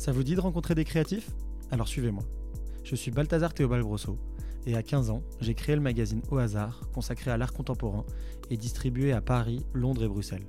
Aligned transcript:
Ça 0.00 0.12
vous 0.12 0.22
dit 0.22 0.34
de 0.34 0.40
rencontrer 0.40 0.74
des 0.74 0.86
créatifs? 0.86 1.28
Alors 1.70 1.86
suivez-moi. 1.86 2.22
Je 2.84 2.96
suis 2.96 3.10
Balthazar 3.10 3.52
Théobald 3.52 3.84
Brosseau 3.84 4.16
et 4.64 4.74
à 4.74 4.82
15 4.82 5.10
ans, 5.10 5.22
j'ai 5.42 5.52
créé 5.52 5.76
le 5.76 5.82
magazine 5.82 6.22
Au 6.30 6.38
hasard, 6.38 6.80
consacré 6.94 7.30
à 7.30 7.36
l'art 7.36 7.52
contemporain 7.52 8.06
et 8.48 8.56
distribué 8.56 9.12
à 9.12 9.20
Paris, 9.20 9.62
Londres 9.74 10.02
et 10.02 10.08
Bruxelles. 10.08 10.46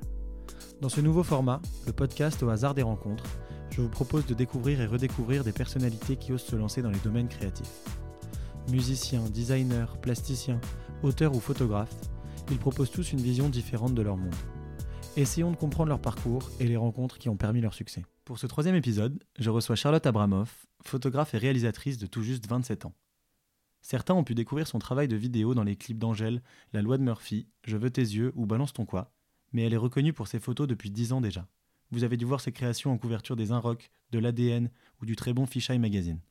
Dans 0.79 0.87
ce 0.87 1.01
nouveau 1.01 1.21
format, 1.21 1.61
le 1.85 1.91
podcast 1.91 2.41
Au 2.43 2.49
hasard 2.49 2.75
des 2.75 2.81
rencontres, 2.81 3.25
je 3.71 3.81
vous 3.81 3.89
propose 3.89 4.25
de 4.25 4.33
découvrir 4.33 4.79
et 4.79 4.85
redécouvrir 4.85 5.43
des 5.43 5.51
personnalités 5.51 6.15
qui 6.15 6.31
osent 6.31 6.43
se 6.43 6.55
lancer 6.55 6.81
dans 6.81 6.89
les 6.89 6.99
domaines 6.99 7.27
créatifs. 7.27 7.83
Musiciens, 8.69 9.25
designers, 9.33 9.97
plasticiens, 10.01 10.61
auteurs 11.03 11.35
ou 11.35 11.41
photographes, 11.41 11.97
ils 12.51 12.57
proposent 12.57 12.91
tous 12.91 13.11
une 13.11 13.19
vision 13.19 13.49
différente 13.49 13.95
de 13.95 14.01
leur 14.01 14.15
monde. 14.15 14.33
Essayons 15.17 15.51
de 15.51 15.57
comprendre 15.57 15.89
leur 15.89 15.99
parcours 15.99 16.49
et 16.61 16.65
les 16.65 16.77
rencontres 16.77 17.17
qui 17.17 17.27
ont 17.27 17.35
permis 17.35 17.59
leur 17.59 17.73
succès. 17.73 18.05
Pour 18.23 18.39
ce 18.39 18.47
troisième 18.47 18.75
épisode, 18.75 19.21
je 19.37 19.49
reçois 19.49 19.75
Charlotte 19.75 20.05
Abramoff, 20.05 20.67
photographe 20.85 21.33
et 21.33 21.37
réalisatrice 21.37 21.97
de 21.97 22.07
tout 22.07 22.23
juste 22.23 22.47
27 22.47 22.85
ans. 22.85 22.93
Certains 23.81 24.13
ont 24.13 24.23
pu 24.23 24.35
découvrir 24.35 24.67
son 24.67 24.79
travail 24.79 25.09
de 25.09 25.17
vidéo 25.17 25.53
dans 25.53 25.65
les 25.65 25.75
clips 25.75 25.97
d'Angèle, 25.97 26.41
La 26.71 26.81
loi 26.81 26.97
de 26.97 27.03
Murphy, 27.03 27.49
Je 27.65 27.75
veux 27.75 27.89
tes 27.89 28.01
yeux 28.01 28.31
ou 28.35 28.45
Balance 28.45 28.71
ton 28.71 28.85
quoi, 28.85 29.11
mais 29.51 29.63
elle 29.63 29.73
est 29.73 29.77
reconnue 29.77 30.13
pour 30.13 30.29
ses 30.29 30.39
photos 30.39 30.65
depuis 30.65 30.91
10 30.91 31.11
ans 31.11 31.19
déjà. 31.19 31.45
Vous 31.91 32.05
avez 32.05 32.15
dû 32.15 32.23
voir 32.23 32.39
ses 32.39 32.53
créations 32.53 32.93
en 32.93 32.97
couverture 32.97 33.35
des 33.35 33.51
Inrock, 33.51 33.91
de 34.11 34.19
l'ADN 34.19 34.69
ou 35.01 35.05
du 35.05 35.17
très 35.17 35.33
bon 35.33 35.45
Fisheye 35.45 35.77
Magazine. 35.77 36.21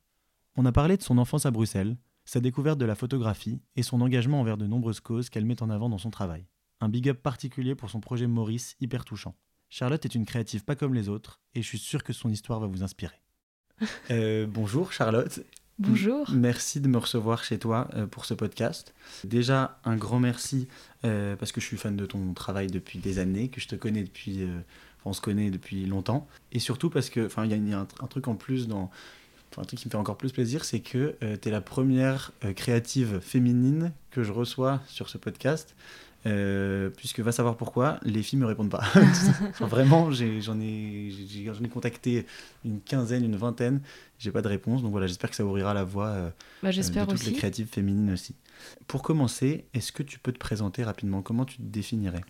On 0.56 0.64
a 0.64 0.72
parlé 0.72 0.96
de 0.96 1.02
son 1.02 1.18
enfance 1.18 1.44
à 1.44 1.50
Bruxelles, 1.50 1.98
sa 2.24 2.40
découverte 2.40 2.78
de 2.78 2.86
la 2.86 2.94
photographie 2.94 3.60
et 3.76 3.82
son 3.82 4.00
engagement 4.00 4.40
envers 4.40 4.56
de 4.56 4.66
nombreuses 4.66 5.00
causes 5.00 5.28
qu'elle 5.28 5.44
met 5.44 5.62
en 5.62 5.68
avant 5.68 5.90
dans 5.90 5.98
son 5.98 6.10
travail. 6.10 6.46
Un 6.80 6.88
big 6.88 7.08
up 7.08 7.22
particulier 7.22 7.74
pour 7.74 7.90
son 7.90 8.00
projet 8.00 8.26
Maurice, 8.26 8.76
hyper 8.80 9.04
touchant. 9.04 9.34
Charlotte 9.68 10.04
est 10.04 10.14
une 10.14 10.24
créative 10.24 10.64
pas 10.64 10.76
comme 10.76 10.94
les 10.94 11.08
autres 11.08 11.40
et 11.54 11.62
je 11.62 11.66
suis 11.66 11.78
sûr 11.78 12.02
que 12.02 12.12
son 12.12 12.30
histoire 12.30 12.60
va 12.60 12.66
vous 12.66 12.82
inspirer. 12.82 13.20
Euh, 14.10 14.46
bonjour 14.46 14.92
Charlotte 14.92 15.40
Bonjour. 15.80 16.28
Merci 16.30 16.78
de 16.82 16.88
me 16.88 16.98
recevoir 16.98 17.42
chez 17.42 17.58
toi 17.58 17.88
euh, 17.94 18.06
pour 18.06 18.26
ce 18.26 18.34
podcast. 18.34 18.92
Déjà, 19.24 19.80
un 19.86 19.96
grand 19.96 20.20
merci 20.20 20.68
euh, 21.06 21.36
parce 21.36 21.52
que 21.52 21.60
je 21.62 21.66
suis 21.66 21.78
fan 21.78 21.96
de 21.96 22.04
ton 22.04 22.34
travail 22.34 22.66
depuis 22.66 22.98
des 22.98 23.18
années, 23.18 23.48
que 23.48 23.62
je 23.62 23.68
te 23.68 23.76
connais 23.76 24.02
depuis. 24.02 24.42
Euh, 24.42 24.60
on 25.06 25.14
se 25.14 25.22
connaît 25.22 25.50
depuis 25.50 25.86
longtemps. 25.86 26.28
Et 26.52 26.58
surtout 26.58 26.90
parce 26.90 27.08
que, 27.08 27.24
enfin, 27.24 27.46
il 27.46 27.50
y 27.50 27.72
a, 27.72 27.78
un, 27.78 27.80
un, 27.80 28.06
truc 28.08 28.28
en 28.28 28.34
plus 28.34 28.68
dans. 28.68 28.90
un 29.56 29.64
truc 29.64 29.80
qui 29.80 29.88
me 29.88 29.90
fait 29.90 29.96
encore 29.96 30.18
plus 30.18 30.32
plaisir, 30.32 30.66
c'est 30.66 30.80
que 30.80 31.16
tu 31.40 31.48
es 31.48 31.50
la 31.50 31.62
première 31.62 32.32
créative 32.54 33.18
féminine 33.20 33.92
que 34.10 34.22
je 34.22 34.32
reçois 34.32 34.82
sur 34.86 35.08
ce 35.08 35.16
podcast. 35.16 35.74
Euh, 36.26 36.90
puisque 36.90 37.20
va 37.20 37.32
savoir 37.32 37.56
pourquoi, 37.56 37.98
les 38.02 38.22
filles 38.22 38.38
me 38.38 38.46
répondent 38.46 38.70
pas. 38.70 38.84
vraiment, 39.60 40.10
j'en 40.10 40.60
ai, 40.60 41.08
ai, 41.08 41.68
contacté 41.72 42.26
une 42.64 42.80
quinzaine, 42.80 43.24
une 43.24 43.36
vingtaine, 43.36 43.80
j'ai 44.18 44.30
pas 44.30 44.42
de 44.42 44.48
réponse. 44.48 44.82
Donc 44.82 44.90
voilà, 44.90 45.06
j'espère 45.06 45.30
que 45.30 45.36
ça 45.36 45.44
ouvrira 45.44 45.72
la 45.72 45.84
voie 45.84 46.08
euh, 46.08 46.30
bah, 46.62 46.70
euh 46.70 47.06
de 47.06 47.10
toutes 47.10 47.24
les 47.24 47.32
créatives 47.32 47.68
féminines 47.68 48.12
aussi. 48.12 48.34
Pour 48.86 49.02
commencer, 49.02 49.64
est-ce 49.72 49.92
que 49.92 50.02
tu 50.02 50.18
peux 50.18 50.32
te 50.32 50.38
présenter 50.38 50.84
rapidement? 50.84 51.22
Comment 51.22 51.46
tu 51.46 51.56
te 51.56 51.62
définirais? 51.62 52.24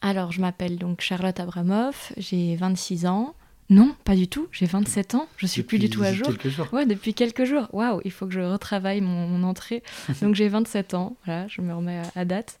Alors, 0.00 0.30
je 0.30 0.40
m'appelle 0.40 0.78
donc 0.78 1.00
Charlotte 1.00 1.40
Abramoff, 1.40 2.12
j'ai 2.16 2.54
26 2.54 3.06
ans. 3.06 3.34
Non, 3.70 3.94
pas 4.04 4.14
du 4.14 4.28
tout. 4.28 4.46
J'ai 4.52 4.66
27 4.66 5.14
ans. 5.14 5.26
Je 5.36 5.46
suis 5.46 5.62
depuis 5.62 5.78
plus 5.78 5.88
du 5.88 5.94
tout 5.94 6.02
à 6.02 6.12
jour. 6.12 6.26
Quelques 6.26 6.48
jours. 6.48 6.68
Ouais, 6.72 6.84
depuis 6.84 7.14
quelques 7.14 7.44
jours. 7.44 7.66
Waouh, 7.72 8.00
il 8.04 8.10
faut 8.10 8.26
que 8.26 8.32
je 8.32 8.40
retravaille 8.40 9.00
mon, 9.00 9.26
mon 9.26 9.42
entrée. 9.46 9.82
Donc 10.22 10.34
j'ai 10.34 10.48
27 10.48 10.94
ans. 10.94 11.16
Voilà, 11.24 11.48
je 11.48 11.60
me 11.62 11.74
remets 11.74 12.00
à, 12.14 12.20
à 12.20 12.24
date. 12.24 12.58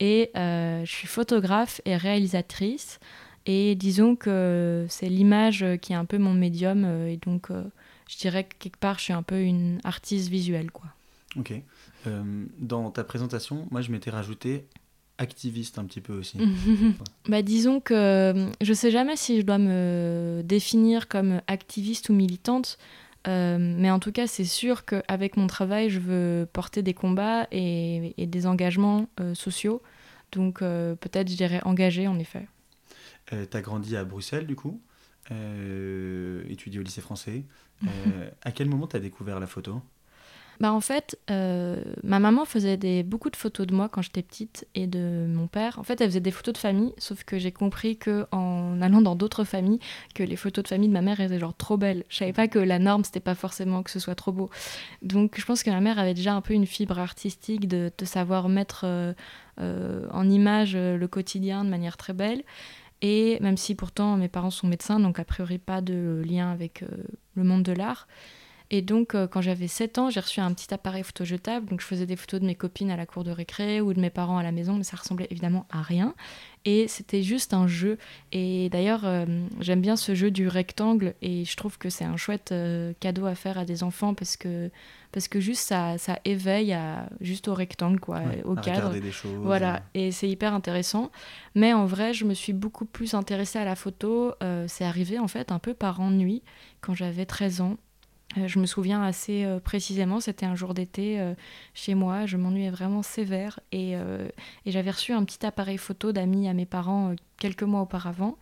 Et 0.00 0.30
euh, 0.36 0.84
je 0.84 0.90
suis 0.90 1.08
photographe 1.08 1.80
et 1.84 1.96
réalisatrice. 1.96 3.00
Et 3.46 3.74
disons 3.74 4.14
que 4.14 4.86
c'est 4.88 5.08
l'image 5.08 5.64
qui 5.80 5.92
est 5.92 5.96
un 5.96 6.04
peu 6.04 6.18
mon 6.18 6.34
médium. 6.34 6.84
Euh, 6.84 7.08
et 7.08 7.16
donc, 7.16 7.50
euh, 7.50 7.64
je 8.08 8.18
dirais 8.18 8.44
que 8.44 8.54
quelque 8.58 8.78
part, 8.78 8.98
je 8.98 9.04
suis 9.04 9.12
un 9.12 9.22
peu 9.22 9.40
une 9.40 9.80
artiste 9.84 10.28
visuelle. 10.28 10.70
Quoi. 10.70 10.86
Ok. 11.36 11.54
dans 12.58 12.90
ta 12.90 13.04
présentation, 13.04 13.66
moi, 13.70 13.80
je 13.80 13.90
m'étais 13.90 14.10
rajouté 14.10 14.66
activiste 15.18 15.78
un 15.78 15.84
petit 15.84 16.00
peu 16.00 16.14
aussi. 16.14 16.38
bah, 17.28 17.42
disons 17.42 17.80
que 17.80 18.50
je 18.60 18.72
sais 18.72 18.90
jamais 18.90 19.16
si 19.16 19.40
je 19.40 19.46
dois 19.46 19.58
me 19.58 20.42
définir 20.44 21.08
comme 21.08 21.40
activiste 21.46 22.08
ou 22.08 22.14
militante. 22.14 22.78
Euh, 23.28 23.58
mais 23.58 23.90
en 23.90 23.98
tout 23.98 24.12
cas, 24.12 24.26
c'est 24.26 24.44
sûr 24.44 24.84
qu'avec 24.84 25.36
mon 25.36 25.46
travail, 25.46 25.90
je 25.90 26.00
veux 26.00 26.46
porter 26.52 26.82
des 26.82 26.94
combats 26.94 27.46
et, 27.52 28.14
des 28.18 28.46
engagements 28.46 29.08
euh, 29.20 29.34
sociaux. 29.34 29.82
Donc 30.32 30.62
euh, 30.62 30.94
peut-être, 30.96 31.30
je 31.30 31.36
dirais, 31.36 31.60
engagé 31.64 32.08
en 32.08 32.18
effet. 32.18 32.48
tu 33.26 33.36
as 33.52 33.60
grandi 33.60 33.96
à 33.96 34.04
Bruxelles, 34.04 34.46
du 34.46 34.56
coup, 34.56 34.80
étudié 35.30 36.80
au 36.80 36.82
lycée 36.82 37.00
français. 37.00 37.44
à 38.42 38.52
quel 38.52 38.68
moment 38.68 38.86
tu 38.86 38.96
as 38.96 39.00
découvert 39.00 39.40
la 39.40 39.46
photo? 39.46 39.82
Bah 40.60 40.72
en 40.72 40.80
fait, 40.80 41.18
euh, 41.30 41.82
ma 42.02 42.18
maman 42.18 42.44
faisait 42.44 43.02
beaucoup 43.02 43.30
de 43.30 43.36
photos 43.36 43.66
de 43.66 43.74
moi 43.74 43.88
quand 43.88 44.02
j'étais 44.02 44.22
petite 44.22 44.66
et 44.74 44.86
de 44.86 45.26
mon 45.28 45.46
père. 45.46 45.78
En 45.78 45.82
fait, 45.82 46.00
elle 46.00 46.08
faisait 46.08 46.20
des 46.20 46.30
photos 46.30 46.54
de 46.54 46.58
famille, 46.58 46.92
sauf 46.98 47.24
que 47.24 47.38
j'ai 47.38 47.52
compris 47.52 47.96
que 47.96 48.26
en 48.32 48.80
allant 48.82 49.02
dans 49.02 49.16
d'autres 49.16 49.44
familles, 49.44 49.80
que 50.14 50.22
les 50.22 50.36
photos 50.36 50.62
de 50.64 50.68
famille 50.68 50.88
de 50.88 50.92
ma 50.92 51.02
mère 51.02 51.20
étaient 51.20 51.38
genre 51.38 51.54
trop 51.54 51.76
belles. 51.76 52.04
Je 52.08 52.16
savais 52.18 52.32
pas 52.32 52.48
que 52.48 52.58
la 52.58 52.78
norme 52.78 53.04
c'était 53.04 53.20
pas 53.20 53.34
forcément 53.34 53.82
que 53.82 53.90
ce 53.90 53.98
soit 53.98 54.14
trop 54.14 54.32
beau. 54.32 54.50
Donc, 55.02 55.34
je 55.38 55.44
pense 55.44 55.62
que 55.62 55.70
ma 55.70 55.80
mère 55.80 55.98
avait 55.98 56.14
déjà 56.14 56.34
un 56.34 56.40
peu 56.40 56.54
une 56.54 56.66
fibre 56.66 56.98
artistique 56.98 57.66
de, 57.66 57.90
de 57.96 58.04
savoir 58.04 58.48
mettre 58.48 58.82
euh, 58.84 59.12
euh, 59.60 60.06
en 60.12 60.28
image 60.28 60.76
le 60.76 61.06
quotidien 61.06 61.64
de 61.64 61.70
manière 61.70 61.96
très 61.96 62.12
belle. 62.12 62.42
Et 63.00 63.38
même 63.40 63.56
si 63.56 63.74
pourtant 63.74 64.16
mes 64.16 64.28
parents 64.28 64.50
sont 64.50 64.68
médecins, 64.68 65.00
donc 65.00 65.18
a 65.18 65.24
priori 65.24 65.58
pas 65.58 65.80
de 65.80 66.22
lien 66.24 66.52
avec 66.52 66.84
le 67.34 67.42
monde 67.42 67.64
de 67.64 67.72
l'art. 67.72 68.06
Et 68.74 68.80
donc, 68.80 69.14
euh, 69.14 69.26
quand 69.26 69.42
j'avais 69.42 69.68
7 69.68 69.98
ans, 69.98 70.08
j'ai 70.08 70.18
reçu 70.18 70.40
un 70.40 70.50
petit 70.54 70.72
appareil 70.72 71.02
photo 71.02 71.26
jetable. 71.26 71.68
Donc, 71.68 71.82
je 71.82 71.86
faisais 71.86 72.06
des 72.06 72.16
photos 72.16 72.40
de 72.40 72.46
mes 72.46 72.54
copines 72.54 72.90
à 72.90 72.96
la 72.96 73.04
cour 73.04 73.22
de 73.22 73.30
récré 73.30 73.82
ou 73.82 73.92
de 73.92 74.00
mes 74.00 74.08
parents 74.08 74.38
à 74.38 74.42
la 74.42 74.50
maison, 74.50 74.76
mais 74.76 74.82
ça 74.82 74.96
ressemblait 74.96 75.28
évidemment 75.30 75.66
à 75.70 75.82
rien. 75.82 76.14
Et 76.64 76.88
c'était 76.88 77.22
juste 77.22 77.52
un 77.52 77.66
jeu. 77.66 77.98
Et 78.32 78.70
d'ailleurs, 78.70 79.04
euh, 79.04 79.26
j'aime 79.60 79.82
bien 79.82 79.94
ce 79.96 80.14
jeu 80.14 80.30
du 80.30 80.48
rectangle 80.48 81.12
et 81.20 81.44
je 81.44 81.54
trouve 81.54 81.76
que 81.76 81.90
c'est 81.90 82.04
un 82.04 82.16
chouette 82.16 82.52
euh, 82.52 82.94
cadeau 82.98 83.26
à 83.26 83.34
faire 83.34 83.58
à 83.58 83.66
des 83.66 83.82
enfants 83.82 84.14
parce 84.14 84.38
que, 84.38 84.70
parce 85.10 85.28
que 85.28 85.38
juste 85.38 85.68
ça, 85.68 85.98
ça 85.98 86.18
éveille 86.24 86.72
à, 86.72 87.10
juste 87.20 87.48
au 87.48 87.54
rectangle, 87.54 88.00
quoi, 88.00 88.22
au 88.46 88.54
cadre. 88.54 88.94
Des 88.98 89.12
choses, 89.12 89.32
voilà, 89.42 89.82
et 89.92 90.12
c'est 90.12 90.30
hyper 90.30 90.54
intéressant. 90.54 91.10
Mais 91.54 91.74
en 91.74 91.84
vrai, 91.84 92.14
je 92.14 92.24
me 92.24 92.32
suis 92.32 92.54
beaucoup 92.54 92.86
plus 92.86 93.12
intéressée 93.12 93.58
à 93.58 93.66
la 93.66 93.76
photo. 93.76 94.32
c'est 94.66 94.84
arrivé 94.84 95.18
en 95.18 95.28
fait 95.28 95.52
un 95.52 95.58
peu 95.58 95.74
par 95.74 96.00
ennui 96.00 96.42
quand 96.80 96.94
j'avais 96.94 97.26
13 97.26 97.60
ans. 97.60 97.76
Euh, 98.38 98.48
je 98.48 98.58
me 98.58 98.66
souviens 98.66 99.02
assez 99.02 99.44
euh, 99.44 99.60
précisément, 99.60 100.20
c'était 100.20 100.46
un 100.46 100.54
jour 100.54 100.74
d'été 100.74 101.20
euh, 101.20 101.34
chez 101.74 101.94
moi, 101.94 102.26
je 102.26 102.36
m'ennuyais 102.36 102.70
vraiment 102.70 103.02
sévère 103.02 103.60
et, 103.72 103.94
j'avais 104.66 104.90
reçu 104.90 105.12
un 105.12 105.24
petit 105.24 105.44
appareil 105.44 105.78
photo 105.78 106.12
d'amis 106.12 106.48
à 106.48 106.54
mes 106.54 106.66
parents 106.66 107.14
quelques 107.38 107.62
mois 107.62 107.82
auparavant. 107.82 108.38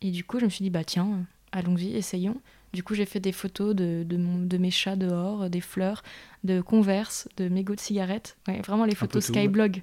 Et 0.00 0.10
du 0.10 0.24
coup, 0.24 0.38
je 0.38 0.44
me 0.44 0.50
suis 0.50 0.62
dit, 0.62 0.70
bah 0.70 0.84
tiens, 0.84 1.24
allons-y, 1.52 1.94
essayons. 1.94 2.40
Du 2.72 2.82
coup, 2.82 2.94
j'ai 2.94 3.04
fait 3.04 3.20
des 3.20 3.32
photos 3.32 3.74
de, 3.74 4.04
de, 4.04 4.58
mes 4.58 4.70
chats 4.70 4.96
dehors, 4.96 5.48
des 5.48 5.60
fleurs, 5.60 6.02
de 6.42 6.60
Converse, 6.60 7.28
de 7.36 7.48
mégots 7.48 7.74
de 7.74 7.80
cigarettes. 7.80 8.36
vraiment 8.46 8.84
les 8.84 8.94
photos 8.94 9.24
Skyblog 9.24 9.82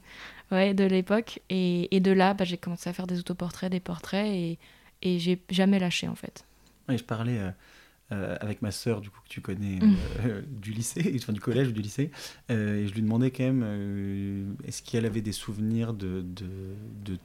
ouais, 0.52 0.74
de 0.74 0.84
l'époque. 0.84 1.40
Et, 1.50 1.96
et, 1.96 2.00
de 2.00 2.12
là, 2.12 2.34
bah, 2.34 2.46
j'ai 2.46 2.58
commencé 2.58 2.90
à 2.90 2.94
faire 2.94 3.08
des 3.08 3.20
autoportraits, 3.20 3.72
des 3.72 3.80
portraits 3.80 4.28
et, 4.28 4.60
et 5.02 5.20
j'ai 5.20 5.42
jamais 5.50 5.80
lâché 5.80 6.08
en 6.08 6.16
fait. 6.16 6.46
Oui, 6.90 6.98
je 6.98 7.04
parlais 7.04 7.38
euh, 7.38 7.52
avec 8.12 8.62
ma 8.62 8.72
sœur, 8.72 9.02
du 9.02 9.10
coup, 9.10 9.20
que 9.24 9.30
tu 9.30 9.42
connais 9.42 9.78
mm. 9.78 9.96
euh, 10.26 10.42
du 10.48 10.72
lycée, 10.72 11.14
enfin 11.22 11.34
du 11.34 11.40
collège 11.40 11.70
ou 11.70 11.72
du 11.72 11.82
lycée, 11.82 12.12
euh, 12.50 12.84
et 12.84 12.88
je 12.88 12.94
lui 12.94 13.02
demandais 13.02 13.32
quand 13.32 13.44
même 13.44 14.56
est-ce 14.66 14.84
qu'elle 14.84 15.06
avait 15.06 15.22
des 15.22 15.32
souvenirs 15.32 15.94
de, 15.94 16.22
de, 16.22 16.48
de, 17.06 17.18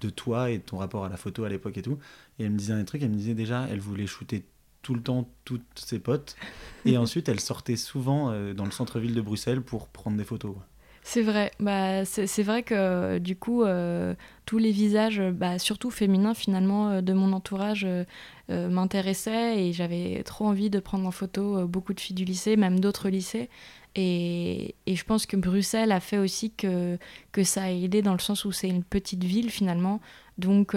de, 0.00 0.10
toi 0.10 0.50
et 0.50 0.58
de 0.58 0.62
ton 0.62 0.78
rapport 0.78 1.04
à 1.04 1.08
la 1.08 1.16
photo 1.16 1.44
à 1.44 1.48
l'époque 1.48 1.76
et 1.78 1.82
tout. 1.82 1.98
Et 2.38 2.44
elle 2.44 2.50
me 2.50 2.58
disait 2.58 2.72
un 2.72 2.84
truc, 2.84 3.02
elle 3.02 3.10
me 3.10 3.16
disait 3.16 3.34
déjà, 3.34 3.66
elle 3.70 3.80
voulait 3.80 4.06
shooter 4.06 4.44
tout 4.82 4.94
le 4.94 5.02
temps 5.02 5.30
toutes 5.44 5.62
ses 5.76 6.00
potes, 6.00 6.36
et 6.84 6.96
ensuite 6.98 7.28
elle 7.28 7.40
sortait 7.40 7.76
souvent 7.76 8.32
dans 8.54 8.64
le 8.64 8.72
centre-ville 8.72 9.14
de 9.14 9.20
Bruxelles 9.20 9.62
pour 9.62 9.88
prendre 9.88 10.16
des 10.16 10.24
photos. 10.24 10.56
C'est 11.04 11.22
vrai, 11.22 11.50
bah, 11.58 12.04
c'est 12.04 12.42
vrai 12.44 12.62
que 12.62 13.18
du 13.18 13.34
coup, 13.34 13.64
euh, 13.64 14.14
tous 14.46 14.58
les 14.58 14.70
visages, 14.70 15.20
bah, 15.20 15.58
surtout 15.58 15.90
féminins 15.90 16.32
finalement, 16.32 16.90
euh, 16.90 17.00
de 17.00 17.12
mon 17.12 17.32
entourage 17.32 17.84
euh, 17.84 18.04
m'intéressaient 18.48 19.64
et 19.64 19.72
j'avais 19.72 20.22
trop 20.22 20.46
envie 20.46 20.70
de 20.70 20.78
prendre 20.78 21.06
en 21.06 21.10
photo 21.10 21.66
beaucoup 21.66 21.92
de 21.92 22.00
filles 22.00 22.14
du 22.14 22.24
lycée, 22.24 22.56
même 22.56 22.78
d'autres 22.78 23.08
lycées. 23.08 23.50
Et, 23.94 24.74
et, 24.86 24.96
je 24.96 25.04
pense 25.04 25.26
que 25.26 25.36
Bruxelles 25.36 25.92
a 25.92 26.00
fait 26.00 26.16
aussi 26.16 26.50
que, 26.50 26.96
que 27.32 27.44
ça 27.44 27.64
a 27.64 27.70
aidé 27.70 28.00
dans 28.00 28.14
le 28.14 28.18
sens 28.18 28.46
où 28.46 28.52
c'est 28.52 28.68
une 28.68 28.84
petite 28.84 29.24
ville 29.24 29.50
finalement. 29.50 30.00
Donc 30.38 30.74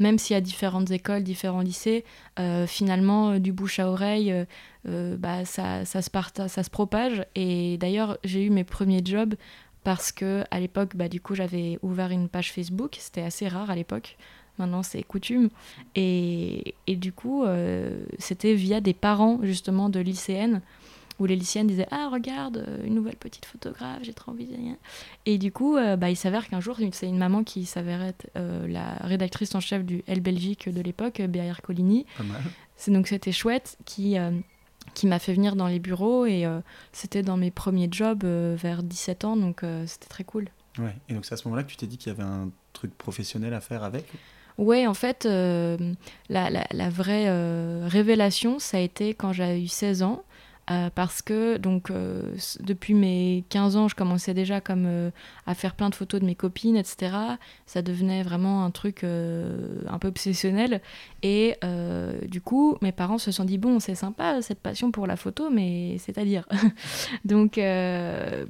même 0.00 0.18
s'il 0.18 0.34
y 0.34 0.36
a 0.36 0.40
différentes 0.40 0.90
écoles, 0.90 1.22
différents 1.22 1.60
lycées, 1.60 2.04
finalement 2.66 3.38
du 3.38 3.52
bouche 3.52 3.78
à 3.78 3.88
oreille, 3.88 4.34
bah, 4.84 5.44
ça, 5.44 5.84
ça, 5.84 6.02
se 6.02 6.10
ça 6.48 6.62
se 6.64 6.70
propage. 6.70 7.24
Et 7.36 7.78
d'ailleurs 7.78 8.18
j'ai 8.24 8.42
eu 8.44 8.50
mes 8.50 8.64
premiers 8.64 9.02
jobs 9.04 9.36
parce 9.86 10.10
que 10.10 10.42
à 10.50 10.58
l'époque, 10.58 10.96
bah, 10.96 11.08
du 11.08 11.20
coup, 11.20 11.36
j'avais 11.36 11.78
ouvert 11.80 12.10
une 12.10 12.28
page 12.28 12.52
Facebook. 12.52 12.96
C'était 12.98 13.22
assez 13.22 13.46
rare 13.46 13.70
à 13.70 13.76
l'époque. 13.76 14.16
Maintenant, 14.58 14.82
c'est 14.82 15.00
coutume. 15.04 15.48
Et, 15.94 16.74
et, 16.88 16.96
du 16.96 17.12
coup, 17.12 17.44
c'était 18.18 18.54
via 18.54 18.80
des 18.80 18.94
parents, 18.94 19.38
justement, 19.44 19.88
de 19.88 20.00
lycéennes 20.00 20.60
où 21.18 21.26
les 21.26 21.36
lycéennes 21.36 21.66
disaient 21.66 21.88
Ah, 21.90 22.08
regarde, 22.12 22.58
euh, 22.58 22.84
une 22.84 22.94
nouvelle 22.94 23.16
petite 23.16 23.46
photographe, 23.46 24.00
j'ai 24.02 24.12
trop 24.12 24.32
envie 24.32 24.46
de 24.46 24.56
rien. 24.56 24.76
Et 25.24 25.38
du 25.38 25.52
coup, 25.52 25.76
euh, 25.76 25.96
bah, 25.96 26.10
il 26.10 26.16
s'avère 26.16 26.48
qu'un 26.48 26.60
jour, 26.60 26.78
c'est 26.92 27.08
une 27.08 27.18
maman 27.18 27.44
qui 27.44 27.64
s'avère 27.64 28.02
être 28.02 28.28
euh, 28.36 28.66
la 28.66 28.94
rédactrice 29.06 29.54
en 29.54 29.60
chef 29.60 29.84
du 29.84 30.02
Elle 30.06 30.20
Belgique 30.20 30.68
de 30.68 30.80
l'époque, 30.80 31.20
Béatrice 31.22 31.64
Coligny. 31.64 32.06
Pas 32.16 32.24
mal. 32.24 32.42
Donc 32.88 33.08
c'était 33.08 33.32
chouette, 33.32 33.78
qui, 33.86 34.16
qui 34.96 35.06
m'a 35.06 35.18
fait 35.18 35.34
venir 35.34 35.54
dans 35.54 35.68
les 35.68 35.78
bureaux 35.78 36.26
et 36.26 36.46
c'était 36.90 37.22
dans 37.22 37.36
mes 37.36 37.50
premiers 37.50 37.88
jobs 37.90 38.24
vers 38.24 38.82
17 38.82 39.24
ans, 39.24 39.36
donc 39.36 39.62
c'était 39.86 40.08
très 40.08 40.24
cool. 40.24 40.48
Ouais, 40.78 40.96
et 41.08 41.14
donc 41.14 41.24
c'est 41.24 41.34
à 41.34 41.36
ce 41.36 41.46
moment-là 41.46 41.62
que 41.62 41.70
tu 41.70 41.76
t'es 41.76 41.86
dit 41.86 41.98
qu'il 41.98 42.12
y 42.12 42.14
avait 42.16 42.24
un 42.24 42.50
truc 42.72 42.96
professionnel 42.96 43.54
à 43.54 43.60
faire 43.60 43.84
avec? 43.84 44.06
Ouais, 44.58 44.86
en 44.86 44.94
fait, 44.94 45.24
la, 45.24 45.76
la, 46.50 46.66
la, 46.70 46.90
vraie 46.90 47.28
révélation, 47.86 48.58
ça 48.58 48.78
a 48.78 48.80
été 48.80 49.12
quand 49.12 49.32
j'avais 49.32 49.62
eu 49.62 49.68
16 49.68 50.02
ans. 50.02 50.22
Euh, 50.68 50.90
parce 50.92 51.22
que 51.22 51.58
donc 51.58 51.90
euh, 51.90 52.34
depuis 52.58 52.94
mes 52.94 53.44
15 53.50 53.76
ans, 53.76 53.86
je 53.86 53.94
commençais 53.94 54.34
déjà 54.34 54.60
comme 54.60 54.86
euh, 54.86 55.10
à 55.46 55.54
faire 55.54 55.76
plein 55.76 55.90
de 55.90 55.94
photos 55.94 56.20
de 56.20 56.26
mes 56.26 56.34
copines, 56.34 56.76
etc. 56.76 57.16
Ça 57.66 57.82
devenait 57.82 58.24
vraiment 58.24 58.64
un 58.64 58.72
truc 58.72 59.04
un 59.04 59.98
peu 60.00 60.08
obsessionnel. 60.08 60.80
Et 61.22 61.56
du 62.28 62.40
coup, 62.40 62.76
mes 62.82 62.92
parents 62.92 63.18
se 63.18 63.30
sont 63.30 63.44
dit 63.44 63.58
bon, 63.58 63.78
c'est 63.80 63.94
sympa 63.94 64.42
cette 64.42 64.60
passion 64.60 64.90
pour 64.90 65.06
la 65.06 65.16
photo, 65.16 65.50
mais 65.50 65.98
c'est-à-dire. 65.98 66.46
donc 67.24 67.60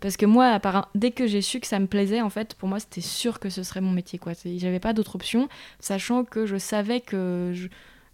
parce 0.01 0.17
que 0.17 0.27
moi, 0.27 0.61
dès 0.95 1.11
que 1.11 1.27
j'ai 1.27 1.43
su 1.43 1.61
que 1.61 1.67
ça 1.67 1.79
me 1.79 1.87
plaisait, 1.87 2.23
en 2.23 2.31
fait, 2.31 2.55
pour 2.55 2.69
moi, 2.69 2.81
c'était 2.81 3.01
sûr 3.01 3.39
que 3.41 3.51
ce 3.51 3.63
serait 3.63 3.81
mon 3.81 3.93
métier. 3.93 4.19
Quoi. 4.19 4.33
J'avais 4.57 4.81
pas 4.81 4.93
d'autre 4.93 5.17
option, 5.17 5.49
sachant 5.81 6.25
que 6.25 6.47
je 6.47 6.57
savais 6.57 7.01
que 7.01 7.53
je 7.55 7.69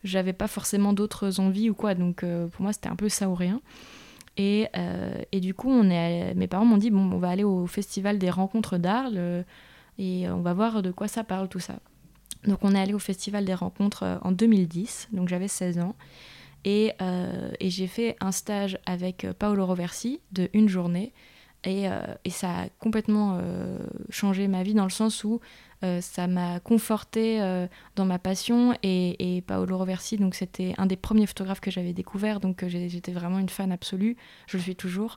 j'avais 0.05 0.33
pas 0.33 0.49
forcément 0.49 0.93
d'autres 0.93 1.41
envies 1.41 1.71
ou 1.71 1.75
quoi. 1.75 1.95
Donc 1.95 2.25
pour 2.25 2.63
moi, 2.63 2.73
c'était 2.73 2.89
un 2.89 2.97
peu 2.97 3.09
ça 3.09 3.29
ou 3.29 3.35
rien. 3.35 3.61
Et, 4.37 4.69
euh, 4.77 5.23
et, 5.31 5.41
du 5.41 5.55
coup, 5.55 5.71
on 5.71 5.91
est, 5.91 6.35
mes 6.35 6.47
parents 6.47 6.65
m'ont 6.65 6.79
dit 6.79 6.91
bon, 6.91 7.11
on 7.13 7.19
va 7.19 7.29
aller 7.29 7.45
au 7.45 7.67
festival 7.67 8.19
des 8.19 8.31
rencontres 8.31 8.79
d'Arles 8.79 9.45
et 9.99 10.29
on 10.29 10.41
va 10.41 10.55
voir 10.55 10.83
de 10.83 10.91
quoi 10.91 11.09
ça 11.09 11.25
parle 11.25 11.49
tout 11.49 11.61
ça. 11.61 11.79
Donc 12.47 12.59
on 12.63 12.75
est 12.75 12.81
allé 12.81 12.95
au 12.95 12.99
festival 12.99 13.45
des 13.45 13.55
rencontres 13.55 14.03
euh, 14.03 14.19
en 14.23 14.33
2010, 14.33 15.11
donc 15.13 15.29
j'avais 15.29 15.49
16 15.49 15.79
ans. 15.81 15.95
Et, 16.65 16.93
euh, 17.03 17.51
et 17.61 17.71
j'ai 17.71 17.87
fait 17.87 18.17
un 18.21 18.33
stage 18.33 18.79
avec 18.87 19.27
Paolo 19.39 19.67
Roversi 19.67 20.21
de 20.33 20.49
une 20.55 20.69
journée. 20.69 21.13
Et, 21.65 21.87
et 22.25 22.31
ça 22.31 22.63
a 22.63 22.69
complètement 22.81 23.41
changé 24.11 24.49
ma 24.49 24.65
vie 24.65 24.75
dans 24.75 24.83
le 24.83 24.91
sens 24.91 25.23
où 25.23 25.41
euh, 25.85 26.01
ça 26.01 26.27
m'a 26.27 26.61
conforté 26.61 27.41
euh, 27.41 27.67
dans 27.97 28.05
ma 28.05 28.19
passion 28.19 28.75
et, 28.83 29.43
Paolo 29.47 29.79
Roversi, 29.79 30.17
donc 30.17 30.35
c'était 30.35 30.75
un 30.79 30.87
des 30.87 30.97
premiers 30.97 31.27
photographes 31.27 31.61
que 31.61 31.71
j'avais 31.71 31.93
découvert, 31.93 32.39
donc 32.39 32.63
euh, 32.63 32.69
j'étais 32.69 33.13
vraiment 33.13 33.39
une 33.39 33.49
fan 33.49 33.73
absolue, 33.73 34.17
je 34.47 34.57
le 34.57 34.63
suis 34.63 34.77
toujours. 34.77 35.17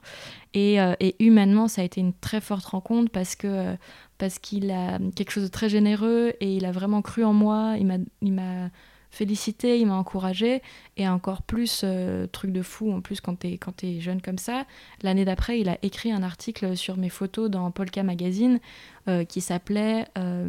Et, 0.54 0.76
et, 1.00 1.16
humainement, 1.22 1.68
ça 1.68 1.82
a 1.82 1.84
été 1.84 2.00
une 2.00 2.12
très 2.12 2.40
forte 2.40 2.64
rencontre 2.66 3.10
parce 3.10 3.36
que 3.36 3.76
parce 4.18 4.38
qu'il 4.38 4.70
a 4.70 4.98
quelque 5.14 5.30
chose 5.30 5.44
de 5.44 5.48
très 5.48 5.68
généreux 5.68 6.32
et 6.40 6.56
il 6.56 6.64
a 6.64 6.72
vraiment 6.72 7.02
cru 7.02 7.22
en 7.22 7.34
moi, 7.34 7.76
il 7.78 8.32
m'a 8.32 8.70
félicité, 9.10 9.78
il 9.78 9.86
m'a 9.86 9.94
encouragé. 9.94 10.62
Et 10.96 11.08
encore 11.08 11.42
plus 11.42 11.82
euh, 11.84 12.26
truc 12.26 12.52
de 12.52 12.62
fou 12.62 12.92
en 12.92 13.00
plus 13.00 13.20
quand 13.20 13.36
t'es 13.36 13.58
quand 13.58 13.84
es 13.84 14.00
jeune 14.00 14.20
comme 14.20 14.38
ça. 14.38 14.66
L'année 15.02 15.24
d'après, 15.24 15.60
il 15.60 15.68
a 15.68 15.78
écrit 15.82 16.12
un 16.12 16.22
article 16.22 16.76
sur 16.76 16.96
mes 16.96 17.08
photos 17.08 17.50
dans 17.50 17.70
Polka 17.70 18.02
Magazine 18.02 18.60
euh, 19.08 19.24
qui 19.24 19.40
s'appelait 19.40 20.06
euh, 20.18 20.48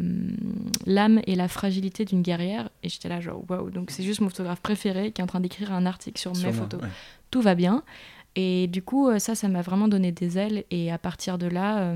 L'âme 0.86 1.20
et 1.26 1.34
la 1.34 1.48
fragilité 1.48 2.04
d'une 2.04 2.22
guerrière. 2.22 2.70
Et 2.82 2.88
j'étais 2.88 3.08
là 3.08 3.20
genre 3.20 3.42
waouh. 3.48 3.70
Donc 3.70 3.90
c'est 3.90 4.02
juste 4.02 4.20
mon 4.20 4.28
photographe 4.28 4.60
préféré 4.60 5.12
qui 5.12 5.20
est 5.20 5.24
en 5.24 5.28
train 5.28 5.40
d'écrire 5.40 5.72
un 5.72 5.86
article 5.86 6.18
sur, 6.18 6.34
mes 6.34 6.52
photos. 6.52 6.80
Tout 7.30 7.42
va 7.42 7.54
bien. 7.54 7.82
Et 8.36 8.68
du 8.68 8.82
coup 8.82 9.10
ça 9.18 9.34
ça 9.34 9.48
m'a 9.48 9.62
vraiment 9.62 9.88
donné 9.88 10.12
des 10.12 10.38
ailes. 10.38 10.64
Et 10.70 10.90
à 10.92 10.98
partir 10.98 11.38
de 11.38 11.46
là 11.46 11.94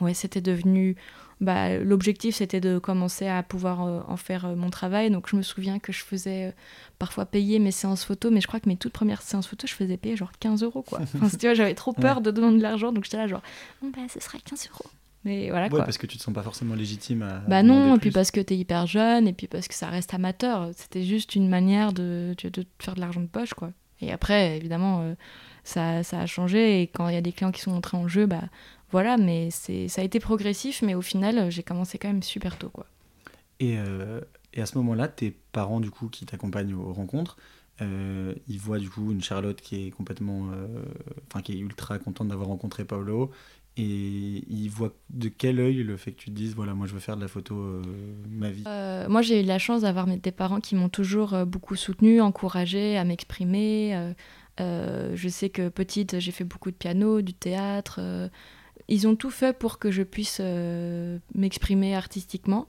ouais 0.00 0.14
c'était 0.14 0.40
devenu 0.40 0.96
bah, 1.44 1.78
l'objectif 1.78 2.36
c'était 2.36 2.60
de 2.60 2.78
commencer 2.78 3.26
à 3.26 3.42
pouvoir 3.42 3.82
euh, 3.82 4.00
en 4.08 4.16
faire 4.16 4.46
euh, 4.46 4.56
mon 4.56 4.70
travail. 4.70 5.10
Donc 5.10 5.28
je 5.28 5.36
me 5.36 5.42
souviens 5.42 5.78
que 5.78 5.92
je 5.92 6.02
faisais 6.02 6.46
euh, 6.46 6.52
parfois 6.98 7.26
payer 7.26 7.58
mes 7.58 7.70
séances 7.70 8.04
photos, 8.04 8.32
mais 8.32 8.40
je 8.40 8.46
crois 8.46 8.60
que 8.60 8.68
mes 8.68 8.76
toutes 8.76 8.92
premières 8.92 9.22
séances 9.22 9.46
photos, 9.46 9.70
je 9.70 9.74
faisais 9.74 9.96
payer 9.96 10.16
genre 10.16 10.32
15 10.40 10.62
euros 10.62 10.82
quoi. 10.82 11.00
Enfin, 11.14 11.28
tu 11.28 11.46
vois, 11.46 11.54
j'avais 11.54 11.74
trop 11.74 11.92
peur 11.92 12.20
de 12.20 12.30
donner 12.30 12.56
de 12.58 12.62
l'argent, 12.62 12.92
donc 12.92 13.04
j'étais 13.04 13.18
là 13.18 13.26
genre, 13.26 13.42
bon, 13.80 13.90
bah, 13.90 14.02
ce 14.12 14.20
sera 14.20 14.38
15 14.38 14.68
euros. 14.72 14.90
Mais 15.24 15.48
voilà 15.48 15.68
ouais, 15.68 15.78
parce 15.78 15.96
que 15.96 16.06
tu 16.06 16.18
te 16.18 16.22
sens 16.22 16.34
pas 16.34 16.42
forcément 16.42 16.74
légitime 16.74 17.22
à. 17.22 17.38
Bah 17.48 17.62
non, 17.62 17.96
et 17.96 17.98
puis 17.98 18.10
parce 18.10 18.30
que 18.30 18.40
tu 18.40 18.52
es 18.52 18.58
hyper 18.58 18.86
jeune, 18.86 19.26
et 19.26 19.32
puis 19.32 19.46
parce 19.46 19.68
que 19.68 19.74
ça 19.74 19.88
reste 19.88 20.12
amateur. 20.12 20.70
C'était 20.76 21.02
juste 21.02 21.34
une 21.34 21.48
manière 21.48 21.94
de, 21.94 22.34
de, 22.42 22.66
faire 22.78 22.94
de 22.94 23.00
l'argent 23.00 23.22
de 23.22 23.26
poche 23.26 23.54
quoi. 23.54 23.70
Et 24.00 24.12
après, 24.12 24.58
évidemment, 24.58 25.14
ça, 25.64 26.02
ça, 26.02 26.20
a 26.20 26.26
changé, 26.26 26.82
et 26.82 26.86
quand 26.86 27.08
il 27.08 27.14
y 27.14 27.18
a 27.18 27.22
des 27.22 27.32
clients 27.32 27.52
qui 27.52 27.62
sont 27.62 27.72
entrés 27.72 27.96
en 27.96 28.06
jeu, 28.06 28.26
bah 28.26 28.42
voilà, 28.90 29.16
mais 29.16 29.48
c'est, 29.50 29.88
ça 29.88 30.02
a 30.02 30.04
été 30.04 30.20
progressif, 30.20 30.82
mais 30.82 30.94
au 30.94 31.02
final, 31.02 31.50
j'ai 31.50 31.62
commencé 31.62 31.98
quand 31.98 32.08
même 32.08 32.22
super 32.22 32.56
tôt, 32.56 32.68
quoi. 32.68 32.86
Et, 33.60 33.78
euh, 33.78 34.20
et 34.52 34.60
à 34.60 34.66
ce 34.66 34.78
moment-là, 34.78 35.08
tes 35.08 35.34
parents, 35.52 35.80
du 35.80 35.90
coup, 35.90 36.08
qui 36.08 36.26
t'accompagnent 36.26 36.74
aux 36.74 36.92
rencontres, 36.92 37.36
euh, 37.82 38.34
ils 38.46 38.60
voient 38.60 38.78
du 38.78 38.88
coup 38.88 39.10
une 39.10 39.22
Charlotte 39.22 39.60
qui 39.60 39.86
est 39.86 39.90
complètement, 39.90 40.50
euh, 40.52 40.66
enfin 41.28 41.42
qui 41.42 41.52
est 41.52 41.58
ultra 41.58 41.98
contente 41.98 42.28
d'avoir 42.28 42.48
rencontré 42.48 42.84
Paolo, 42.84 43.32
et 43.76 44.44
ils 44.48 44.68
voient 44.68 44.94
de 45.10 45.28
quel 45.28 45.58
œil 45.58 45.82
le 45.82 45.96
fait 45.96 46.12
que 46.12 46.20
tu 46.20 46.30
te 46.30 46.36
dises 46.36 46.54
voilà 46.54 46.74
moi 46.74 46.86
je 46.86 46.94
veux 46.94 47.00
faire 47.00 47.16
de 47.16 47.22
la 47.22 47.26
photo 47.26 47.82
ma 48.30 48.48
vie? 48.50 48.62
moi 49.08 49.20
j'ai 49.20 49.42
eu 49.42 49.44
la 49.44 49.58
chance 49.58 49.82
d'avoir 49.82 50.06
des 50.06 50.30
parents 50.30 50.60
qui 50.60 50.76
m'ont 50.76 50.88
toujours 50.88 51.44
beaucoup 51.44 51.74
soutenu, 51.74 52.20
encouragé 52.20 52.96
à 52.96 53.02
m'exprimer. 53.02 54.14
Je 54.58 55.28
sais 55.28 55.50
que 55.50 55.68
petite 55.68 56.18
j'ai 56.20 56.32
fait 56.32 56.44
beaucoup 56.44 56.70
de 56.70 56.76
piano, 56.76 57.20
du 57.20 57.34
théâtre 57.34 58.00
ils 58.88 59.06
ont 59.06 59.16
tout 59.16 59.30
fait 59.30 59.56
pour 59.56 59.78
que 59.78 59.90
je 59.90 60.02
puisse 60.02 60.38
euh, 60.40 61.18
m'exprimer 61.34 61.94
artistiquement. 61.94 62.68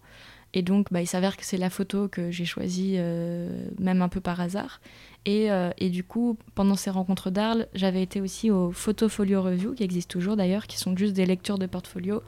Et 0.54 0.62
donc, 0.62 0.88
bah, 0.92 1.02
il 1.02 1.08
s'avère 1.08 1.36
que 1.36 1.44
c'est 1.44 1.58
la 1.58 1.70
photo 1.70 2.08
que 2.08 2.32
j'ai 2.32 2.46
choisie, 2.46 2.94
euh, 2.96 3.68
même 3.78 4.02
un 4.02 4.08
peu 4.08 4.22
par 4.22 4.40
hasard. 4.40 4.80
Et, 5.26 5.52
euh, 5.52 5.72
et 5.78 5.90
du 5.90 6.06
coup, 6.06 6.38
pendant 6.54 6.76
ces 6.76 6.90
rencontres 6.90 7.30
d'Arles, 7.30 7.68
j'avais 7.74 8.02
été 8.02 8.22
aussi 8.22 8.52
au 8.52 8.72
Photofolio 8.72 9.42
Review, 9.42 9.74
qui 9.74 9.84
existe 9.84 10.10
toujours 10.10 10.38
d'ailleurs, 10.38 10.68
qui 10.68 10.78
sont 10.78 10.96
juste 10.96 11.14
des 11.14 11.26
lectures 11.26 11.58
de 11.58 11.66
portfolio. 11.66 12.22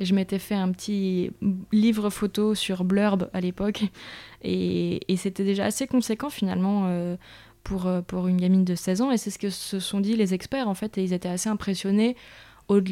Et 0.00 0.06
je 0.06 0.14
m'étais 0.14 0.38
fait 0.38 0.54
un 0.54 0.72
petit 0.72 1.30
livre 1.72 2.08
photo 2.08 2.54
sur 2.54 2.84
Blurb 2.84 3.28
à 3.34 3.40
l'époque. 3.40 3.84
Et, 4.42 5.00
et 5.12 5.16
c'était 5.16 5.44
déjà 5.44 5.66
assez 5.66 5.86
conséquent 5.86 6.30
finalement 6.30 7.16
pour, 7.64 7.90
pour 8.06 8.28
une 8.28 8.36
gamine 8.36 8.64
de 8.64 8.74
16 8.76 9.00
ans. 9.00 9.10
Et 9.10 9.16
c'est 9.16 9.30
ce 9.30 9.38
que 9.38 9.50
se 9.50 9.80
sont 9.80 10.00
dit 10.00 10.16
les 10.16 10.34
experts 10.34 10.68
en 10.68 10.74
fait. 10.74 10.96
Et 10.98 11.02
ils 11.02 11.12
étaient 11.12 11.28
assez 11.28 11.48
impressionnés 11.48 12.16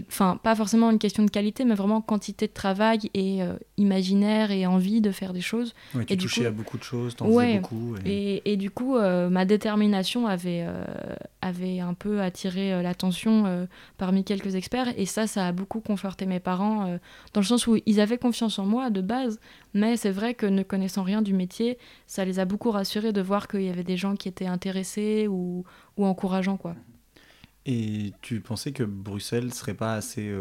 enfin 0.08 0.38
pas 0.42 0.54
forcément 0.54 0.90
une 0.90 0.98
question 0.98 1.24
de 1.24 1.30
qualité, 1.30 1.64
mais 1.64 1.74
vraiment 1.74 2.00
quantité 2.00 2.46
de 2.46 2.52
travail 2.52 3.10
et 3.14 3.42
euh, 3.42 3.54
imaginaire 3.76 4.50
et 4.50 4.66
envie 4.66 5.00
de 5.00 5.10
faire 5.10 5.32
des 5.32 5.40
choses. 5.40 5.74
Ouais, 5.94 6.04
tu 6.04 6.14
et 6.14 6.16
touchais 6.16 6.46
à 6.46 6.50
beaucoup 6.50 6.78
de 6.78 6.82
choses, 6.82 7.16
t'en 7.16 7.26
faisais 7.26 7.58
beaucoup. 7.58 7.94
Et... 8.04 8.42
Et, 8.44 8.56
du 8.56 8.70
coup, 8.70 8.96
euh, 8.96 9.30
ma 9.30 9.44
détermination 9.44 10.26
avait, 10.26 10.64
euh, 10.66 10.84
avait 11.42 11.80
un 11.80 11.92
peu 11.92 12.22
attiré 12.22 12.82
l'attention 12.82 13.66
parmi 13.98 14.24
quelques 14.24 14.54
experts, 14.54 14.94
et 14.96 15.04
ça, 15.04 15.26
ça 15.26 15.48
a 15.48 15.52
beaucoup 15.52 15.80
conforté 15.80 16.24
mes 16.24 16.40
parents, 16.40 16.98
dans 17.34 17.40
le 17.40 17.46
sens 17.46 17.66
où 17.66 17.76
ils 17.84 18.00
avaient 18.00 18.16
confiance 18.16 18.58
en 18.58 18.64
moi 18.64 18.88
de 18.90 19.00
base, 19.00 19.38
mais 19.74 19.96
c'est 19.96 20.10
vrai 20.10 20.34
que 20.34 20.46
ne 20.46 20.62
connaissant 20.62 21.02
rien 21.02 21.20
du 21.20 21.34
métier, 21.34 21.78
ça 22.06 22.24
les 22.24 22.38
a 22.38 22.44
beaucoup 22.44 22.70
rassurés 22.70 23.12
de 23.12 23.20
voir 23.20 23.48
qu'il 23.48 23.62
y 23.62 23.68
avait 23.68 23.84
des 23.84 23.96
gens 23.96 24.16
qui 24.16 24.28
étaient 24.28 24.46
intéressés 24.46 25.26
ou, 25.28 25.64
ou 25.96 26.06
encourageants, 26.06 26.56
quoi. 26.56 26.74
Et 27.66 28.12
tu 28.22 28.40
pensais 28.40 28.72
que 28.72 28.82
Bruxelles 28.82 29.52
serait 29.52 29.74
pas 29.74 29.94
assez 29.94 30.32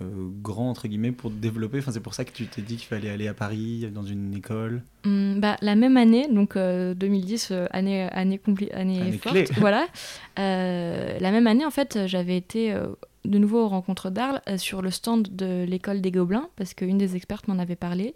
euh, 0.00 0.04
euh, 0.04 0.28
grand 0.42 0.70
entre 0.70 0.88
guillemets 0.88 1.12
pour 1.12 1.30
développer 1.30 1.78
enfin, 1.78 1.92
C'est 1.92 2.00
pour 2.00 2.14
ça 2.14 2.24
que 2.24 2.32
tu 2.32 2.46
t'es 2.46 2.62
dit 2.62 2.76
qu'il 2.76 2.86
fallait 2.86 3.10
aller 3.10 3.28
à 3.28 3.34
Paris 3.34 3.88
dans 3.92 4.02
une 4.02 4.34
école 4.34 4.82
mmh, 5.04 5.40
bah, 5.40 5.56
La 5.62 5.74
même 5.74 5.96
année, 5.96 6.28
donc 6.30 6.56
2010, 6.56 7.48
euh, 7.50 7.66
année, 7.70 8.02
année, 8.02 8.40
année, 8.72 9.00
année 9.00 9.18
forte, 9.18 9.52
voilà. 9.58 9.86
la 10.36 11.30
même 11.30 11.46
année, 11.46 11.64
en 11.64 11.70
fait, 11.70 12.06
j'avais 12.06 12.36
été 12.36 12.74
de 13.24 13.38
nouveau 13.38 13.64
aux 13.64 13.68
rencontres 13.68 14.10
d'Arles 14.10 14.40
sur 14.56 14.82
le 14.82 14.90
stand 14.90 15.34
de 15.34 15.64
l'école 15.64 16.00
des 16.00 16.10
Gobelins 16.10 16.48
parce 16.56 16.74
qu'une 16.74 16.98
des 16.98 17.16
expertes 17.16 17.48
m'en 17.48 17.58
avait 17.58 17.76
parlé. 17.76 18.14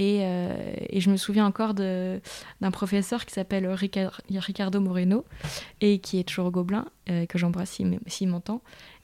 Euh, 0.00 0.74
et, 0.88 1.00
je 1.00 1.10
me 1.10 1.16
souviens 1.16 1.46
encore 1.46 1.74
d'un 1.74 2.70
professeur 2.72 3.26
qui 3.26 3.34
s'appelle 3.34 3.68
Ricardo 3.68 4.80
Moreno 4.80 5.24
et 5.80 5.98
qui 5.98 6.18
est 6.18 6.24
toujours 6.24 6.50
gobelin, 6.50 6.86
euh, 7.10 7.26
que 7.26 7.38
j'embrasse 7.38 7.80
s'il 8.06 8.28
m'entend, 8.28 8.62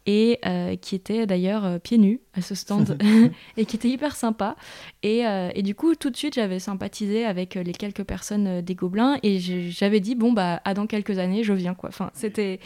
et 0.08 0.40
euh, 0.46 0.74
qui 0.74 0.96
était 0.96 1.26
d'ailleurs 1.26 1.78
pieds 1.80 1.98
nus 1.98 2.20
à 2.32 2.40
ce 2.40 2.54
stand 2.56 2.98
et 3.56 3.64
qui 3.66 3.76
était 3.76 3.90
hyper 3.90 4.16
sympa. 4.16 4.56
Et, 5.04 5.22
et 5.54 5.62
du 5.62 5.74
coup, 5.74 5.94
tout 5.94 6.10
de 6.10 6.16
suite, 6.16 6.34
j'avais 6.34 6.58
sympathisé 6.58 7.24
avec 7.24 7.54
les 7.54 7.72
quelques 7.72 8.04
personnes 8.04 8.62
des 8.62 8.74
gobelins 8.74 9.18
et 9.22 9.38
j'avais 9.38 10.00
dit, 10.00 10.14
bon, 10.14 10.32
bah, 10.32 10.60
à 10.64 10.74
dans 10.74 10.86
quelques 10.86 11.18
années, 11.18 11.44
je 11.44 11.52
viens, 11.52 11.74
quoi. 11.74 11.90
Enfin, 11.90 12.10
c'était 12.14 12.58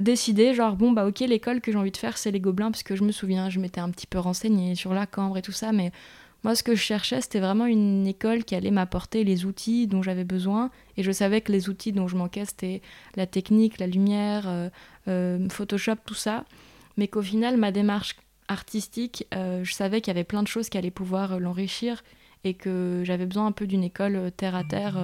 décidé, 0.00 0.54
genre, 0.54 0.76
bon, 0.76 0.92
bah, 0.92 1.06
ok, 1.06 1.20
l'école 1.20 1.60
que 1.60 1.72
j'ai 1.72 1.78
envie 1.78 1.90
de 1.90 1.96
faire, 1.96 2.18
c'est 2.18 2.30
les 2.30 2.40
gobelins, 2.40 2.70
parce 2.70 2.82
que 2.82 2.96
je 2.96 3.04
me 3.04 3.12
souviens, 3.12 3.48
je 3.50 3.60
m'étais 3.60 3.80
un 3.80 3.90
petit 3.90 4.06
peu 4.06 4.18
renseignée 4.18 4.74
sur 4.74 4.92
la 4.92 5.06
cambre 5.06 5.38
et 5.38 5.42
tout 5.42 5.52
ça, 5.52 5.72
mais 5.72 5.92
Moi, 6.44 6.54
ce 6.54 6.62
que 6.62 6.76
je 6.76 6.80
cherchais, 6.80 7.20
c'était 7.22 7.40
vraiment 7.40 7.66
une 7.66 8.06
école 8.06 8.44
qui 8.44 8.54
allait 8.54 8.70
m'apporter 8.70 9.24
les 9.24 9.46
outils 9.46 9.88
dont 9.88 10.02
j'avais 10.02 10.22
besoin. 10.22 10.70
Et 10.96 11.02
je 11.02 11.10
savais 11.10 11.40
que 11.40 11.50
les 11.50 11.68
outils 11.68 11.90
dont 11.92 12.06
je 12.06 12.16
manquais, 12.16 12.44
c'était 12.44 12.82
la 13.16 13.26
technique, 13.26 13.80
la 13.80 13.88
lumière, 13.88 14.44
euh, 14.46 14.68
euh, 15.08 15.48
Photoshop, 15.48 15.96
tout 16.04 16.14
ça. 16.14 16.44
Mais 16.96 17.08
qu'au 17.08 17.22
final, 17.22 17.56
ma 17.56 17.72
démarche 17.72 18.16
artistique, 18.48 19.26
euh, 19.34 19.64
je 19.64 19.72
savais 19.72 20.00
qu'il 20.00 20.12
y 20.12 20.16
avait 20.16 20.24
plein 20.24 20.42
de 20.42 20.48
choses 20.48 20.68
qui 20.68 20.78
allaient 20.78 20.90
pouvoir 20.90 21.40
l'enrichir 21.40 22.02
et 22.44 22.54
que 22.54 23.02
j'avais 23.04 23.26
besoin 23.26 23.46
un 23.46 23.52
peu 23.52 23.66
d'une 23.66 23.82
école 23.82 24.30
terre 24.36 24.54
à 24.54 24.62
terre 24.62 24.98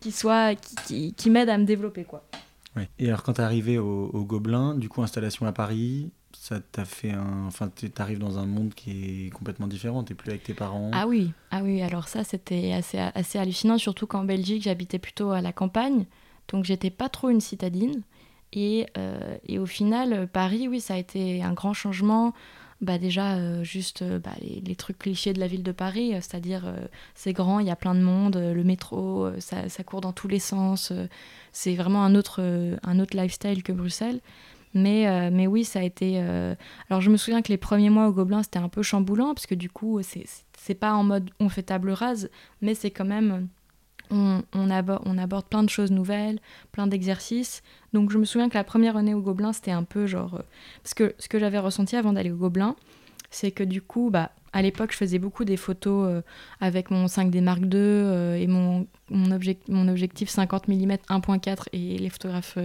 qui 0.00 0.12
soit 0.12 0.54
qui, 0.86 1.14
qui, 1.14 1.30
m'aide 1.30 1.48
à 1.48 1.56
me 1.56 1.64
développer 1.64 2.04
quoi. 2.04 2.22
Et 2.98 3.08
alors 3.08 3.22
quand 3.22 3.34
tu 3.34 3.40
es 3.40 3.44
arrivé 3.44 3.78
au, 3.78 4.10
au, 4.12 4.24
Gobelin, 4.24 4.74
du 4.74 4.90
coup 4.90 5.02
installation 5.02 5.46
à 5.46 5.52
Paris, 5.52 6.10
ça 6.32 6.60
t'a 6.60 6.84
fait 6.84 7.12
un. 7.12 7.46
Enfin, 7.46 7.70
tu 7.74 7.90
arrives 7.98 8.18
dans 8.18 8.38
un 8.38 8.46
monde 8.46 8.74
qui 8.74 9.26
est 9.26 9.30
complètement 9.30 9.66
différent, 9.66 10.02
tu 10.02 10.14
plus 10.14 10.30
avec 10.30 10.42
tes 10.42 10.54
parents. 10.54 10.90
Ah 10.92 11.06
oui, 11.06 11.32
ah 11.50 11.62
oui, 11.62 11.82
alors 11.82 12.08
ça 12.08 12.24
c'était 12.24 12.72
assez, 12.72 12.98
assez 12.98 13.38
hallucinant, 13.38 13.78
surtout 13.78 14.06
qu'en 14.06 14.24
Belgique 14.24 14.62
j'habitais 14.62 14.98
plutôt 14.98 15.30
à 15.30 15.40
la 15.40 15.52
campagne, 15.52 16.06
donc 16.48 16.64
j'étais 16.64 16.90
pas 16.90 17.08
trop 17.08 17.30
une 17.30 17.40
citadine. 17.40 18.02
Et, 18.52 18.86
euh, 18.98 19.36
et, 19.46 19.58
au 19.58 19.66
final, 19.66 20.28
Paris, 20.28 20.68
oui, 20.68 20.80
ça 20.80 20.94
a 20.94 20.98
été 20.98 21.42
un 21.42 21.52
grand 21.52 21.72
changement. 21.72 22.34
Bah 22.80 22.98
déjà, 22.98 23.36
euh, 23.36 23.62
juste 23.62 24.02
euh, 24.02 24.18
bah, 24.18 24.32
les, 24.40 24.74
trucs 24.74 24.98
clichés 24.98 25.32
de 25.32 25.38
la 25.40 25.46
ville 25.46 25.62
de 25.62 25.72
Paris, 25.72 26.12
c'est-à-dire 26.14 26.64
c'est 27.14 27.32
grand, 27.32 27.60
il 27.60 27.66
y 27.66 27.70
a 27.70 27.76
plein 27.76 27.94
de 27.94 28.00
monde, 28.00 28.36
le 28.36 28.64
métro, 28.64 29.30
ça, 29.38 29.68
ça, 29.68 29.84
court 29.84 30.00
dans 30.00 30.12
tous 30.12 30.28
les 30.28 30.40
sens. 30.40 30.92
c'est 31.52 31.74
vraiment 31.74 32.04
un 32.04 32.14
autre, 32.14 32.42
un 32.82 32.98
autre 32.98 33.16
lifestyle 33.16 33.62
que 33.62 33.72
Bruxelles. 33.72 34.20
Mais, 34.74 35.30
mais 35.30 35.46
oui, 35.46 35.64
ça 35.64 35.80
a 35.80 35.82
été. 35.82 36.18
Alors, 36.90 37.00
je 37.00 37.10
me 37.10 37.16
souviens 37.16 37.42
que 37.42 37.48
les 37.48 37.58
premiers 37.58 37.90
mois 37.90 38.08
au 38.08 38.12
Gobelin, 38.12 38.42
c'était 38.42 38.58
un 38.58 38.68
peu 38.68 38.82
chamboulant, 38.82 39.34
parce 39.34 39.46
que 39.46 39.54
du 39.54 39.70
coup, 39.70 40.00
c'est 40.02 40.74
pas 40.74 40.94
en 40.94 41.04
mode 41.04 41.30
on 41.40 41.48
fait 41.48 41.62
table 41.62 41.90
rase, 41.92 42.30
mais 42.60 42.74
c'est 42.74 42.90
quand 42.90 43.04
même. 43.04 43.48
On, 44.12 44.70
aborde 44.70 45.46
plein 45.46 45.62
de 45.62 45.70
choses 45.70 45.90
nouvelles, 45.90 46.38
plein 46.70 46.86
d'exercices. 46.86 47.62
Donc, 47.94 48.10
je 48.10 48.18
me 48.18 48.24
souviens 48.24 48.50
que 48.50 48.54
la 48.58 48.64
première 48.64 48.96
année 48.96 49.14
au 49.14 49.22
Gobelin, 49.22 49.52
c'était 49.52 49.70
un 49.70 49.84
peu 49.84 50.06
genre. 50.06 50.34
Euh, 50.34 50.42
parce 50.82 50.92
que 50.92 51.14
ce 51.18 51.28
que 51.28 51.38
j'avais 51.38 51.58
ressenti 51.58 51.96
avant 51.96 52.12
d'aller 52.12 52.30
au 52.30 52.36
Gobelin, 52.36 52.76
c'est 53.30 53.52
que 53.52 53.64
du 53.64 53.80
coup, 53.80 54.10
bah, 54.10 54.30
à 54.52 54.62
l'époque, 54.62 54.92
je 54.92 54.96
faisais 54.96 55.18
beaucoup 55.18 55.44
des 55.44 55.56
photos 55.56 56.22
avec 56.60 56.90
mon 56.90 57.06
5D 57.06 57.40
Mark 57.40 57.62
II 57.62 58.40
et 58.42 58.46
mon, 58.46 58.86
mon, 59.10 59.38
mon, 59.68 59.88
objectif 59.88 60.28
50 60.28 60.68
mm 60.68 60.92
1.4 61.08 61.64
et 61.72 61.98
les 61.98 62.08
photographes 62.10 62.58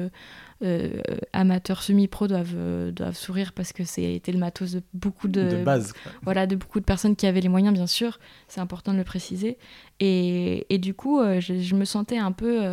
euh, 0.63 1.01
amateurs 1.33 1.83
semi-pro 1.83 2.27
doivent, 2.27 2.55
euh, 2.55 2.89
doivent 2.89 3.15
sourire 3.15 3.53
parce 3.53 3.73
que 3.73 3.83
c'était 3.83 4.31
le 4.31 4.39
matos 4.39 4.71
de 4.71 4.81
beaucoup 4.91 5.27
de, 5.27 5.63
base, 5.63 5.93
voilà 6.23 6.47
de 6.47 6.55
beaucoup 6.55 6.79
de 6.79 6.85
personnes 6.85 7.15
qui 7.15 7.27
avaient 7.27 7.41
les 7.41 7.49
moyens 7.49 7.75
bien 7.75 7.85
sûr. 7.85 8.17
C'est 8.47 8.59
important 8.59 8.91
de 8.91 8.97
le 8.97 9.03
préciser. 9.03 9.59
Et, 9.99 10.65
et 10.73 10.79
du 10.79 10.95
coup 10.95 11.19
euh, 11.19 11.39
je, 11.39 11.75
me 11.75 11.85
sentais 11.85 12.17
un 12.17 12.31
peu 12.31 12.63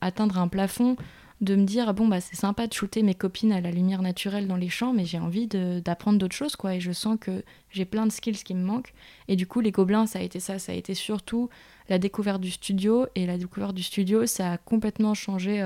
atteindre 0.00 0.38
un 0.38 0.46
plafond 0.46 0.96
de 1.42 1.54
me 1.56 1.64
dire 1.64 1.92
bon 1.92 2.08
bah 2.08 2.20
c'est 2.20 2.36
sympa 2.36 2.66
de 2.66 2.72
shooter 2.72 3.02
mes 3.02 3.14
copines 3.14 3.52
à 3.52 3.60
la 3.60 3.70
lumière 3.70 4.00
naturelle 4.00 4.48
dans 4.48 4.56
les 4.56 4.70
champs 4.70 4.94
mais 4.94 5.04
j'ai 5.04 5.18
envie 5.18 5.46
d'apprendre 5.48 6.18
d'autres 6.18 6.34
choses 6.34 6.56
quoi. 6.56 6.74
Et 6.74 6.80
je 6.80 6.92
sens 6.92 7.18
que 7.20 7.44
j'ai 7.70 7.84
plein 7.84 8.06
de 8.06 8.12
skills 8.12 8.42
qui 8.44 8.54
me 8.54 8.64
manquent. 8.64 8.94
Et 9.28 9.36
du 9.36 9.46
coup 9.46 9.60
les 9.60 9.72
gobelins 9.72 10.06
ça 10.06 10.20
a 10.20 10.22
été 10.22 10.40
ça. 10.40 10.58
Ça 10.58 10.72
a 10.72 10.74
été 10.74 10.94
surtout 10.94 11.50
la 11.88 11.98
découverte 11.98 12.40
du 12.40 12.50
studio. 12.50 13.06
Et 13.14 13.26
la 13.26 13.36
découverte 13.36 13.74
du 13.74 13.82
studio 13.82 14.24
ça 14.24 14.52
a 14.52 14.58
complètement 14.58 15.14
changé 15.14 15.62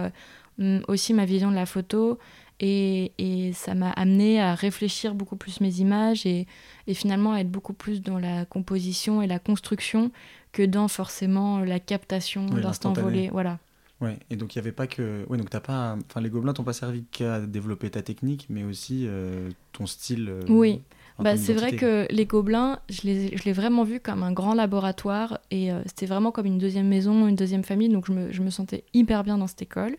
Mm, 0.58 0.78
aussi 0.88 1.12
ma 1.12 1.24
vision 1.24 1.50
de 1.50 1.56
la 1.56 1.66
photo. 1.66 2.18
Et, 2.58 3.12
et 3.18 3.52
ça 3.52 3.74
m'a 3.74 3.90
amené 3.90 4.40
à 4.40 4.54
réfléchir 4.54 5.14
beaucoup 5.14 5.36
plus 5.36 5.60
mes 5.60 5.80
images 5.80 6.24
et, 6.24 6.46
et, 6.86 6.94
finalement 6.94 7.34
à 7.34 7.40
être 7.40 7.50
beaucoup 7.50 7.74
plus 7.74 8.00
dans 8.00 8.18
la 8.18 8.46
composition 8.46 9.20
et 9.20 9.26
la 9.26 9.38
construction 9.38 10.10
que 10.52 10.62
dans 10.62 10.88
forcément 10.88 11.58
la 11.58 11.78
captation 11.80 12.46
d'instants 12.46 12.94
volés. 12.94 13.28
Voilà. 13.30 13.58
Ouais, 14.00 14.18
et 14.28 14.36
donc 14.36 14.54
il 14.54 14.58
n'y 14.58 14.60
avait 14.60 14.72
pas 14.72 14.86
que. 14.86 15.24
Ouais, 15.28 15.38
donc 15.38 15.48
t'as 15.48 15.60
pas. 15.60 15.96
Enfin, 16.08 16.20
les 16.20 16.28
gobelins 16.28 16.52
t'ont 16.52 16.64
pas 16.64 16.74
servi 16.74 17.04
qu'à 17.04 17.40
développer 17.40 17.90
ta 17.90 18.02
technique, 18.02 18.46
mais 18.50 18.62
aussi 18.62 19.04
euh, 19.06 19.50
ton 19.72 19.86
style. 19.86 20.28
Euh, 20.28 20.42
oui. 20.48 20.82
Bah, 21.18 21.38
c'est 21.38 21.54
vrai 21.54 21.74
que 21.76 22.06
les 22.10 22.26
Gobelins, 22.26 22.78
je 22.90 23.06
l'ai 23.06 23.52
vraiment 23.54 23.84
vu 23.84 24.00
comme 24.00 24.22
un 24.22 24.32
grand 24.32 24.52
laboratoire 24.52 25.40
et 25.50 25.72
euh, 25.72 25.80
c'était 25.86 26.04
vraiment 26.04 26.30
comme 26.30 26.44
une 26.44 26.58
deuxième 26.58 26.88
maison, 26.88 27.26
une 27.26 27.36
deuxième 27.36 27.64
famille, 27.64 27.88
donc 27.88 28.04
je 28.06 28.12
me, 28.12 28.30
je 28.30 28.42
me 28.42 28.50
sentais 28.50 28.84
hyper 28.92 29.24
bien 29.24 29.38
dans 29.38 29.46
cette 29.46 29.62
école. 29.62 29.96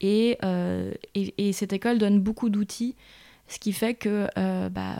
Et, 0.00 0.38
et, 1.14 1.52
cette 1.52 1.74
école 1.74 1.98
donne 1.98 2.18
beaucoup 2.18 2.48
d'outils, 2.48 2.94
ce 3.46 3.58
qui 3.58 3.72
fait 3.72 3.94
que 3.94 4.26
euh, 4.38 4.68
bah, 4.70 4.96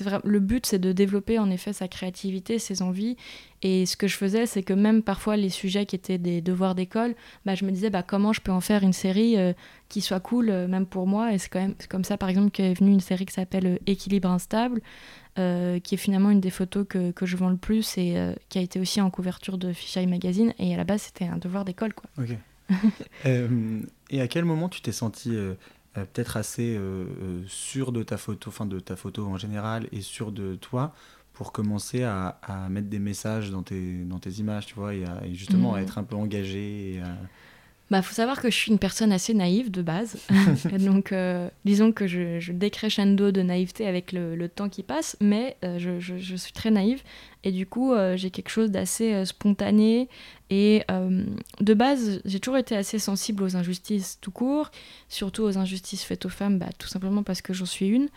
vrai, 0.00 0.18
le 0.24 0.40
but, 0.40 0.66
c'est 0.66 0.78
de 0.78 0.92
développer 0.92 1.38
en 1.38 1.50
effet 1.50 1.72
sa 1.72 1.88
créativité, 1.88 2.58
ses 2.58 2.82
envies. 2.82 3.16
Et 3.62 3.86
ce 3.86 3.96
que 3.96 4.08
je 4.08 4.16
faisais, 4.16 4.46
c'est 4.46 4.64
que 4.64 4.72
même 4.72 5.02
parfois 5.02 5.36
les 5.36 5.48
sujets 5.48 5.86
qui 5.86 5.94
étaient 5.94 6.18
des 6.18 6.40
devoirs 6.40 6.74
d'école, 6.74 7.14
bah, 7.46 7.54
je 7.54 7.64
me 7.64 7.70
disais 7.70 7.90
bah, 7.90 8.02
comment 8.02 8.32
je 8.32 8.40
peux 8.40 8.50
en 8.50 8.60
faire 8.60 8.82
une 8.82 8.92
série 8.92 9.38
euh, 9.38 9.52
qui 9.88 10.00
soit 10.00 10.18
cool, 10.18 10.46
même 10.66 10.86
pour 10.86 11.06
moi. 11.06 11.32
Et 11.32 11.38
c'est 11.38 11.48
quand 11.48 11.60
même 11.60 11.74
comme 11.88 12.04
ça, 12.04 12.16
par 12.16 12.28
exemple, 12.28 12.50
qu'est 12.50 12.74
venue 12.74 12.90
une 12.90 13.00
série 13.00 13.26
qui 13.26 13.34
s'appelle 13.34 13.78
Équilibre 13.86 14.28
instable. 14.28 14.80
qui 15.36 15.94
est 15.94 15.98
finalement 15.98 16.30
une 16.30 16.40
des 16.40 16.50
photos 16.50 16.84
que, 16.88 17.12
que 17.12 17.26
je 17.26 17.36
vends 17.36 17.50
le 17.50 17.56
plus 17.56 17.96
et 17.96 18.16
qui 18.48 18.58
a 18.58 18.62
été 18.62 18.80
aussi 18.80 19.00
en 19.00 19.10
couverture 19.10 19.56
de 19.56 19.72
Fisheye 19.72 20.06
Magazine. 20.06 20.52
Et 20.58 20.74
à 20.74 20.76
la 20.76 20.84
base, 20.84 21.02
c'était 21.02 21.26
un 21.26 21.36
devoir 21.38 21.64
d'école. 21.64 21.94
quoi. 21.94 22.10
Euh, 23.26 23.80
et 24.10 24.20
à 24.20 24.28
quel 24.28 24.44
moment 24.44 24.68
tu 24.68 24.80
t'es 24.80 24.92
senti 24.92 25.36
euh, 25.96 26.00
euh, 26.00 26.04
peut-être 26.04 26.36
assez 26.36 26.78
sûr 27.46 27.92
de 27.92 28.02
ta 28.02 28.16
photo, 28.16 28.48
enfin 28.50 28.66
de 28.66 28.80
ta 28.80 28.96
photo 28.96 29.26
en 29.26 29.36
général, 29.36 29.88
et 29.92 30.00
sûr 30.00 30.32
de 30.32 30.54
toi 30.56 30.94
pour 31.32 31.52
commencer 31.52 32.02
à, 32.02 32.38
mettre 32.68 32.88
des 32.88 32.98
messages 32.98 33.50
dans 33.50 33.62
tes, 33.62 34.04
dans 34.04 34.18
tes 34.18 34.32
images, 34.32 34.66
tu 34.66 34.74
vois, 34.74 34.94
et, 34.94 35.06
justement 35.32 35.74
à 35.74 35.80
mmh. 35.80 35.82
être 35.82 35.98
un 35.98 36.04
peu 36.04 36.14
engagé 36.14 36.94
et 36.94 37.02
bah, 37.92 38.00
faut 38.00 38.14
savoir 38.14 38.40
que 38.40 38.50
je 38.50 38.56
suis 38.56 38.72
une 38.72 38.78
personne 38.78 39.12
assez 39.12 39.34
naïve 39.34 39.70
de 39.70 39.82
base. 39.82 40.16
Donc, 40.80 41.12
euh, 41.12 41.50
disons 41.66 41.92
que 41.92 42.06
je, 42.06 42.40
je 42.40 42.50
décrescendo 42.50 43.32
de 43.32 43.42
naïveté 43.42 43.86
avec 43.86 44.12
le, 44.12 44.48
temps 44.48 44.70
qui 44.70 44.82
passe, 44.82 45.14
mais 45.20 45.58
euh, 45.62 45.78
je, 45.78 46.36
suis 46.36 46.54
très 46.54 46.70
naïve. 46.70 47.02
Et 47.44 47.52
du 47.52 47.66
coup, 47.66 47.92
euh, 47.92 48.16
j'ai 48.16 48.30
quelque 48.30 48.48
chose 48.48 48.70
d'assez 48.70 49.26
spontané. 49.26 50.08
Et 50.48 50.84
de 51.60 51.74
base, 51.74 52.22
j'ai 52.24 52.40
toujours 52.40 52.56
été 52.56 52.74
assez 52.74 52.98
sensible 52.98 53.42
aux 53.42 53.56
injustices 53.56 54.16
tout 54.22 54.30
court, 54.30 54.70
surtout 55.10 55.42
aux 55.42 55.58
injustices 55.58 56.02
faites 56.02 56.24
aux 56.24 56.30
femmes, 56.30 56.58
bah, 56.58 56.70
tout 56.78 56.88
simplement 56.88 57.22
parce 57.22 57.42
que 57.42 57.52
j'en 57.52 57.66
suis 57.66 57.88
une. 57.88 58.08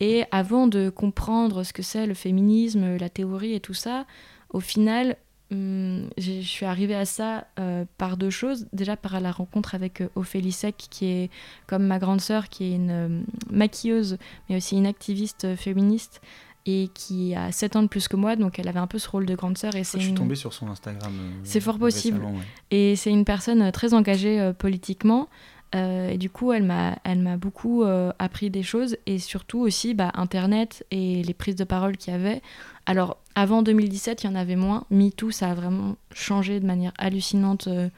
Et 0.00 0.24
avant 0.32 0.66
de 0.66 0.90
comprendre 0.90 1.62
ce 1.62 1.72
que 1.72 1.82
c'est 1.82 2.06
le 2.06 2.14
féminisme, 2.14 2.98
la 2.98 3.08
théorie 3.08 3.54
et 3.54 3.60
tout 3.60 3.72
ça, 3.72 4.04
au 4.50 4.60
final, 4.60 5.16
Hum, 5.50 6.08
je 6.16 6.40
suis 6.40 6.64
arrivée 6.64 6.94
à 6.94 7.04
ça 7.04 7.46
euh, 7.60 7.84
par 7.98 8.16
deux 8.16 8.30
choses. 8.30 8.66
Déjà 8.72 8.96
par 8.96 9.20
la 9.20 9.30
rencontre 9.30 9.74
avec 9.74 10.00
euh, 10.00 10.08
Ophélie 10.14 10.52
Sec, 10.52 10.76
qui 10.76 11.06
est 11.06 11.30
comme 11.66 11.86
ma 11.86 11.98
grande 11.98 12.20
sœur, 12.20 12.48
qui 12.48 12.64
est 12.64 12.74
une 12.76 12.90
euh, 12.90 13.22
maquilleuse, 13.50 14.16
mais 14.48 14.56
aussi 14.56 14.76
une 14.76 14.86
activiste 14.86 15.54
féministe 15.56 16.22
et 16.66 16.88
qui 16.94 17.34
a 17.34 17.52
7 17.52 17.76
ans 17.76 17.82
de 17.82 17.88
plus 17.88 18.08
que 18.08 18.16
moi, 18.16 18.36
donc 18.36 18.58
elle 18.58 18.68
avait 18.68 18.78
un 18.78 18.86
peu 18.86 18.98
ce 18.98 19.06
rôle 19.10 19.26
de 19.26 19.34
grande 19.34 19.58
sœur. 19.58 19.76
Et 19.76 19.84
c'est 19.84 20.00
je 20.00 20.06
suis 20.06 20.14
tombée 20.14 20.34
sur 20.34 20.54
son 20.54 20.68
Instagram. 20.68 21.12
c'est 21.42 21.60
fort 21.60 21.78
possible. 21.78 22.24
Et 22.70 22.96
c'est 22.96 23.10
une 23.10 23.26
personne 23.26 23.70
très 23.70 23.92
engagée 23.92 24.50
politiquement. 24.58 25.28
et 25.74 26.16
du 26.16 26.30
coup, 26.30 26.54
elle 26.54 26.62
m'a, 26.62 26.96
elle 27.04 27.18
m'a 27.18 27.36
beaucoup 27.36 27.84
appris 28.18 28.48
des 28.48 28.62
choses 28.62 28.96
et 29.04 29.18
surtout 29.18 29.58
aussi 29.58 29.92
bah, 29.92 30.10
Internet 30.14 30.86
et 30.90 31.22
les 31.22 31.34
prises 31.34 31.56
de 31.56 31.64
parole 31.64 31.98
qu'il 31.98 32.14
y 32.14 32.16
avait. 32.16 32.40
Alors, 32.86 33.18
avant 33.34 33.62
2017, 33.62 34.22
il 34.22 34.26
y 34.26 34.30
en 34.30 34.34
avait 34.34 34.56
moins. 34.56 34.84
MeToo, 34.90 35.30
ça 35.30 35.50
a 35.50 35.54
vraiment 35.54 35.96
changé 36.12 36.60
de 36.60 36.66
manière 36.66 36.92
hallucinante. 36.98 37.66
Euh, 37.66 37.88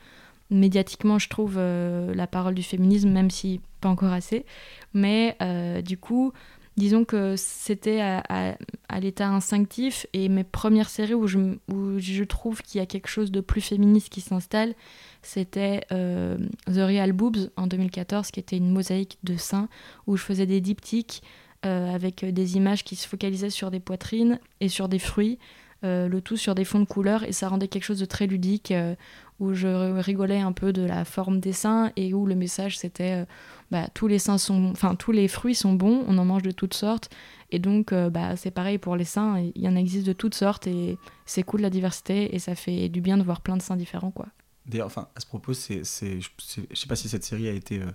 médiatiquement, 0.50 1.18
je 1.18 1.28
trouve, 1.28 1.56
euh, 1.58 2.14
la 2.14 2.26
parole 2.26 2.54
du 2.54 2.62
féminisme, 2.62 3.10
même 3.10 3.30
si 3.30 3.60
pas 3.80 3.88
encore 3.88 4.12
assez. 4.12 4.46
Mais 4.94 5.36
euh, 5.42 5.82
du 5.82 5.98
coup, 5.98 6.32
disons 6.78 7.04
que 7.04 7.34
c'était 7.36 8.00
à, 8.00 8.56
l'état 8.98 9.28
instinctif. 9.28 10.06
Et 10.14 10.30
mes 10.30 10.44
premières 10.44 10.88
séries 10.88 11.14
où 11.14 11.26
je, 11.26 12.22
trouve 12.24 12.62
qu'il 12.62 12.78
y 12.78 12.82
a 12.82 12.86
quelque 12.86 13.08
chose 13.08 13.30
de 13.30 13.40
plus 13.40 13.60
féministe 13.60 14.08
qui 14.08 14.22
s'installe, 14.22 14.74
c'était 15.20 15.82
The 15.90 16.78
Real 16.78 17.12
Boobs 17.12 17.50
en 17.56 17.66
2014, 17.66 18.30
qui 18.30 18.40
était 18.40 18.56
une 18.56 18.70
mosaïque 18.70 19.18
de 19.22 19.36
seins, 19.36 19.68
où 20.06 20.16
je 20.16 20.22
faisais 20.22 20.46
des 20.46 20.62
diptyques 20.62 21.22
avec 21.62 22.24
des 22.24 22.56
images 22.56 22.84
qui 22.84 22.96
se 22.96 23.08
focalisaient 23.08 23.50
sur 23.50 23.70
des 23.70 23.80
poitrines 23.80 24.38
et 24.60 24.68
sur 24.68 24.88
des 24.88 24.98
fruits, 24.98 25.38
euh, 25.84 26.08
le 26.08 26.22
tout 26.22 26.38
sur 26.38 26.54
des 26.54 26.64
fonds 26.64 26.80
de 26.80 26.86
couleurs, 26.86 27.22
et 27.24 27.32
ça 27.32 27.48
rendait 27.48 27.68
quelque 27.68 27.84
chose 27.84 27.98
de 27.98 28.06
très 28.06 28.26
ludique, 28.26 28.70
euh, 28.70 28.94
où 29.40 29.52
je 29.52 29.98
rigolais 30.00 30.40
un 30.40 30.52
peu 30.52 30.72
de 30.72 30.82
la 30.82 31.04
forme 31.04 31.38
des 31.38 31.52
seins, 31.52 31.92
et 31.96 32.14
où 32.14 32.24
le 32.24 32.34
message 32.34 32.78
c'était 32.78 33.26
bah, 33.70 33.86
tous 33.92 34.06
les 34.06 34.18
seins 34.18 34.38
sont, 34.38 34.70
enfin 34.70 34.94
tous 34.94 35.12
les 35.12 35.28
fruits 35.28 35.54
sont 35.54 35.74
bons, 35.74 36.02
on 36.08 36.16
en 36.16 36.24
mange 36.24 36.42
de 36.42 36.50
toutes 36.50 36.72
sortes, 36.72 37.10
et 37.50 37.58
donc 37.58 37.92
bah, 37.92 38.36
c'est 38.36 38.50
pareil 38.50 38.78
pour 38.78 38.96
les 38.96 39.04
seins, 39.04 39.38
il 39.54 39.60
y 39.60 39.68
en 39.68 39.76
existe 39.76 40.06
de 40.06 40.14
toutes 40.14 40.34
sortes, 40.34 40.66
et 40.66 40.96
c'est 41.26 41.42
cool 41.42 41.60
la 41.60 41.70
diversité, 41.70 42.34
et 42.34 42.38
ça 42.38 42.54
fait 42.54 42.88
du 42.88 43.02
bien 43.02 43.18
de 43.18 43.22
voir 43.22 43.42
plein 43.42 43.58
de 43.58 43.62
seins 43.62 43.76
différents, 43.76 44.10
quoi. 44.10 44.26
D'ailleurs, 44.64 44.86
enfin, 44.86 45.08
à 45.14 45.20
ce 45.20 45.26
propos, 45.26 45.52
c'est, 45.52 45.82
je 45.84 46.74
sais 46.74 46.86
pas 46.88 46.96
si 46.96 47.08
cette 47.08 47.22
série 47.22 47.48
a 47.48 47.52
été 47.52 47.80
euh, 47.80 47.90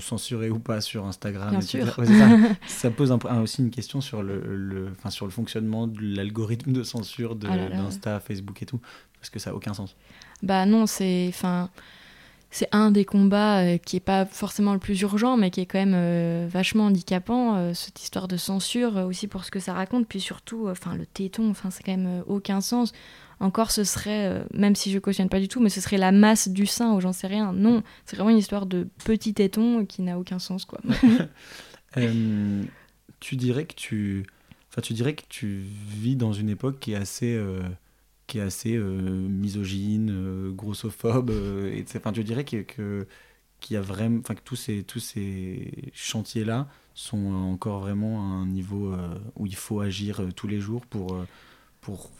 censuré 0.00 0.50
ou 0.50 0.58
pas 0.58 0.80
sur 0.80 1.04
Instagram. 1.06 1.50
Bien 1.50 1.60
sûr. 1.60 1.98
Ouais, 1.98 2.06
ça. 2.06 2.28
ça 2.66 2.90
pose 2.90 3.12
un- 3.12 3.18
un- 3.28 3.40
aussi 3.42 3.62
une 3.62 3.70
question 3.70 4.00
sur 4.00 4.22
le, 4.22 4.40
le, 4.44 4.88
sur 5.10 5.24
le 5.26 5.30
fonctionnement 5.32 5.86
de 5.86 5.98
l'algorithme 6.00 6.72
de 6.72 6.82
censure 6.82 7.36
de- 7.36 7.48
Ah 7.50 7.56
d'Insta, 7.68 8.20
Facebook 8.20 8.62
et 8.62 8.66
tout, 8.66 8.80
parce 9.20 9.30
que 9.30 9.38
ça 9.38 9.50
n'a 9.50 9.56
aucun 9.56 9.74
sens. 9.74 9.96
Bah 10.42 10.66
non, 10.66 10.86
c'est 10.86 11.30
c'est 12.50 12.68
un 12.72 12.90
des 12.90 13.04
combats 13.04 13.58
euh, 13.64 13.76
qui 13.76 13.96
est 13.96 14.00
pas 14.00 14.24
forcément 14.24 14.72
le 14.72 14.78
plus 14.78 14.98
urgent, 15.02 15.36
mais 15.36 15.50
qui 15.50 15.60
est 15.60 15.66
quand 15.66 15.78
même 15.78 15.94
euh, 15.94 16.46
vachement 16.50 16.86
handicapant. 16.86 17.56
euh, 17.56 17.74
cette 17.74 18.02
histoire 18.02 18.28
de 18.28 18.36
censure 18.36 18.96
euh, 18.96 19.04
aussi 19.06 19.26
pour 19.26 19.44
ce 19.44 19.50
que 19.50 19.60
ça 19.60 19.74
raconte, 19.74 20.06
puis 20.06 20.20
surtout, 20.20 20.66
euh, 20.66 20.72
enfin 20.72 20.94
le 20.94 21.04
téton, 21.06 21.50
enfin 21.50 21.70
c'est 21.70 21.82
quand 21.82 21.96
même 21.96 22.06
euh, 22.06 22.22
aucun 22.26 22.60
sens. 22.60 22.92
Encore, 23.38 23.70
ce 23.70 23.84
serait, 23.84 24.26
euh, 24.26 24.44
même 24.54 24.74
si 24.74 24.90
je 24.90 24.98
cautionne 24.98 25.28
pas 25.28 25.40
du 25.40 25.48
tout, 25.48 25.60
mais 25.60 25.68
ce 25.68 25.80
serait 25.82 25.98
la 25.98 26.10
masse 26.10 26.48
du 26.48 26.64
sein 26.64 26.94
ou 26.94 27.00
j'en 27.00 27.12
sais 27.12 27.26
rien. 27.26 27.52
Non, 27.52 27.82
c'est 28.06 28.16
vraiment 28.16 28.30
une 28.30 28.38
histoire 28.38 28.64
de 28.64 28.88
petit 29.04 29.34
téton 29.34 29.84
qui 29.84 30.00
n'a 30.02 30.18
aucun 30.18 30.38
sens, 30.38 30.64
quoi. 30.64 30.80
Euh, 31.96 32.62
tu 33.20 33.36
dirais 33.36 33.64
que 33.64 33.74
tu, 33.74 34.26
enfin, 34.68 34.82
tu 34.82 34.92
dirais 34.92 35.14
que 35.14 35.22
tu 35.30 35.62
vis 35.88 36.14
dans 36.14 36.34
une 36.34 36.50
époque 36.50 36.78
qui 36.78 36.92
est 36.92 36.96
assez, 36.96 37.34
euh, 37.34 37.62
qui 38.26 38.36
est 38.36 38.42
assez 38.42 38.76
misogyne, 38.76 40.50
grossophobe, 40.50 41.30
et 41.30 41.82
enfin, 41.96 42.12
tu 42.12 42.22
dirais 42.22 42.44
que, 42.44 42.58
que 42.62 43.06
qu'il 43.60 43.74
y 43.74 43.76
a 43.78 43.80
vraiment, 43.80 44.18
enfin, 44.18 44.34
que 44.34 44.42
tous 44.42 44.56
ces, 44.56 44.82
tous 44.82 44.98
ces 44.98 45.90
chantiers-là 45.94 46.68
sont 46.92 47.32
encore 47.32 47.80
vraiment 47.80 48.20
à 48.20 48.24
un 48.24 48.46
niveau 48.46 48.94
où 49.36 49.46
il 49.46 49.56
faut 49.56 49.80
agir 49.80 50.20
tous 50.34 50.48
les 50.48 50.60
jours 50.60 50.84
pour, 50.84 51.16
pour, 51.86 52.10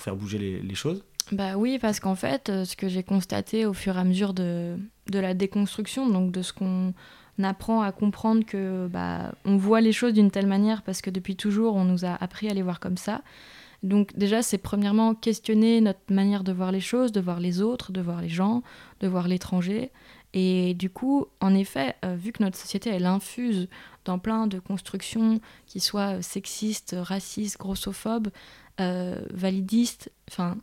faire 0.00 0.16
bouger 0.16 0.38
les, 0.62 0.74
choses. 0.74 1.04
Bah 1.32 1.56
oui, 1.56 1.78
parce 1.78 2.00
qu'en 2.00 2.14
fait, 2.14 2.48
euh, 2.48 2.64
ce 2.64 2.76
que 2.76 2.88
j'ai 2.88 3.02
constaté 3.02 3.66
au 3.66 3.72
fur 3.72 3.96
et 3.96 4.00
à 4.00 4.04
mesure 4.04 4.32
de, 4.32 4.76
de 5.10 5.18
la 5.18 5.34
déconstruction, 5.34 6.08
donc 6.08 6.30
de 6.32 6.42
ce 6.42 6.52
qu'on 6.52 6.94
apprend 7.42 7.82
à 7.82 7.92
comprendre 7.92 8.44
que 8.44 8.86
bah, 8.86 9.34
on 9.44 9.56
voit 9.56 9.80
les 9.80 9.92
choses 9.92 10.12
d'une 10.12 10.30
telle 10.30 10.46
manière 10.46 10.82
parce 10.82 11.02
que 11.02 11.10
depuis 11.10 11.36
toujours 11.36 11.76
on 11.76 11.84
nous 11.84 12.04
a 12.04 12.14
appris 12.22 12.48
à 12.48 12.54
les 12.54 12.62
voir 12.62 12.80
comme 12.80 12.96
ça. 12.96 13.22
Donc 13.82 14.16
déjà, 14.16 14.42
c'est 14.42 14.58
premièrement 14.58 15.14
questionner 15.14 15.80
notre 15.80 16.00
manière 16.10 16.42
de 16.44 16.52
voir 16.52 16.72
les 16.72 16.80
choses, 16.80 17.12
de 17.12 17.20
voir 17.20 17.38
les 17.40 17.60
autres, 17.62 17.92
de 17.92 18.00
voir 18.00 18.20
les 18.20 18.28
gens, 18.28 18.62
de 19.00 19.08
voir 19.08 19.28
l'étranger. 19.28 19.90
Et 20.34 20.74
du 20.74 20.90
coup, 20.90 21.26
en 21.40 21.54
effet, 21.54 21.94
euh, 22.04 22.14
vu 22.16 22.32
que 22.32 22.42
notre 22.42 22.58
société, 22.58 22.90
elle 22.90 23.06
infuse 23.06 23.68
dans 24.04 24.18
plein 24.18 24.46
de 24.46 24.58
constructions 24.58 25.40
qui 25.66 25.80
soient 25.80 26.20
sexistes, 26.22 26.96
racistes, 26.98 27.58
grossophobes, 27.58 28.28
euh, 28.80 29.20
validistes, 29.30 30.10
enfin 30.30 30.56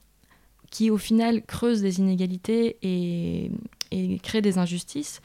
qui 0.72 0.90
au 0.90 0.98
final 0.98 1.42
creusent 1.46 1.82
des 1.82 2.00
inégalités 2.00 2.78
et, 2.82 3.52
et 3.92 4.20
créent 4.20 4.42
des 4.42 4.58
injustices, 4.58 5.22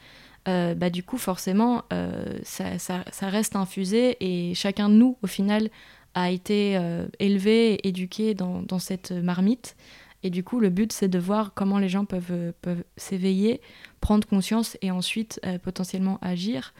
euh, 0.47 0.75
bah, 0.75 0.89
du 0.89 1.03
coup 1.03 1.17
forcément 1.17 1.83
euh, 1.91 2.39
ça- 2.43 2.79
ça 2.79 3.27
reste 3.27 3.55
infusé 3.55 4.17
et 4.21 4.53
chacun 4.55 4.87
de 4.87 4.95
nous 4.95 5.17
au 5.21 5.27
final 5.27 5.69
a 6.13 6.29
été 6.29 6.77
euh, 6.77 7.07
élevé, 7.19 7.87
éduqué 7.87 8.33
dans, 8.33 8.79
cette 8.79 9.11
marmite. 9.11 9.75
Et 10.23 10.29
du 10.29 10.43
coup 10.43 10.59
le 10.59 10.69
but 10.69 10.93
c'est 10.93 11.07
de 11.07 11.17
voir 11.17 11.53
comment 11.53 11.79
les 11.79 11.89
gens 11.89 12.05
peuvent, 12.05 12.31
euh, 12.31 12.51
peuvent 12.61 12.83
s'éveiller, 12.95 13.61
prendre 14.01 14.27
conscience 14.27 14.77
et 14.81 14.91
ensuite 14.91 15.39
euh, 15.45 15.57
potentiellement 15.57 16.19
agir. 16.21 16.73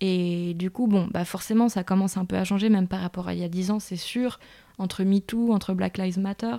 Et 0.00 0.54
du 0.54 0.70
coup, 0.70 0.86
bon, 0.86 1.08
bah 1.10 1.24
forcément, 1.24 1.68
ça 1.68 1.82
commence 1.82 2.16
un 2.16 2.24
peu 2.24 2.36
à 2.36 2.44
changer, 2.44 2.68
même 2.68 2.86
par 2.86 3.00
rapport 3.00 3.26
à 3.26 3.34
il 3.34 3.40
y 3.40 3.44
a 3.44 3.48
10 3.48 3.72
ans, 3.72 3.80
c'est 3.80 3.96
sûr, 3.96 4.38
entre 4.78 5.02
MeToo, 5.02 5.52
entre 5.52 5.74
Black 5.74 5.98
Lives 5.98 6.20
Matter. 6.20 6.54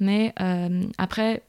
Mais 0.00 0.32
après, 0.96 1.42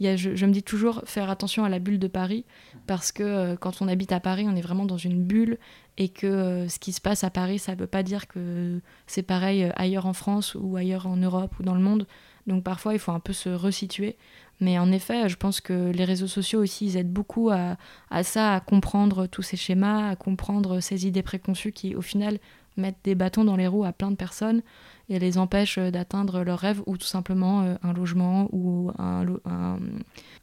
je, 0.00 0.46
me 0.46 0.52
dis 0.52 0.62
toujours 0.62 1.02
faire 1.06 1.30
attention 1.30 1.64
à 1.64 1.68
la 1.68 1.78
bulle 1.78 1.98
de 1.98 2.08
Paris, 2.08 2.44
parce 2.86 3.12
que 3.12 3.22
euh, 3.22 3.56
quand 3.56 3.80
on 3.80 3.88
habite 3.88 4.12
à 4.12 4.20
Paris, 4.20 4.46
on 4.48 4.56
est 4.56 4.60
vraiment 4.60 4.84
dans 4.84 4.98
une 4.98 5.22
bulle, 5.22 5.58
et 5.98 6.08
que 6.08 6.26
euh, 6.26 6.68
ce 6.68 6.78
qui 6.78 6.92
se 6.92 7.00
passe 7.00 7.24
à 7.24 7.30
Paris, 7.30 7.58
ça 7.58 7.74
ne 7.74 7.78
veut 7.78 7.86
pas 7.86 8.02
dire 8.02 8.28
que 8.28 8.80
c'est 9.06 9.22
pareil 9.22 9.64
euh, 9.64 9.70
ailleurs 9.76 10.06
en 10.06 10.12
France 10.12 10.54
ou 10.58 10.76
ailleurs 10.76 11.06
en 11.06 11.16
Europe 11.16 11.54
ou 11.58 11.62
dans 11.62 11.74
le 11.74 11.80
monde. 11.80 12.06
Donc 12.46 12.62
parfois, 12.62 12.92
il 12.92 12.98
faut 12.98 13.12
un 13.12 13.20
peu 13.20 13.32
se 13.32 13.48
resituer. 13.48 14.16
Mais 14.60 14.78
en 14.78 14.90
effet, 14.92 15.28
je 15.28 15.36
pense 15.36 15.60
que 15.60 15.90
les 15.90 16.04
réseaux 16.04 16.28
sociaux 16.28 16.62
aussi, 16.62 16.86
ils 16.86 16.96
aident 16.96 17.12
beaucoup 17.12 17.50
à 17.50 17.76
ça, 18.22 18.54
à 18.54 18.60
comprendre 18.60 19.26
tous 19.26 19.42
ces 19.42 19.58
schémas, 19.58 20.08
à 20.08 20.16
comprendre 20.16 20.80
ces 20.80 21.06
idées 21.06 21.22
préconçues 21.22 21.72
qui, 21.72 21.94
au 21.94 22.00
final, 22.00 22.38
mettent 22.78 23.00
des 23.04 23.14
bâtons 23.14 23.44
dans 23.44 23.56
les 23.56 23.66
roues 23.66 23.84
à 23.84 23.92
plein 23.92 24.10
de 24.10 24.16
personnes 24.16 24.62
et 25.08 25.18
les 25.18 25.38
empêchent 25.38 25.78
euh, 25.78 25.90
d'atteindre 25.90 26.42
leurs 26.42 26.58
rêves 26.58 26.82
ou 26.86 26.96
tout 26.96 27.06
simplement 27.06 27.62
euh, 27.62 27.74
un 27.82 27.92
logement 27.92 28.48
ou 28.52 28.90
un, 28.98 29.24
euh, 29.26 29.76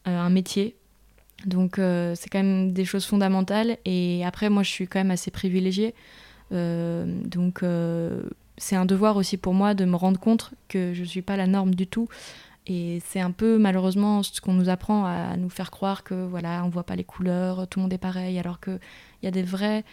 un 0.06 0.30
métier. 0.30 0.76
Donc 1.46 1.74
c'est 1.76 2.30
quand 2.32 2.42
même 2.42 2.72
des 2.72 2.86
choses 2.86 3.06
fondamentales. 3.06 3.78
Et 3.84 4.24
après, 4.26 4.50
moi, 4.50 4.64
je 4.64 4.70
suis 4.70 4.88
quand 4.88 5.00
même 5.00 5.12
assez 5.12 5.30
privilégiée. 5.30 5.94
Donc 6.52 7.66
c'est 8.58 8.78
un 8.78 8.86
devoir 8.86 9.18
aussi 9.18 9.36
pour 9.36 9.54
moi 9.54 9.74
de 9.74 9.84
me 9.84 9.98
rendre 9.98 10.22
compte 10.22 10.52
que 10.70 10.94
je 10.94 11.02
ne 11.02 11.06
suis 11.06 11.22
pas 11.22 11.36
la 11.36 11.46
norme 11.46 11.76
du 11.76 11.86
tout. 11.86 12.08
Et 12.66 13.02
c'est 13.06 13.20
un 13.20 13.32
peu 13.32 13.58
malheureusement 13.58 14.24
ce 14.24 14.40
qu'on 14.40 14.54
nous 14.54 14.70
apprend 14.70 15.04
à 15.06 15.36
nous 15.36 15.50
faire 15.50 15.70
croire 15.70 16.06
que 16.06 16.14
voilà, 16.14 16.64
on 16.64 16.70
voit 16.70 16.86
pas 16.86 16.96
les 16.96 17.04
couleurs, 17.04 17.68
tout 17.68 17.80
le 17.80 17.84
monde 17.84 17.94
est 17.94 17.98
pareil, 17.98 18.40
alors 18.40 18.62
qu'il 18.62 18.80
y 19.24 19.28
a 19.28 19.32
des 19.32 19.44
vraies 19.44 19.84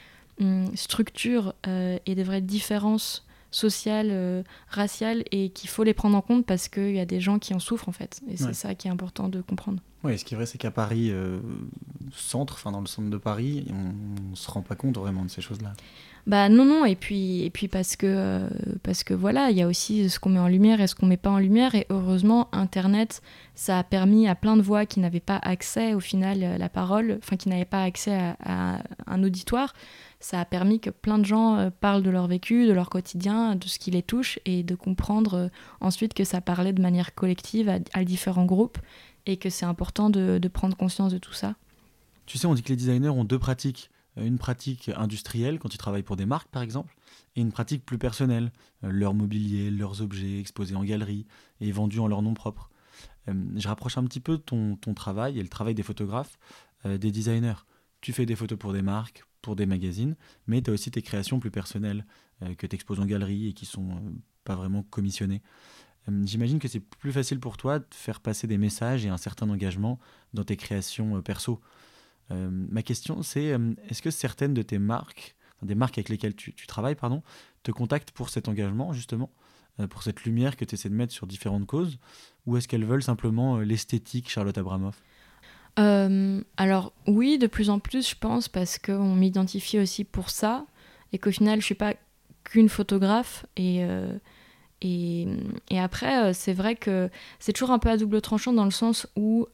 hum, 0.41 0.71
structures 0.77 1.55
et 1.67 2.15
des 2.15 2.23
vraies 2.23 2.43
différences 2.43 3.27
sociales, 3.51 4.09
euh, 4.11 4.43
raciales, 4.69 5.25
et 5.31 5.51
qu'il 5.51 5.69
faut 5.69 5.85
les 5.85 5.95
prendre 5.95 6.17
en 6.17 6.23
compte 6.23 6.47
parce 6.47 6.69
qu'il 6.69 6.95
y 6.95 7.01
a 7.01 7.07
des 7.07 7.21
gens 7.21 7.39
qui 7.39 7.55
en 7.55 7.59
souffrent 7.59 7.89
en 7.89 7.93
fait. 7.93 8.21
Et 8.29 8.37
c'est 8.37 8.55
ça 8.55 8.75
qui 8.75 8.89
est 8.89 8.91
important 8.91 9.29
de 9.29 9.41
comprendre. 9.41 9.81
Oui, 10.03 10.19
ce 10.19 10.25
qui 10.25 10.33
est 10.35 10.37
vrai, 10.37 10.47
c'est 10.47 10.57
qu'à 10.57 10.71
Paris, 10.71 11.11
euh, 11.11 11.39
centre, 12.15 12.55
enfin 12.55 12.73
dans 12.73 12.81
le 12.81 12.87
centre 12.87 13.11
de 13.11 13.17
Paris, 13.19 13.67
on, 13.71 14.31
ne 14.31 14.35
se 14.35 14.51
rend 14.51 14.63
pas 14.63 14.75
compte 14.75 14.97
vraiment 14.97 15.25
de 15.25 15.31
ces 15.31 15.43
choses-là. 15.43 15.75
Bah 16.27 16.49
non, 16.49 16.65
non, 16.65 16.85
et 16.87 16.97
puis, 16.97 17.45
et 17.45 17.51
puis 17.51 17.69
parce, 17.69 17.97
que, 17.97 18.07
euh, 18.07 18.49
parce 18.83 19.05
que 19.05 19.13
voilà, 19.13 19.51
il 19.51 19.59
y 19.59 19.63
a 19.63 19.67
aussi 19.67 20.09
ce 20.09 20.19
qu'on 20.19 20.31
met 20.31 20.39
en 20.39 20.49
lumière 20.49 20.81
et 20.81 20.87
ce 20.87 20.95
qu'on 20.95 21.07
met 21.07 21.19
pas 21.19 21.31
en 21.31 21.39
lumière, 21.39 21.75
et 21.75 21.87
heureusement, 21.91 22.49
Internet, 22.53 23.21
ça 23.55 23.79
a 23.79 23.85
permis 23.85 24.27
à 24.27 24.35
plein 24.35 24.57
de 24.57 24.63
voix 24.63 24.87
qui 24.87 25.01
n'avaient 25.01 25.21
pas 25.21 25.39
accès 25.43 25.93
au 25.93 26.01
final 26.01 26.43
à 26.45 26.57
la 26.57 26.69
parole, 26.71 27.19
enfin 27.23 27.37
qui 27.37 27.51
n'avaient 27.51 27.65
pas 27.67 27.83
accès 27.83 28.15
à, 28.15 28.37
à 28.45 28.83
un 29.07 29.23
auditoire, 29.23 29.75
ça 30.21 30.39
a 30.39 30.45
permis 30.45 30.81
que 30.81 30.91
plein 30.91 31.19
de 31.19 31.25
gens 31.25 31.57
euh, 31.57 31.71
parlent 31.71 32.03
de 32.03 32.11
leur 32.11 32.27
vécu, 32.27 32.67
de 32.67 32.73
leur 32.73 32.91
quotidien, 32.91 33.57
de 33.57 33.67
ce 33.67 33.79
qui 33.79 33.91
les 33.91 34.03
touche, 34.03 34.39
et 34.45 34.63
de 34.63 34.75
comprendre 34.75 35.35
euh, 35.35 35.49
ensuite 35.81 36.13
que 36.13 36.25
ça 36.25 36.43
parlait 36.43 36.75
de 36.75 36.83
manière 36.83 37.15
collective 37.15 37.69
à, 37.69 38.05
différents 38.05 38.45
groupes, 38.45 38.79
et 39.27 39.39
que 39.39 39.49
c'est 39.49 39.65
important 39.65 40.11
de, 40.11 40.39
prendre 40.53 40.77
conscience 40.77 41.13
de 41.13 41.19
tout 41.19 41.33
ça. 41.33 41.57
Tu 42.27 42.39
sais, 42.39 42.47
on 42.47 42.55
dit 42.55 42.63
que 42.63 42.69
les 42.69 42.77
designers 42.77 43.09
ont 43.09 43.25
deux 43.25 43.39
pratiques. 43.39 43.91
Euh, 44.19 44.27
Une 44.27 44.39
pratique 44.39 44.91
industrielle, 44.95 45.59
quand 45.59 45.75
ils 45.75 45.79
travaillent 45.79 46.03
pour 46.03 46.17
des 46.17 46.27
marques 46.27 46.49
par 46.49 46.63
exemple, 46.63 46.95
et 47.37 47.41
une 47.41 47.53
pratique 47.53 47.87
plus 47.87 47.99
personnelle, 47.99 48.53
leur 48.83 49.15
mobilier, 49.15 49.71
leurs 49.71 50.03
objets 50.03 50.41
exposés 50.41 50.75
en 50.75 50.83
galerie 50.83 51.27
et 51.61 51.71
vendus 51.71 52.01
en 52.01 52.09
leur 52.09 52.23
nom 52.23 52.35
propre. 52.35 52.71
Je 53.29 53.69
rapproche 53.69 53.97
un 53.99 54.05
petit 54.05 54.19
peu 54.19 54.39
ton, 54.39 54.77
travail 54.97 55.39
et 55.39 55.43
le 55.43 55.49
travail 55.49 55.75
des 55.75 55.85
photographes 55.85 56.39
des 56.85 57.13
designers. 57.13 57.65
Tu 58.01 58.13
fais 58.13 58.27
des 58.27 58.35
photos 58.35 58.59
pour 58.59 58.73
des 58.73 58.83
marques, 58.83 59.25
pour 59.43 59.57
des 59.57 59.67
magazines, 59.67 60.17
mais 60.47 60.63
tu 60.63 60.71
as 60.71 60.75
aussi 60.75 60.91
tes 60.91 61.03
créations 61.03 61.41
plus 61.41 61.51
personnelles 61.51 62.05
euh, 62.43 62.55
que 62.55 62.67
tu 62.67 62.75
exposes 62.75 63.01
en 63.01 63.07
galerie 63.07 63.49
et 63.49 63.53
qui 63.53 63.67
sont 63.67 63.91
euh, 63.91 64.11
pas 64.45 64.55
vraiment 64.55 64.83
commissionnées. 64.85 65.43
Euh, 66.09 66.23
J'imagine 66.25 66.59
que 66.59 66.69
c'est 66.69 66.81
plus 66.81 67.13
facile 67.13 67.41
pour 67.41 67.57
toi 67.57 67.79
de 67.79 67.87
faire 67.91 68.21
passer 68.21 68.47
des 68.47 68.59
messages 68.59 69.05
et 69.05 69.09
un 69.09 69.17
certain 69.17 69.49
engagement 69.51 69.99
dans 70.35 70.45
tes 70.45 70.57
créations 70.57 71.21
perso. 71.23 71.61
Ma 72.33 72.85
question, 72.85 73.25
c'est 73.25 73.57
est-ce 73.89 74.03
que 74.03 74.13
certaines 74.13 74.55
de 74.55 74.63
tes 74.63 74.79
marques, 74.79 75.35
des 75.63 75.75
marques 75.75 75.99
avec 75.99 76.09
lesquelles 76.09 76.37
tu, 76.37 76.55
travailles, 76.69 76.95
pardon, 76.95 77.25
te 77.65 77.73
contactent 77.73 78.13
pour 78.13 78.29
cet 78.29 78.47
engagement, 78.47 78.93
justement, 78.93 79.33
pour 79.89 80.05
cette 80.05 80.23
lumière 80.23 80.57
que 80.57 80.65
tu 80.65 80.77
essaies 80.77 80.91
de 80.91 80.95
mettre 80.95 81.13
sur 81.13 81.27
différentes 81.27 81.67
causes, 81.67 81.99
ou 82.47 82.57
est-ce 82.57 82.69
qu'elles 82.69 82.85
veulent 82.85 83.03
simplement 83.03 83.59
l'esthétique 83.59 84.31
Charlotte 84.31 84.57
Abramoff? 84.57 85.03
Euh, 85.79 86.43
alors 86.57 86.93
oui, 87.07 87.39
de 87.39 87.47
plus 87.47 87.71
en 87.71 87.79
plus, 87.79 88.09
je 88.11 88.15
pense, 88.17 88.49
parce 88.49 88.79
qu'on 88.79 89.15
m'identifie 89.15 89.79
aussi 89.79 90.05
pour 90.05 90.31
ça, 90.31 90.67
et 91.13 91.19
qu'au 91.19 91.31
final, 91.31 91.61
je 91.61 91.67
suis 91.67 91.75
pas 91.75 91.95
qu'une 92.45 92.69
photographe. 92.69 93.47
Et, 93.57 93.85
euh, 93.85 94.13
et, 94.83 95.27
et 95.71 95.79
après, 95.79 96.25
euh, 96.25 96.33
c'est 96.33 96.53
vrai 96.53 96.75
que 96.75 97.11
c'est 97.39 97.53
toujours 97.53 97.71
un 97.71 97.79
peu 97.79 97.91
à 97.91 97.97
double 97.97 98.21
tranchant 98.21 98.53
dans 98.53 98.65
le 98.65 98.71
sens 98.71 99.07
où 99.17 99.47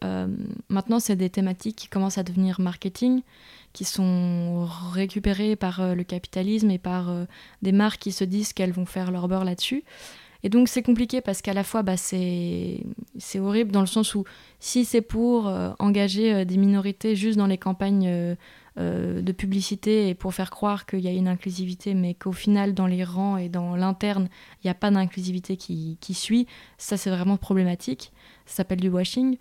maintenant, 0.68 1.00
c'est 1.00 1.16
des 1.16 1.30
thématiques 1.30 1.76
qui 1.76 1.88
commencent 1.88 2.18
à 2.18 2.22
devenir 2.22 2.60
marketing, 2.60 3.22
qui 3.72 3.84
sont 3.84 4.66
récupérées 4.92 5.56
par 5.56 5.94
le 5.94 6.02
capitalisme 6.02 6.70
et 6.70 6.78
par 6.78 7.10
des 7.62 7.72
marques 7.72 8.00
qui 8.00 8.12
se 8.12 8.24
disent 8.24 8.52
qu'elles 8.52 8.72
vont 8.72 8.86
faire 8.86 9.10
leur 9.10 9.28
beurre 9.28 9.44
là-dessus. 9.44 9.84
Et 10.46 10.48
donc 10.48 10.68
c'est 10.68 10.82
compliqué 10.82 11.20
parce 11.20 11.42
qu'à 11.42 11.54
la 11.54 11.64
fois 11.64 11.82
bah, 11.82 11.96
c'est 11.96 12.78
horrible 13.34 13.72
dans 13.72 13.80
le 13.80 13.88
sens 13.88 14.14
où 14.14 14.22
si 14.60 14.84
c'est 14.84 15.00
pour 15.00 15.48
euh, 15.48 15.72
engager 15.80 16.32
euh, 16.32 16.44
des 16.44 16.56
minorités 16.56 17.16
juste 17.16 17.36
dans 17.36 17.48
les 17.48 17.58
campagnes 17.58 18.36
euh, 18.78 19.22
de 19.22 19.32
publicité 19.32 20.08
et 20.08 20.14
pour 20.14 20.34
faire 20.34 20.50
croire 20.50 20.86
qu'il 20.86 21.00
y 21.00 21.08
a 21.08 21.10
une 21.10 21.26
inclusivité, 21.26 21.94
mais 21.94 22.14
qu'au 22.14 22.30
final, 22.30 22.74
dans 22.74 22.86
les 22.86 23.02
rangs 23.02 23.36
et 23.36 23.48
dans 23.48 23.74
l'interne, 23.74 24.28
il 24.62 24.68
n'y 24.68 24.70
a 24.70 24.74
pas 24.74 24.92
d'inclusivité 24.92 25.56
qui, 25.56 25.98
qui 26.00 26.14
suit, 26.14 26.46
ça 26.78 26.96
c'est 26.96 27.10
vraiment 27.10 27.38
problématique. 27.38 28.12
Ça 28.44 28.58
s'appelle 28.58 28.80
du 28.80 28.88
washing. 28.88 29.38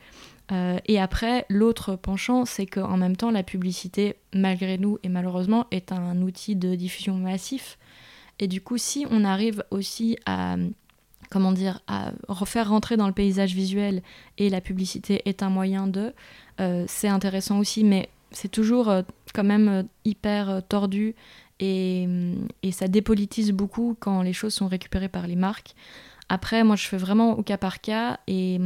et 0.88 1.00
après, 1.00 1.46
l'autre 1.50 1.96
penchant, 1.96 2.46
c'est 2.46 2.66
qu'en 2.66 2.98
même 2.98 3.16
temps, 3.16 3.30
la 3.30 3.44
publicité, 3.44 4.16
malgré 4.34 4.80
nous 4.80 4.98
et 5.04 5.10
malheureusement, 5.10 5.68
est 5.70 5.92
un 5.92 6.20
outil 6.24 6.56
de 6.56 6.74
diffusion 6.74 7.14
massif. 7.14 7.78
Et 8.40 8.48
du 8.48 8.62
coup, 8.62 8.78
si 8.78 9.06
on 9.12 9.24
arrive 9.24 9.64
aussi 9.70 10.18
à 10.26 10.56
comment 11.36 11.52
dire, 11.52 11.82
à 11.88 12.14
refaire 12.30 12.70
rentrer 12.70 12.96
dans 12.96 13.08
le 13.08 13.14
paysage 13.14 13.54
visuel 13.54 14.04
et 14.38 14.50
la 14.50 14.62
publicité 14.62 15.22
est 15.26 15.44
un 15.44 15.50
moyen 15.50 15.86
de, 15.86 16.14
euh, 16.62 16.86
c'est 16.88 17.10
intéressant 17.10 17.60
aussi, 17.60 17.84
mais 17.84 18.08
c'est 18.32 18.48
toujours 18.48 18.88
euh, 18.88 19.02
quand 19.34 19.44
même 19.44 19.68
euh, 19.68 19.84
hyper 20.06 20.62
tordu 20.70 21.14
et, 21.60 22.08
et, 22.64 22.72
ça 22.72 22.88
dépolitise 22.88 23.52
beaucoup 23.52 23.98
quand 24.00 24.22
les 24.22 24.32
choses 24.32 24.54
sont 24.54 24.68
récupérées 24.68 25.10
par 25.10 25.28
les 25.28 25.36
marques. 25.36 25.76
Après, 26.30 26.64
moi, 26.64 26.78
je 26.78 26.88
fais 26.88 26.96
vraiment 26.96 27.38
au 27.38 27.44
cas 27.44 27.58
par 27.58 27.82
cas. 27.82 28.22
Et 28.28 28.58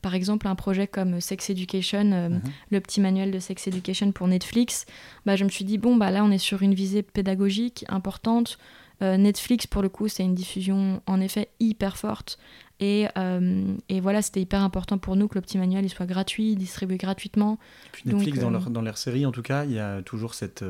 par 0.00 0.14
exemple, 0.14 0.48
un 0.48 0.54
projet 0.54 0.86
comme 0.86 1.20
Sex 1.20 1.50
Education, 1.50 2.04
mhm. 2.04 2.40
le 2.70 2.80
petit 2.80 3.02
manuel 3.02 3.32
de 3.32 3.38
Sex 3.38 3.66
Education 3.66 4.12
pour 4.12 4.28
Netflix, 4.28 4.86
bah, 5.26 5.36
je 5.36 5.44
me 5.44 5.50
suis 5.50 5.66
dit, 5.66 5.76
bon, 5.76 5.96
bah, 5.96 6.10
là, 6.10 6.24
on 6.24 6.30
est 6.30 6.38
sur 6.38 6.62
une 6.62 6.74
visée 6.74 7.02
pédagogique 7.02 7.84
importante. 7.88 8.58
Euh, 9.02 9.16
Netflix, 9.16 9.66
pour 9.66 9.82
le 9.82 9.88
coup, 9.88 10.08
c'est 10.08 10.22
une 10.22 10.34
diffusion 10.34 11.02
en 11.06 11.20
effet 11.20 11.48
hyper 11.60 11.96
forte. 11.96 12.38
Et, 12.80 13.06
euh, 13.16 13.74
et 13.88 14.00
voilà, 14.00 14.22
c'était 14.22 14.40
hyper 14.40 14.62
important 14.62 14.98
pour 14.98 15.16
nous 15.16 15.28
que 15.28 15.36
le 15.36 15.40
petit 15.40 15.58
manuel 15.58 15.84
il 15.84 15.88
soit 15.88 16.06
gratuit, 16.06 16.56
distribué 16.56 16.96
gratuitement. 16.96 17.58
puis 17.92 18.02
Netflix, 18.06 18.40
dans, 18.40 18.48
euh, 18.48 18.52
leur, 18.52 18.70
dans 18.70 18.82
leur 18.82 18.98
série 18.98 19.26
en 19.26 19.32
tout 19.32 19.42
cas, 19.42 19.64
il 19.64 19.72
y 19.72 19.78
a 19.78 20.02
toujours 20.02 20.34
cette 20.34 20.64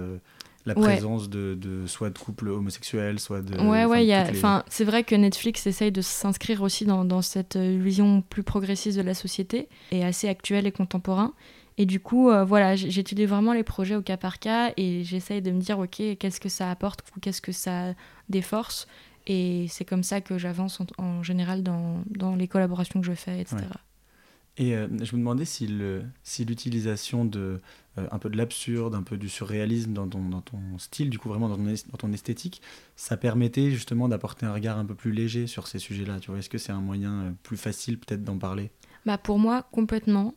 la 0.66 0.74
présence 0.74 1.28
de, 1.28 1.54
de, 1.60 1.86
soit 1.86 2.08
de 2.08 2.18
couples 2.18 2.48
homosexuels, 2.48 3.20
soit 3.20 3.42
de. 3.42 3.58
Ouais, 3.58 3.84
ouais, 3.84 4.14
enfin, 4.30 4.64
c'est 4.68 4.84
vrai 4.84 5.04
que 5.04 5.14
Netflix 5.14 5.66
essaye 5.66 5.92
de 5.92 6.00
s'inscrire 6.00 6.62
aussi 6.62 6.86
dans, 6.86 7.04
dans, 7.04 7.20
cette 7.20 7.56
vision 7.56 8.22
plus 8.22 8.42
progressiste 8.42 8.96
de 8.96 9.02
la 9.02 9.14
société 9.14 9.68
et 9.90 10.04
assez 10.04 10.28
actuelle 10.28 10.66
et 10.66 10.72
contemporain. 10.72 11.34
Et 11.76 11.86
du 11.86 11.98
coup, 11.98 12.30
euh, 12.30 12.44
voilà, 12.44 12.76
j'étudie 12.76 13.26
vraiment 13.26 13.52
les 13.52 13.64
projets 13.64 13.96
au 13.96 14.02
cas 14.02 14.16
par 14.16 14.38
cas 14.38 14.72
et 14.76 15.02
j'essaye 15.02 15.42
de 15.42 15.50
me 15.50 15.60
dire, 15.60 15.78
ok, 15.78 16.02
qu'est-ce 16.18 16.40
que 16.40 16.48
ça 16.48 16.70
apporte 16.70 17.02
ou 17.16 17.20
qu'est-ce 17.20 17.42
que 17.42 17.52
ça 17.52 17.94
déforce? 18.28 18.86
Et 19.26 19.66
c'est 19.68 19.84
comme 19.84 20.02
ça 20.02 20.20
que 20.20 20.38
j'avance 20.38 20.80
en, 20.98 21.22
général 21.22 21.62
dans, 21.62 22.02
dans, 22.06 22.36
les 22.36 22.46
collaborations 22.46 23.00
que 23.00 23.06
je 23.06 23.14
fais, 23.14 23.40
etc. 23.40 23.64
Et 24.56 24.76
euh, 24.76 24.86
je 25.02 25.16
me 25.16 25.18
demandais 25.18 25.44
si 25.44 25.66
l'utilisation 25.66 27.24
si 27.24 27.30
de 27.30 27.60
euh, 27.98 28.06
un 28.12 28.18
peu 28.18 28.28
de 28.28 28.36
l'absurde, 28.36 28.94
un 28.94 29.02
peu 29.02 29.16
du 29.16 29.28
surréalisme 29.28 29.92
dans 29.92 30.06
ton, 30.06 30.28
dans 30.28 30.42
ton, 30.42 30.60
style, 30.78 31.10
du 31.10 31.18
coup 31.18 31.28
vraiment 31.28 31.48
dans 31.48 31.56
ton, 31.56 31.64
dans 31.64 31.98
ton 31.98 32.12
esthétique, 32.12 32.62
ça 32.94 33.16
permettait 33.16 33.72
justement 33.72 34.08
d'apporter 34.08 34.46
un 34.46 34.52
regard 34.52 34.78
un 34.78 34.84
peu 34.84 34.94
plus 34.94 35.10
léger 35.10 35.48
sur 35.48 35.66
ces 35.66 35.80
sujets-là. 35.80 36.20
Tu 36.20 36.30
vois, 36.30 36.38
est-ce 36.38 36.50
que 36.50 36.58
c'est 36.58 36.72
un 36.72 36.80
moyen 36.80 37.34
plus 37.42 37.56
facile 37.56 37.98
peut-être 37.98 38.22
d'en 38.22 38.38
parler? 38.38 38.70
Bah 39.06 39.18
pour 39.18 39.38
moi 39.38 39.66
complètement 39.72 40.34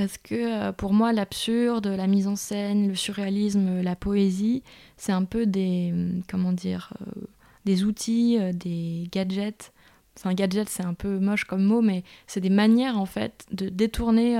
parce 0.00 0.16
que 0.16 0.34
euh, 0.34 0.72
pour 0.72 0.94
moi 0.94 1.12
l'absurde, 1.12 1.86
la 1.86 2.06
mise 2.06 2.26
en 2.26 2.34
scène, 2.34 2.88
le 2.88 2.94
surréalisme, 2.94 3.82
la 3.82 3.96
poésie, 3.96 4.62
c'est 4.96 5.12
un 5.12 5.24
peu 5.24 5.44
des 5.44 5.90
hum, 5.92 6.22
comment 6.26 6.52
dire 6.52 6.94
euh, 7.02 7.26
des 7.66 7.84
outils, 7.84 8.38
euh, 8.40 8.54
des 8.54 9.08
gadgets. 9.12 9.74
Enfin 10.16 10.32
gadget 10.32 10.70
c'est 10.70 10.86
un 10.86 10.94
peu 10.94 11.18
moche 11.18 11.44
comme 11.44 11.62
mot 11.62 11.82
mais 11.82 12.02
c'est 12.26 12.40
des 12.40 12.48
manières 12.48 12.98
en 12.98 13.04
fait 13.04 13.44
de 13.52 13.68
détourner 13.68 14.38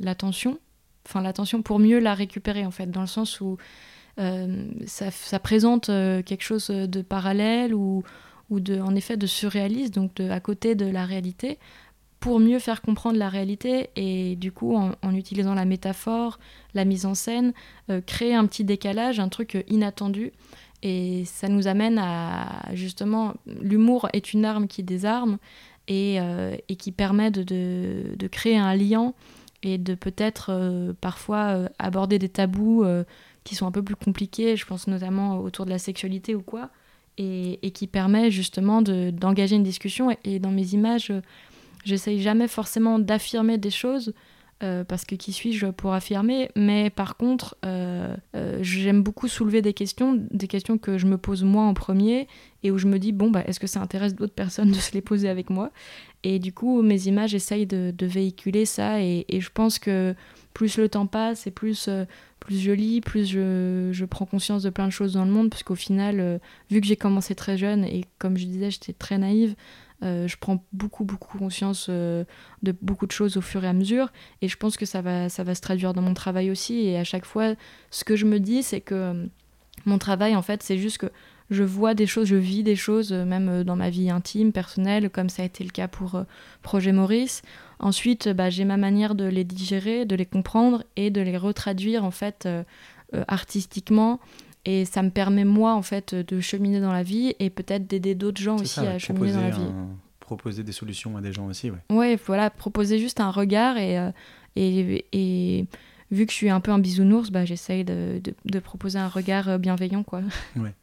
l'attention, 0.00 0.58
enfin 1.06 1.22
l'attention 1.22 1.62
pour 1.62 1.78
mieux 1.78 1.98
la 1.98 2.14
récupérer 2.14 2.66
en 2.66 2.70
fait 2.70 2.90
dans 2.90 3.00
le 3.00 3.06
sens 3.06 3.40
où 3.40 3.56
ça, 4.16 5.38
présente 5.42 5.86
quelque 5.86 6.42
chose 6.42 6.68
de 6.68 7.02
parallèle 7.02 7.74
ou, 7.74 8.04
en 8.50 8.94
effet 8.94 9.16
de 9.16 9.26
surréaliste 9.26 9.94
donc 9.94 10.20
à 10.20 10.40
côté 10.40 10.74
de 10.74 10.86
la 10.86 11.06
réalité 11.06 11.58
pour 12.20 12.40
mieux 12.40 12.58
faire 12.58 12.82
comprendre 12.82 13.18
la 13.18 13.28
réalité 13.28 13.90
et 13.96 14.34
du 14.36 14.50
coup 14.50 14.74
en, 14.74 15.14
utilisant 15.14 15.54
la 15.54 15.64
métaphore, 15.64 16.38
la 16.74 16.84
mise 16.84 17.06
en 17.06 17.14
scène, 17.14 17.52
euh, 17.90 18.00
créer 18.00 18.34
un 18.34 18.46
petit 18.46 18.64
décalage, 18.64 19.20
un 19.20 19.28
truc 19.28 19.54
euh, 19.54 19.62
inattendu. 19.68 20.32
Et 20.82 21.24
ça 21.24 21.48
nous 21.48 21.66
amène 21.66 21.98
à 21.98 22.68
justement, 22.72 23.34
l'humour 23.46 24.08
est 24.12 24.32
une 24.32 24.44
arme 24.44 24.68
qui 24.68 24.82
désarme 24.82 25.38
et, 25.88 26.20
euh, 26.20 26.56
et 26.68 26.76
qui 26.76 26.92
permet 26.92 27.30
de, 27.30 27.42
de, 28.16 28.26
créer 28.28 28.56
un 28.56 28.74
lien 28.76 29.12
et 29.64 29.76
de 29.78 29.94
peut-être 29.94 30.94
parfois 31.00 31.68
aborder 31.80 32.20
des 32.20 32.28
tabous 32.28 32.84
qui 33.42 33.56
sont 33.56 33.66
un 33.66 33.72
peu 33.72 33.82
plus 33.82 33.96
compliqués, 33.96 34.54
je 34.54 34.66
pense 34.66 34.86
notamment 34.86 35.40
autour 35.40 35.64
de 35.64 35.70
la 35.70 35.78
sexualité 35.78 36.36
ou 36.36 36.42
quoi, 36.42 36.70
et, 37.16 37.58
et 37.66 37.72
qui 37.72 37.88
permet 37.88 38.30
justement 38.30 38.82
d'engager 38.82 39.56
une 39.56 39.64
discussion. 39.64 40.16
Et, 40.22 40.38
dans 40.38 40.52
mes 40.52 40.74
images, 40.74 41.12
J'essaye 41.88 42.20
jamais 42.20 42.48
forcément 42.48 42.98
d'affirmer 42.98 43.56
des 43.56 43.70
choses. 43.70 44.12
Euh, 44.64 44.82
parce 44.82 45.04
que 45.04 45.14
qui 45.14 45.32
suis-je 45.32 45.68
pour 45.68 45.94
affirmer? 45.94 46.50
Mais 46.56 46.90
par 46.90 47.16
contre, 47.16 47.56
euh, 47.64 48.14
euh, 48.34 48.58
j'aime 48.60 49.04
beaucoup 49.04 49.28
soulever 49.28 49.62
des 49.62 49.72
questions, 49.72 50.20
des 50.32 50.48
questions 50.48 50.78
que 50.78 50.98
je 50.98 51.06
me 51.06 51.16
pose 51.16 51.44
moi 51.44 51.62
en 51.62 51.74
premier, 51.74 52.26
et 52.64 52.72
où 52.72 52.76
je 52.76 52.88
me 52.88 52.98
dis, 52.98 53.12
bon, 53.12 53.30
bah, 53.30 53.44
est-ce 53.46 53.60
que 53.60 53.68
ça 53.68 53.80
intéresse 53.80 54.16
d'autres 54.16 54.34
personnes 54.34 54.70
de 54.72 54.76
se 54.76 54.92
les 54.92 55.00
poser 55.00 55.28
avec 55.28 55.48
moi? 55.48 55.70
Et 56.24 56.40
du 56.40 56.52
coup, 56.52 56.82
mes 56.82 57.06
images 57.06 57.34
essayent 57.34 57.66
de, 57.66 57.94
véhiculer 58.00 58.66
ça, 58.66 59.00
et, 59.00 59.24
je 59.30 59.48
pense 59.48 59.78
que 59.78 60.14
plus 60.52 60.76
le 60.76 60.88
temps 60.88 61.06
passe, 61.06 61.46
et 61.46 61.52
plus, 61.52 61.88
je 62.50 62.72
lis, 62.72 63.00
plus 63.00 63.26
je, 63.30 63.90
je, 63.92 64.04
prends 64.04 64.26
conscience 64.26 64.64
de 64.64 64.70
plein 64.70 64.86
de 64.86 64.92
choses 64.92 65.12
dans 65.12 65.24
le 65.24 65.30
monde, 65.30 65.50
puisqu'au 65.50 65.76
final, 65.76 66.40
vu 66.68 66.80
que 66.80 66.86
j'ai 66.86 66.96
commencé 66.96 67.36
très 67.36 67.56
jeune, 67.56 67.84
et 67.84 68.04
comme 68.18 68.36
je 68.36 68.44
disais, 68.44 68.72
j'étais 68.72 68.92
très 68.92 69.18
naïve, 69.18 69.54
je 70.02 70.36
prends 70.36 70.64
beaucoup, 70.72 71.04
beaucoup 71.04 71.38
conscience 71.38 71.86
euh, 71.88 72.24
de 72.62 72.72
beaucoup 72.82 73.06
de 73.06 73.12
choses 73.12 73.36
au 73.36 73.40
fur 73.40 73.64
et 73.64 73.68
à 73.68 73.72
mesure. 73.72 74.12
Et 74.42 74.48
je 74.48 74.56
pense 74.56 74.76
que 74.76 74.86
ça 74.86 75.02
va, 75.02 75.28
ça 75.28 75.42
va 75.44 75.54
se 75.54 75.60
traduire 75.60 75.94
dans 75.94 76.02
mon 76.02 76.14
travail 76.14 76.50
aussi. 76.50 76.86
Et 76.86 76.96
à 76.98 77.04
chaque 77.04 77.24
fois, 77.24 77.54
ce 77.90 78.04
que 78.04 78.16
je 78.16 78.24
me 78.24 78.38
dis, 78.38 78.62
c'est 78.62 78.80
que 78.80 78.94
euh, 78.94 79.26
mon 79.86 79.98
travail, 79.98 80.36
en 80.36 80.42
fait, 80.42 80.62
c'est 80.62 80.78
juste 80.78 80.98
que 80.98 81.10
je 81.50 81.64
vois 81.64 81.94
des 81.94 82.06
choses, 82.06 82.28
je 82.28 82.36
vis 82.36 82.62
des 82.62 82.76
choses, 82.76 83.10
même 83.10 83.64
dans 83.64 83.74
ma 83.74 83.88
vie 83.88 84.10
intime, 84.10 84.52
personnelle, 84.52 85.08
comme 85.08 85.30
ça 85.30 85.42
a 85.42 85.46
été 85.46 85.64
le 85.64 85.70
cas 85.70 85.88
pour 85.88 86.22
Projet 86.60 86.92
Maurice. 86.92 87.40
Ensuite, 87.78 88.28
bah, 88.28 88.50
j'ai 88.50 88.66
ma 88.66 88.76
manière 88.76 89.14
de 89.14 89.24
les 89.24 89.44
digérer, 89.44 90.04
de 90.04 90.14
les 90.14 90.26
comprendre 90.26 90.84
et 90.96 91.08
de 91.08 91.22
les 91.22 91.38
retraduire, 91.38 92.04
en 92.04 92.10
fait, 92.10 92.46
artistiquement 93.28 94.20
et 94.64 94.84
ça 94.84 95.02
me 95.02 95.10
permet, 95.10 95.44
moi, 95.44 95.74
en 95.74 95.82
fait, 95.82 96.14
de 96.14 96.40
cheminer 96.40 96.80
dans 96.80 96.92
la 96.92 97.02
vie 97.02 97.34
et 97.38 97.50
peut-être 97.50 97.86
d'aider 97.86 98.14
d'autres 98.14 98.40
gens 98.40 98.56
aussi 98.56 98.80
à 98.80 98.98
cheminer 98.98 99.32
dans 99.32 99.40
la 99.40 99.50
vie. 99.50 99.66
proposer 100.20 100.62
des 100.62 100.72
solutions 100.72 101.16
à 101.16 101.20
des 101.20 101.32
gens 101.32 101.46
aussi, 101.46 101.70
ouais. 101.70 101.78
Ouais, 101.90 102.16
voilà, 102.26 102.50
proposer 102.50 102.98
juste 102.98 103.20
un 103.20 103.30
regard 103.30 103.78
et, 103.78 103.98
euh, 103.98 104.10
et, 104.56 105.06
et, 105.12 105.66
vu 106.10 106.26
que 106.26 106.32
je 106.32 106.36
suis 106.36 106.50
un 106.50 106.60
peu 106.60 106.70
un 106.70 106.78
bisounours, 106.78 107.30
bah, 107.30 107.44
j'essaye 107.44 107.84
de, 107.84 108.20
de, 108.44 108.58
proposer 108.58 108.98
un 108.98 109.08
regard 109.08 109.48
euh, 109.48 109.58
bienveillant, 109.58 110.02
quoi. 110.02 110.22
Ouais. 110.56 110.74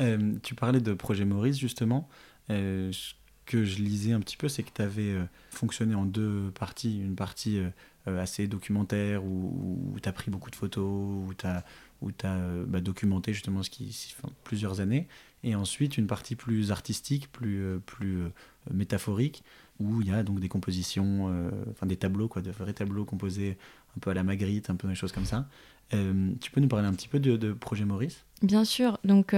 Euh, 0.00 0.34
tu 0.42 0.54
parlais 0.54 0.80
de 0.80 0.92
projet 0.92 1.24
Maurice, 1.24 1.56
justement. 1.56 2.08
ce 2.48 3.14
que 3.46 3.64
je 3.64 3.78
lisais 3.78 4.12
un 4.12 4.20
petit 4.20 4.36
peu, 4.36 4.48
c'est 4.48 4.64
que 4.64 4.70
tu 4.74 4.82
avais 4.82 5.14
fonctionné 5.50 5.94
en 5.94 6.04
deux 6.04 6.50
parties. 6.58 6.98
Une 6.98 7.14
partie 7.14 7.60
assez 8.06 8.48
documentaire 8.48 9.24
où, 9.24 9.92
où 9.94 10.00
tu 10.00 10.08
as 10.08 10.12
pris 10.12 10.30
beaucoup 10.30 10.50
de 10.50 10.56
photos, 10.56 10.84
où 10.84 11.32
tu 11.38 11.46
as 11.46 11.64
où 12.00 12.12
tu 12.12 12.26
as 12.26 12.34
euh, 12.34 12.64
bah, 12.66 12.80
documenté 12.80 13.32
justement 13.32 13.62
ce 13.62 13.70
qui 13.70 14.14
enfin, 14.18 14.32
plusieurs 14.44 14.80
années, 14.80 15.08
et 15.42 15.54
ensuite 15.54 15.98
une 15.98 16.06
partie 16.06 16.36
plus 16.36 16.70
artistique, 16.70 17.30
plus, 17.30 17.62
euh, 17.62 17.78
plus 17.84 18.22
euh, 18.22 18.28
métaphorique, 18.72 19.42
où 19.80 20.00
il 20.00 20.08
y 20.08 20.12
a 20.12 20.22
donc 20.22 20.38
des 20.38 20.48
compositions, 20.48 21.26
enfin 21.68 21.86
des 21.86 21.96
tableaux, 21.96 22.28
quoi, 22.28 22.42
de 22.42 22.52
vrais 22.52 22.72
tableaux 22.72 23.04
composés 23.04 23.58
un 23.96 24.00
peu 24.00 24.10
à 24.10 24.14
la 24.14 24.22
Magritte, 24.22 24.70
un 24.70 24.76
peu 24.76 24.86
des 24.86 24.94
choses 24.94 25.10
comme 25.10 25.24
ça. 25.24 25.48
tu 25.90 26.50
peux 26.52 26.60
nous 26.60 26.68
parler 26.68 26.86
un 26.86 26.92
petit 26.92 27.08
peu 27.08 27.18
de, 27.18 27.52
Projet 27.52 27.84
Maurice? 27.84 28.24
Bien 28.40 28.64
sûr, 28.64 29.00
donc 29.02 29.34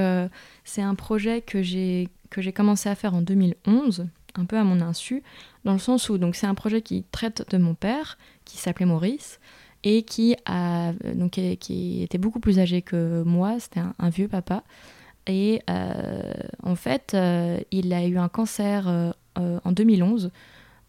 c'est 0.62 0.82
un 0.82 0.94
projet 0.94 1.40
que 1.40 1.62
j'ai 1.62 2.10
commencé 2.54 2.90
à 2.90 2.94
faire 2.94 3.14
en 3.14 3.22
2011, 3.22 4.08
un 4.34 4.44
peu 4.44 4.58
à 4.58 4.62
mon 4.62 4.82
insu, 4.82 5.22
dans 5.64 5.72
le 5.72 5.78
sens 5.78 6.10
où 6.10 6.18
c'est 6.34 6.46
un 6.46 6.54
projet 6.54 6.82
qui 6.82 7.04
traite 7.10 7.50
de 7.50 7.56
mon 7.56 7.74
père, 7.74 8.18
qui 8.44 8.58
s'appelait 8.58 8.84
Maurice, 8.84 9.40
et 9.82 10.02
qui, 10.02 10.36
a, 10.46 10.92
donc, 11.14 11.40
qui 11.60 12.02
était 12.02 12.18
beaucoup 12.18 12.40
plus 12.40 12.58
âgé 12.58 12.82
que 12.82 13.22
moi, 13.24 13.58
c'était 13.60 13.80
un, 13.98 14.08
vieux 14.08 14.28
papa. 14.28 14.64
Et 15.26 15.62
euh, 15.70 16.32
en 16.62 16.76
fait, 16.76 17.12
euh, 17.14 17.58
il 17.70 17.92
a 17.92 18.06
eu 18.06 18.16
un 18.16 18.28
cancer 18.28 18.86
euh, 18.88 19.12
en 19.36 19.72
2011 19.72 20.30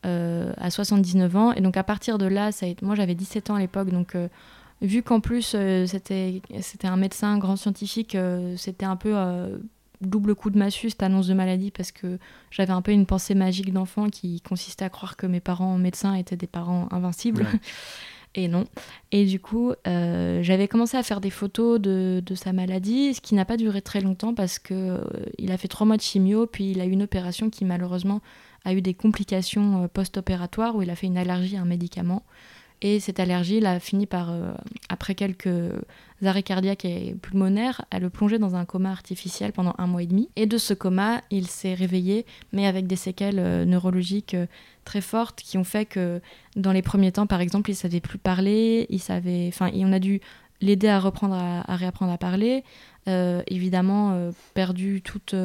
à 0.04 0.70
79 0.70 1.36
ans. 1.36 1.52
Et 1.52 1.60
donc 1.60 1.76
à 1.76 1.84
partir 1.84 2.18
de 2.18 2.26
là, 2.26 2.54
ça 2.54 2.66
a 2.66 2.70
été, 2.70 2.86
moi 2.86 2.96
j'avais 2.96 3.14
17 3.14 3.50
ans 3.50 3.56
à 3.56 3.60
l'époque, 3.60 3.90
donc 3.90 4.16
vu 4.82 5.04
qu'en 5.04 5.20
plus 5.20 5.54
c'était 5.86 6.42
c'était 6.62 6.88
un 6.88 6.96
médecin, 6.96 7.38
grand 7.38 7.58
scientifique, 7.58 8.16
c'était 8.56 8.86
un 8.86 8.96
peu 8.96 9.14
double 10.00 10.34
coup 10.34 10.50
de 10.50 10.58
massue 10.58 10.90
cette 10.90 11.04
annonce 11.04 11.28
de 11.28 11.34
maladie 11.34 11.72
parce 11.72 11.92
que 11.92 12.20
j'avais 12.52 12.72
un 12.72 12.82
peu 12.82 12.94
une 12.94 13.06
pensée 13.06 13.36
magique 13.36 13.74
d'enfant 13.74 14.10
qui 14.10 14.40
consistait 14.40 14.86
à 14.86 14.90
croire 14.90 15.18
que 15.18 15.28
mes 15.28 15.42
parents 15.42 15.78
médecins 15.78 16.14
étaient 16.14 16.38
des 16.38 16.48
parents 16.48 16.88
invincibles. 16.92 17.46
et 18.38 18.48
non. 18.48 18.66
Et 19.12 19.26
du 19.26 19.40
coup, 19.40 19.74
euh, 19.88 20.42
j'avais 20.44 20.68
commencé 20.68 20.96
à 20.96 21.04
faire 21.04 21.20
des 21.20 21.30
photos 21.30 21.80
de, 21.80 22.22
sa 22.36 22.54
maladie, 22.54 23.14
ce 23.14 23.22
qui 23.22 23.36
n'a 23.36 23.46
pas 23.46 23.58
duré 23.58 23.82
très 23.82 24.00
longtemps 24.00 24.34
parce 24.34 24.60
que 24.60 24.74
euh, 24.74 25.02
il 25.38 25.52
a 25.52 25.58
fait 25.58 25.68
trois 25.68 25.88
mois 25.88 25.98
de 25.98 26.02
chimio, 26.02 26.46
puis 26.46 26.72
il 26.72 26.80
a 26.80 26.86
eu 26.86 26.92
une 26.92 27.04
opération 27.04 27.50
qui 27.50 27.66
malheureusement 27.66 28.22
a 28.64 28.74
eu 28.74 28.82
des 28.82 28.94
complications 28.94 29.84
euh, 29.84 29.88
post-opératoires 29.88 30.76
où 30.76 30.82
il 30.82 30.90
a 30.90 30.96
fait 30.96 31.08
une 31.08 31.18
allergie 31.18 31.58
à 31.58 31.62
un 31.62 31.66
médicament. 31.66 32.24
Et 32.82 33.00
cette 33.00 33.20
allergie, 33.20 33.66
a 33.66 33.80
fini 33.80 34.06
par, 34.06 34.32
euh, 34.32 34.54
après 34.90 35.16
quelques 35.16 35.50
arrêts 36.24 36.44
cardiaques 36.44 36.86
et 36.86 37.16
pulmonaires, 37.22 37.86
à 37.90 38.00
le 38.00 38.10
plonger 38.10 38.38
dans 38.38 38.56
un 38.56 38.66
coma 38.66 38.92
artificiel 38.92 39.52
pendant 39.52 39.74
un 39.80 39.88
mois 39.88 40.04
et 40.04 40.06
demi. 40.06 40.30
Et 40.36 40.46
de 40.46 40.58
ce 40.58 40.74
coma, 40.74 41.22
il 41.32 41.48
s'est 41.48 41.74
réveillé, 41.74 42.26
mais 42.54 42.68
avec 42.68 42.86
des 42.86 42.96
séquelles 42.96 43.40
euh, 43.40 43.66
neurologiques 43.66 44.36
euh, 44.36 44.46
très 44.86 45.02
fortes 45.02 45.42
qui 45.42 45.58
ont 45.58 45.64
fait 45.64 45.86
que, 45.86 46.22
dans 46.56 46.72
les 46.72 46.84
premiers 46.84 47.12
temps, 47.12 47.28
par 47.28 47.42
exemple, 47.42 47.72
il 47.72 47.76
savait 47.76 48.00
plus 48.00 48.20
parler, 48.20 48.86
il 48.90 49.00
savait, 49.00 49.48
enfin, 49.48 49.72
on 49.74 49.92
a 49.92 50.00
dû 50.00 50.22
l'aider 50.62 50.88
à 50.88 51.00
reprendre, 51.00 51.36
à, 51.36 51.76
réapprendre 51.76 52.12
à 52.12 52.18
parler. 52.18 52.64
évidemment, 53.06 54.32
perdu 54.54 55.02
toute 55.04 55.36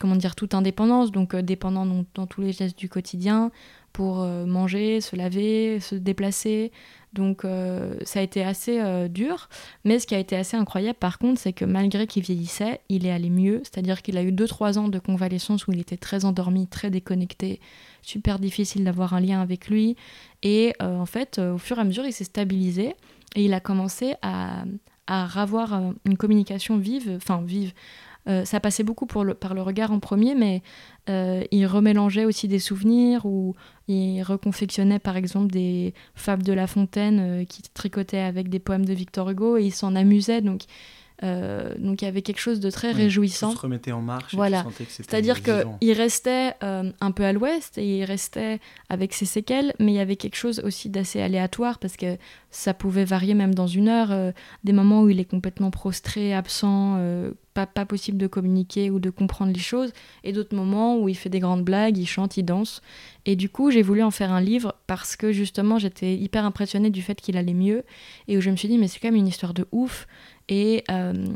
comment 0.00 0.16
dire, 0.16 0.34
toute 0.34 0.54
indépendance, 0.54 1.12
donc 1.12 1.36
dépendant 1.36 1.86
dans, 2.14 2.26
tous 2.26 2.40
les 2.40 2.52
gestes 2.52 2.78
du 2.78 2.88
quotidien, 2.88 3.52
pour 3.94 4.22
euh, 4.22 4.44
manger, 4.44 5.00
se 5.00 5.16
laver, 5.16 5.80
se 5.80 5.94
déplacer. 5.94 6.72
Donc 7.12 7.44
euh, 7.44 7.96
ça 8.02 8.18
a 8.18 8.22
été 8.22 8.44
assez 8.44 8.80
euh, 8.80 9.06
dur. 9.08 9.48
Mais 9.84 10.00
ce 10.00 10.06
qui 10.06 10.16
a 10.16 10.18
été 10.18 10.36
assez 10.36 10.56
incroyable 10.56 10.98
par 10.98 11.18
contre, 11.18 11.40
c'est 11.40 11.52
que 11.52 11.64
malgré 11.64 12.06
qu'il 12.08 12.24
vieillissait, 12.24 12.80
il 12.88 13.06
est 13.06 13.12
allé 13.12 13.30
mieux. 13.30 13.62
C'est-à-dire 13.62 14.02
qu'il 14.02 14.18
a 14.18 14.22
eu 14.22 14.32
2-3 14.32 14.78
ans 14.78 14.88
de 14.88 14.98
convalescence 14.98 15.68
où 15.68 15.72
il 15.72 15.80
était 15.80 15.96
très 15.96 16.24
endormi, 16.24 16.66
très 16.66 16.90
déconnecté, 16.90 17.60
super 18.02 18.40
difficile 18.40 18.82
d'avoir 18.84 19.14
un 19.14 19.20
lien 19.20 19.40
avec 19.40 19.68
lui. 19.68 19.96
Et 20.42 20.74
en 20.80 21.06
fait, 21.06 21.38
au 21.38 21.56
fur 21.56 21.78
et 21.78 21.80
à 21.80 21.84
mesure, 21.84 22.04
il 22.04 22.12
s'est 22.12 22.24
stabilisé 22.24 22.96
et 23.36 23.44
il 23.44 23.54
a 23.54 23.60
commencé 23.60 24.14
à, 24.22 24.64
à 25.06 25.40
avoir 25.40 25.80
une 26.04 26.16
communication 26.16 26.78
vive, 26.78 27.12
enfin 27.16 27.42
vive, 27.42 27.72
euh, 28.26 28.44
ça 28.44 28.58
passait 28.60 28.84
beaucoup 28.84 29.06
par 29.06 29.24
le 29.24 29.62
regard 29.62 29.92
en 29.92 30.00
premier, 30.00 30.34
mais 30.34 30.62
euh, 31.10 31.42
il 31.50 31.66
remélangeait 31.66 32.24
aussi 32.24 32.48
des 32.48 32.58
souvenirs 32.58 33.26
ou 33.26 33.54
il 33.86 34.22
reconfectionnait 34.22 34.98
par 34.98 35.16
exemple 35.16 35.52
des 35.52 35.92
fables 36.14 36.42
de 36.42 36.52
La 36.52 36.66
Fontaine 36.66 37.20
euh, 37.20 37.44
qui 37.44 37.62
tricotait 37.62 38.18
avec 38.18 38.48
des 38.48 38.58
poèmes 38.58 38.86
de 38.86 38.94
Victor 38.94 39.28
Hugo 39.28 39.58
et 39.58 39.64
il 39.64 39.72
s'en 39.72 39.94
amusait. 39.94 40.40
Donc 40.40 40.62
euh, 41.22 41.72
donc 41.78 42.02
il 42.02 42.06
y 42.06 42.08
avait 42.08 42.22
quelque 42.22 42.40
chose 42.40 42.58
de 42.60 42.70
très 42.70 42.90
réjouissant. 42.90 43.52
se 43.52 43.58
remettait 43.58 43.92
en 43.92 44.02
marche. 44.02 44.34
Voilà. 44.34 44.64
C'est-à-dire 44.88 45.42
qu'il 45.42 45.92
restait 45.92 46.54
euh, 46.62 46.90
un 47.00 47.10
peu 47.12 47.24
à 47.24 47.32
l'ouest 47.32 47.78
et 47.78 47.98
il 47.98 48.04
restait 48.04 48.60
avec 48.88 49.14
ses 49.14 49.26
séquelles, 49.26 49.74
mais 49.78 49.92
il 49.92 49.94
y 49.94 50.00
avait 50.00 50.16
quelque 50.16 50.36
chose 50.36 50.60
aussi 50.64 50.90
d'assez 50.90 51.20
aléatoire 51.20 51.78
parce 51.78 51.96
que 51.96 52.16
ça 52.50 52.74
pouvait 52.74 53.04
varier 53.04 53.34
même 53.34 53.54
dans 53.54 53.66
une 53.66 53.88
heure. 53.88 54.10
Euh, 54.10 54.32
des 54.64 54.72
moments 54.72 55.02
où 55.02 55.08
il 55.08 55.20
est 55.20 55.24
complètement 55.24 55.70
prostré, 55.70 56.34
absent, 56.34 56.98
pas, 57.54 57.66
pas 57.66 57.86
possible 57.86 58.18
de 58.18 58.26
communiquer 58.26 58.90
ou 58.90 58.98
de 58.98 59.10
comprendre 59.10 59.52
les 59.52 59.60
choses, 59.60 59.92
et 60.24 60.32
d'autres 60.32 60.56
moments 60.56 60.98
où 60.98 61.08
il 61.08 61.14
fait 61.14 61.30
des 61.30 61.38
grandes 61.38 61.64
blagues, 61.64 61.96
il 61.96 62.06
chante, 62.06 62.36
il 62.36 62.44
danse. 62.44 62.82
Et 63.26 63.36
du 63.36 63.48
coup, 63.48 63.70
j'ai 63.70 63.82
voulu 63.82 64.02
en 64.02 64.10
faire 64.10 64.32
un 64.32 64.40
livre 64.40 64.74
parce 64.86 65.16
que 65.16 65.32
justement, 65.32 65.78
j'étais 65.78 66.14
hyper 66.14 66.44
impressionnée 66.44 66.90
du 66.90 67.00
fait 67.00 67.20
qu'il 67.20 67.36
allait 67.36 67.54
mieux 67.54 67.84
et 68.28 68.36
où 68.36 68.40
je 68.40 68.50
me 68.50 68.56
suis 68.56 68.68
dit, 68.68 68.76
mais 68.76 68.88
c'est 68.88 68.98
quand 68.98 69.08
même 69.08 69.16
une 69.16 69.28
histoire 69.28 69.54
de 69.54 69.66
ouf. 69.72 70.06
Et, 70.48 70.84
euh, 70.90 71.26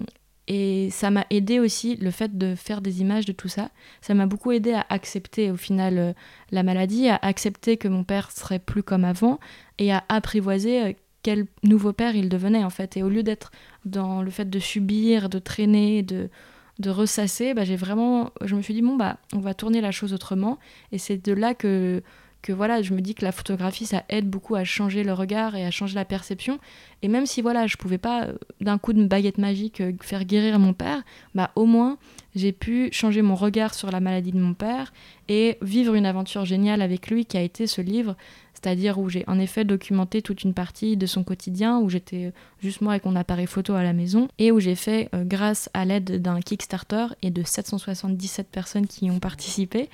et 0.47 0.89
ça 0.91 1.11
m'a 1.11 1.27
aidé 1.31 1.61
aussi, 1.61 1.97
le 1.97 2.11
fait 2.11 2.39
de 2.39 2.55
faire 2.55 2.81
des 2.81 3.01
images 3.01 3.27
de 3.27 3.33
tout 3.33 3.49
ça, 3.49 3.71
ça 4.01 4.15
m'a 4.15 4.27
beaucoup 4.27 4.53
aidé 4.53 4.73
à 4.73 4.87
accepter 4.89 5.51
au 5.51 5.57
final 5.57 5.99
euh, 5.99 6.13
la 6.51 6.63
maladie, 6.63 7.09
à 7.09 7.17
accepter 7.17 7.77
que 7.77 7.89
mon 7.89 8.05
père 8.05 8.31
serait 8.33 8.59
plus 8.59 8.83
comme 8.83 9.05
avant 9.05 9.39
et 9.79 9.93
à 9.93 10.05
apprivoiser 10.09 10.83
euh, 10.83 10.93
quel 11.23 11.47
nouveau 11.63 11.93
père 11.93 12.17
il 12.17 12.29
devenait 12.29 12.65
en 12.65 12.71
fait. 12.71 12.97
Et 12.97 13.03
au 13.03 13.09
lieu 13.09 13.23
d'être 13.23 13.51
dans 13.85 14.23
le 14.23 14.31
fait 14.31 14.49
de 14.49 14.59
subir, 14.59 15.29
de 15.29 15.39
traîner, 15.39 16.03
de, 16.03 16.31
de 16.79 16.91
ressasser, 16.91 17.55
bah, 17.55 17.65
j'ai 17.65 17.77
vraiment, 17.77 18.31
je 18.43 18.55
me 18.55 18.63
suis 18.63 18.73
dit 18.75 18.83
bon 18.83 18.97
bah 18.97 19.19
on 19.35 19.41
va 19.41 19.53
tourner 19.53 19.81
la 19.81 19.91
chose 19.91 20.15
autrement. 20.15 20.59
Et 20.93 20.99
c'est 20.99 21.23
de 21.23 21.33
là 21.33 21.55
que 21.55 22.03
que 22.49 22.53
voilà, 22.55 22.81
je 22.81 22.95
me 22.95 23.03
dis 23.03 23.15
que 23.15 23.27
la 23.27 23.33
photographie, 23.33 23.85
ça 23.85 24.05
aide 24.09 24.31
beaucoup 24.31 24.55
à 24.55 24.65
changer 24.65 25.05
le 25.05 25.13
regard 25.13 25.55
et 25.55 25.67
à 25.67 25.71
changer 25.71 25.95
la 25.95 26.07
perception. 26.07 26.59
Et 27.03 27.09
même 27.09 27.27
si 27.27 27.43
voilà, 27.43 27.67
je 27.67 27.77
pouvais 27.77 27.99
pas 27.99 28.25
euh, 28.25 28.39
d'un 28.63 28.79
coup 28.79 28.95
de 28.95 29.05
baguette 29.05 29.37
magique 29.37 29.83
euh, 29.83 29.93
faire 30.01 30.25
guérir 30.25 30.59
mon 30.59 30.73
père, 30.73 31.03
bah 31.35 31.51
au 31.57 31.67
moins 31.67 31.99
j'ai 32.35 32.53
pu 32.53 32.89
changer 32.91 33.21
mon 33.21 33.35
regard 33.35 33.75
sur 33.75 33.91
la 33.91 34.01
maladie 34.01 34.33
de 34.33 34.41
mon 34.41 34.55
père 34.55 34.95
et 35.29 35.59
vivre 35.61 35.95
une 35.95 36.07
aventure 36.07 36.47
géniale 36.47 36.81
avec 36.81 37.11
lui 37.11 37.27
qui 37.27 37.37
a 37.37 37.43
été 37.43 37.67
ce 37.67 37.83
livre, 37.83 38.17
c'est-à-dire 38.55 38.99
où 38.99 39.11
j'ai 39.11 39.25
en 39.27 39.39
effet 39.39 39.67
documenté 39.67 40.23
toute 40.23 40.43
une 40.43 40.55
partie 40.55 40.97
de 40.97 41.05
son 41.05 41.25
quotidien, 41.25 41.81
où 41.81 41.91
j'étais 41.91 42.29
euh, 42.29 42.31
juste 42.63 42.81
moi 42.81 42.93
avec 42.93 43.05
mon 43.05 43.15
appareil 43.15 43.47
photo 43.47 43.75
à 43.75 43.83
la 43.83 43.93
maison 43.93 44.27
et 44.39 44.53
où 44.53 44.59
j'ai 44.59 44.75
fait 44.75 45.11
grâce 45.13 45.69
à 45.75 45.85
l'aide 45.85 46.23
d'un 46.23 46.41
Kickstarter 46.41 47.09
et 47.21 47.31
de 47.31 47.43
777 47.43 48.49
personnes 48.49 48.87
qui 48.87 49.05
y 49.05 49.11
ont 49.11 49.21
participé. 49.21 49.91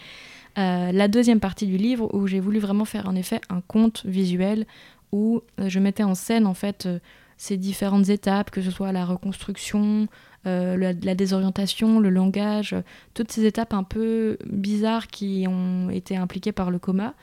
Euh, 0.57 0.93
la 0.93 1.09
deuxième 1.09 1.41
partie 1.41 1.67
du 1.67 1.77
livre 1.77 2.15
où 2.15 2.27
j'ai 2.27 2.41
voulu 2.41 2.59
vraiment 2.59 2.85
faire 2.85 3.09
en 3.09 3.17
effet 3.17 3.41
un 3.49 3.61
conte 3.61 4.05
visuel 4.07 4.67
où 5.11 5.43
euh, 5.59 5.69
je 5.69 5.81
mettais 5.81 6.05
en 6.05 6.15
scène 6.15 6.47
en 6.47 6.55
fait 6.55 6.87
euh, 6.87 7.01
ces 7.37 7.57
différentes 7.57 8.09
étapes, 8.09 8.51
que 8.51 8.63
ce 8.63 8.71
soit 8.71 8.93
la 8.93 9.05
reconstruction, 9.05 10.07
la, 10.45 10.93
désorientation, 10.93 11.99
le 11.99 12.11
langage, 12.11 12.77
toutes 13.15 13.33
ces 13.33 13.47
étapes 13.47 13.73
un 13.73 13.83
peu 13.83 14.39
bizarres 14.47 15.09
qui 15.09 15.47
ont 15.49 15.91
été 15.91 16.17
impliquées 16.17 16.53
par 16.53 16.71
le 16.71 16.79
coma 16.79 17.15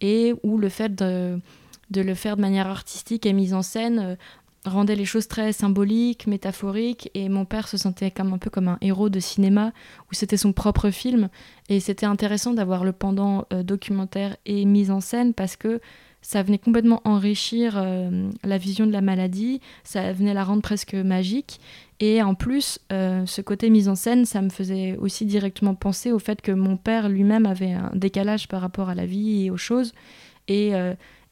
et 0.00 0.34
où 0.42 0.58
le 0.58 0.70
fait 0.70 0.94
de, 0.94 1.38
de 1.90 2.00
le 2.00 2.14
faire 2.14 2.36
de 2.36 2.40
manière 2.40 2.66
artistique 2.66 3.26
et 3.26 3.32
mise 3.32 3.54
en 3.54 3.62
scène 3.62 4.16
rendait 4.64 4.96
les 4.96 5.04
choses 5.04 5.28
très 5.28 5.52
symboliques, 5.52 6.26
métaphoriques, 6.26 7.10
et 7.14 7.28
mon 7.28 7.44
père 7.44 7.68
se 7.68 7.76
sentait 7.76 8.10
comme 8.10 8.32
un 8.32 8.38
peu 8.38 8.50
comme 8.50 8.68
un 8.68 8.78
héros 8.80 9.08
de 9.08 9.20
cinéma, 9.20 9.72
où 10.10 10.14
c'était 10.14 10.36
son 10.36 10.52
propre 10.52 10.90
film, 10.90 11.28
et 11.68 11.80
c'était 11.80 12.06
intéressant 12.06 12.52
d'avoir 12.52 12.84
le 12.84 12.92
pendant 12.92 13.46
euh, 13.52 13.62
documentaire 13.62 14.36
et 14.44 14.64
mise 14.64 14.90
en 14.90 15.00
scène, 15.00 15.32
parce 15.32 15.56
que 15.56 15.80
ça 16.22 16.42
venait 16.42 16.58
complètement 16.58 17.00
enrichir 17.04 17.78
euh, 17.78 18.30
la 18.44 18.58
vision 18.58 18.86
de 18.86 18.92
la 18.92 19.00
maladie, 19.00 19.62
ça 19.82 20.12
venait 20.12 20.34
la 20.34 20.44
rendre 20.44 20.60
presque 20.60 20.94
magique, 20.94 21.58
et 21.98 22.22
en 22.22 22.34
plus, 22.34 22.78
euh, 22.92 23.24
ce 23.24 23.40
côté 23.40 23.70
mise 23.70 23.88
en 23.88 23.94
scène, 23.94 24.26
ça 24.26 24.42
me 24.42 24.50
faisait 24.50 24.96
aussi 24.98 25.24
directement 25.24 25.74
penser 25.74 26.12
au 26.12 26.18
fait 26.18 26.42
que 26.42 26.52
mon 26.52 26.76
père 26.76 27.08
lui-même 27.08 27.46
avait 27.46 27.72
un 27.72 27.90
décalage 27.94 28.46
par 28.48 28.60
rapport 28.60 28.90
à 28.90 28.94
la 28.94 29.06
vie 29.06 29.46
et 29.46 29.50
aux 29.50 29.56
choses, 29.56 29.94
et 30.48 30.72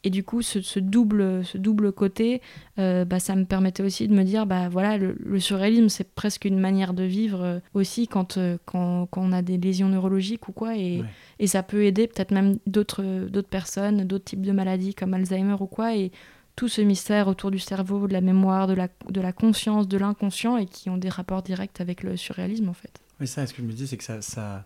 et 0.05 0.11
du 0.11 0.23
coup, 0.23 0.43
ce, 0.43 0.79
double, 0.79 1.45
ce 1.45 1.59
double 1.59 1.93
côté, 1.93 2.41
euh, 2.79 3.05
bah, 3.05 3.19
ça 3.19 3.35
me 3.35 3.45
permettait 3.45 3.83
aussi 3.83 4.07
de 4.07 4.15
me 4.15 4.23
dire, 4.23 4.47
bah 4.47 4.69
voilà, 4.69 4.97
le, 4.97 5.41
surréalisme, 5.41 5.89
c'est 5.89 6.15
presque 6.15 6.45
une 6.45 6.61
manière 6.61 6.95
de 6.95 7.03
vivre 7.03 7.43
euh, 7.43 7.59
aussi 7.75 8.07
quand, 8.07 8.37
euh, 8.37 8.59
quand, 8.65 9.07
quand, 9.11 9.23
on 9.23 9.33
a 9.33 9.43
des 9.43 9.59
lésions 9.59 9.89
neurologiques 9.89 10.49
ou 10.49 10.53
quoi. 10.53 10.77
Et, 10.77 11.03
et 11.41 11.49
ça 11.49 11.65
peut 11.65 11.85
aider 11.85 12.07
peut-être 12.07 12.31
même 12.31 12.59
d'autres 12.67 13.03
personnes, 13.51 14.05
d'autres 14.05 14.25
types 14.25 14.43
de 14.43 14.53
maladies 14.53 14.95
comme 14.95 15.15
Alzheimer 15.15 15.57
ou 15.59 15.67
quoi. 15.67 15.97
Et 15.97 16.13
tout 16.55 16.69
ce 16.69 16.81
mystère 16.81 17.27
autour 17.27 17.51
du 17.51 17.59
cerveau, 17.59 18.07
de 18.07 18.13
la 18.13 18.21
mémoire, 18.21 18.69
de 18.69 18.75
la, 18.75 18.89
de 19.11 19.21
la 19.21 19.33
conscience, 19.33 19.89
de 19.89 19.99
l'inconscient, 19.99 20.57
et 20.57 20.67
qui 20.67 20.91
ont 20.91 20.97
des 20.97 21.09
rapports 21.09 21.43
directs 21.43 21.81
avec 21.81 22.05
le 22.05 22.17
surréalisme, 22.17 22.69
en 22.69 22.75
fait. 22.75 23.01
Oui, 23.21 23.27
ça, 23.27 23.47
ce 23.47 23.53
que 23.53 23.63
je 23.63 23.67
me 23.67 23.73
dis, 23.73 23.87
c'est 23.87 23.97
que 23.97 24.05
ça... 24.05 24.23
ça 24.23 24.65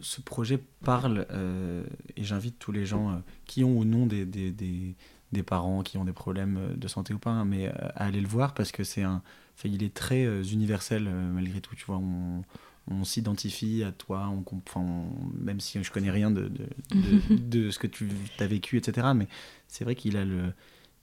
ce 0.00 0.20
projet 0.20 0.58
parle, 0.84 1.26
euh, 1.30 1.84
et 2.16 2.24
j'invite 2.24 2.58
tous 2.58 2.72
les 2.72 2.86
gens 2.86 3.10
euh, 3.10 3.16
qui 3.46 3.64
ont 3.64 3.78
ou 3.78 3.84
non 3.84 4.06
des, 4.06 4.24
des, 4.24 4.50
des, 4.50 5.42
parents 5.42 5.82
qui 5.82 5.98
ont 5.98 6.04
des 6.04 6.12
problèmes 6.12 6.56
euh, 6.58 6.74
de 6.74 6.88
santé 6.88 7.14
ou 7.14 7.18
pas, 7.18 7.30
hein, 7.30 7.44
mais 7.44 7.68
à 7.68 8.04
aller 8.04 8.20
le 8.20 8.28
voir 8.28 8.54
parce 8.54 8.72
que 8.72 8.84
c'est 8.84 9.02
un, 9.02 9.22
il 9.64 9.82
est 9.82 9.94
très 9.94 10.24
universel 10.50 11.08
malgré 11.08 11.60
tout. 11.60 11.74
Tu 11.76 11.84
vois, 11.84 11.98
on, 11.98 12.42
on 12.88 13.04
s'identifie 13.04 13.84
à 13.84 13.92
toi, 13.92 14.28
on 14.28 14.42
comprend, 14.42 15.08
même 15.38 15.60
si 15.60 15.82
je 15.82 15.90
connais 15.92 16.10
rien 16.10 16.30
de, 16.30 16.48
de, 16.48 17.36
de, 17.36 17.70
ce 17.70 17.78
que 17.78 17.86
tu 17.86 18.08
as 18.38 18.46
vécu, 18.46 18.76
etc. 18.76 19.08
Mais 19.14 19.28
c'est 19.68 19.84
vrai 19.84 19.94
qu'il 19.94 20.16
a 20.16 20.24
le, 20.24 20.52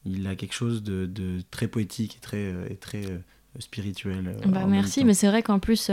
il 0.06 0.28
a 0.28 0.36
quelque 0.36 0.54
chose 0.54 0.84
de, 0.84 1.06
de 1.06 1.41
très 1.52 1.67
poétique 1.67 2.17
et 2.17 2.19
très, 2.19 2.54
et 2.69 2.75
très 2.75 3.21
spirituel. 3.57 4.35
Bah, 4.45 4.65
merci, 4.67 5.03
mais 5.03 5.13
c'est 5.13 5.27
vrai 5.27 5.41
qu'en 5.41 5.59
plus, 5.59 5.89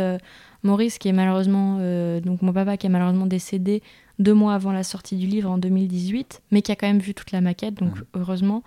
Maurice, 0.66 0.98
qui 0.98 1.08
est 1.08 1.12
malheureusement, 1.12 1.78
euh, 1.80 2.20
donc 2.20 2.42
mon 2.42 2.52
papa 2.52 2.76
qui 2.76 2.86
est 2.86 2.90
malheureusement 2.90 3.26
décédé 3.26 3.82
deux 4.18 4.34
mois 4.34 4.54
avant 4.54 4.72
la 4.72 4.82
sortie 4.82 5.16
du 5.16 5.26
livre 5.26 5.50
en 5.50 5.58
2018, 5.58 6.42
mais 6.50 6.60
qui 6.60 6.72
a 6.72 6.76
quand 6.76 6.86
même 6.86 6.98
vu 6.98 7.14
toute 7.14 7.32
la 7.32 7.40
maquette, 7.40 7.74
donc 7.74 7.94
heureusement. 8.14 8.62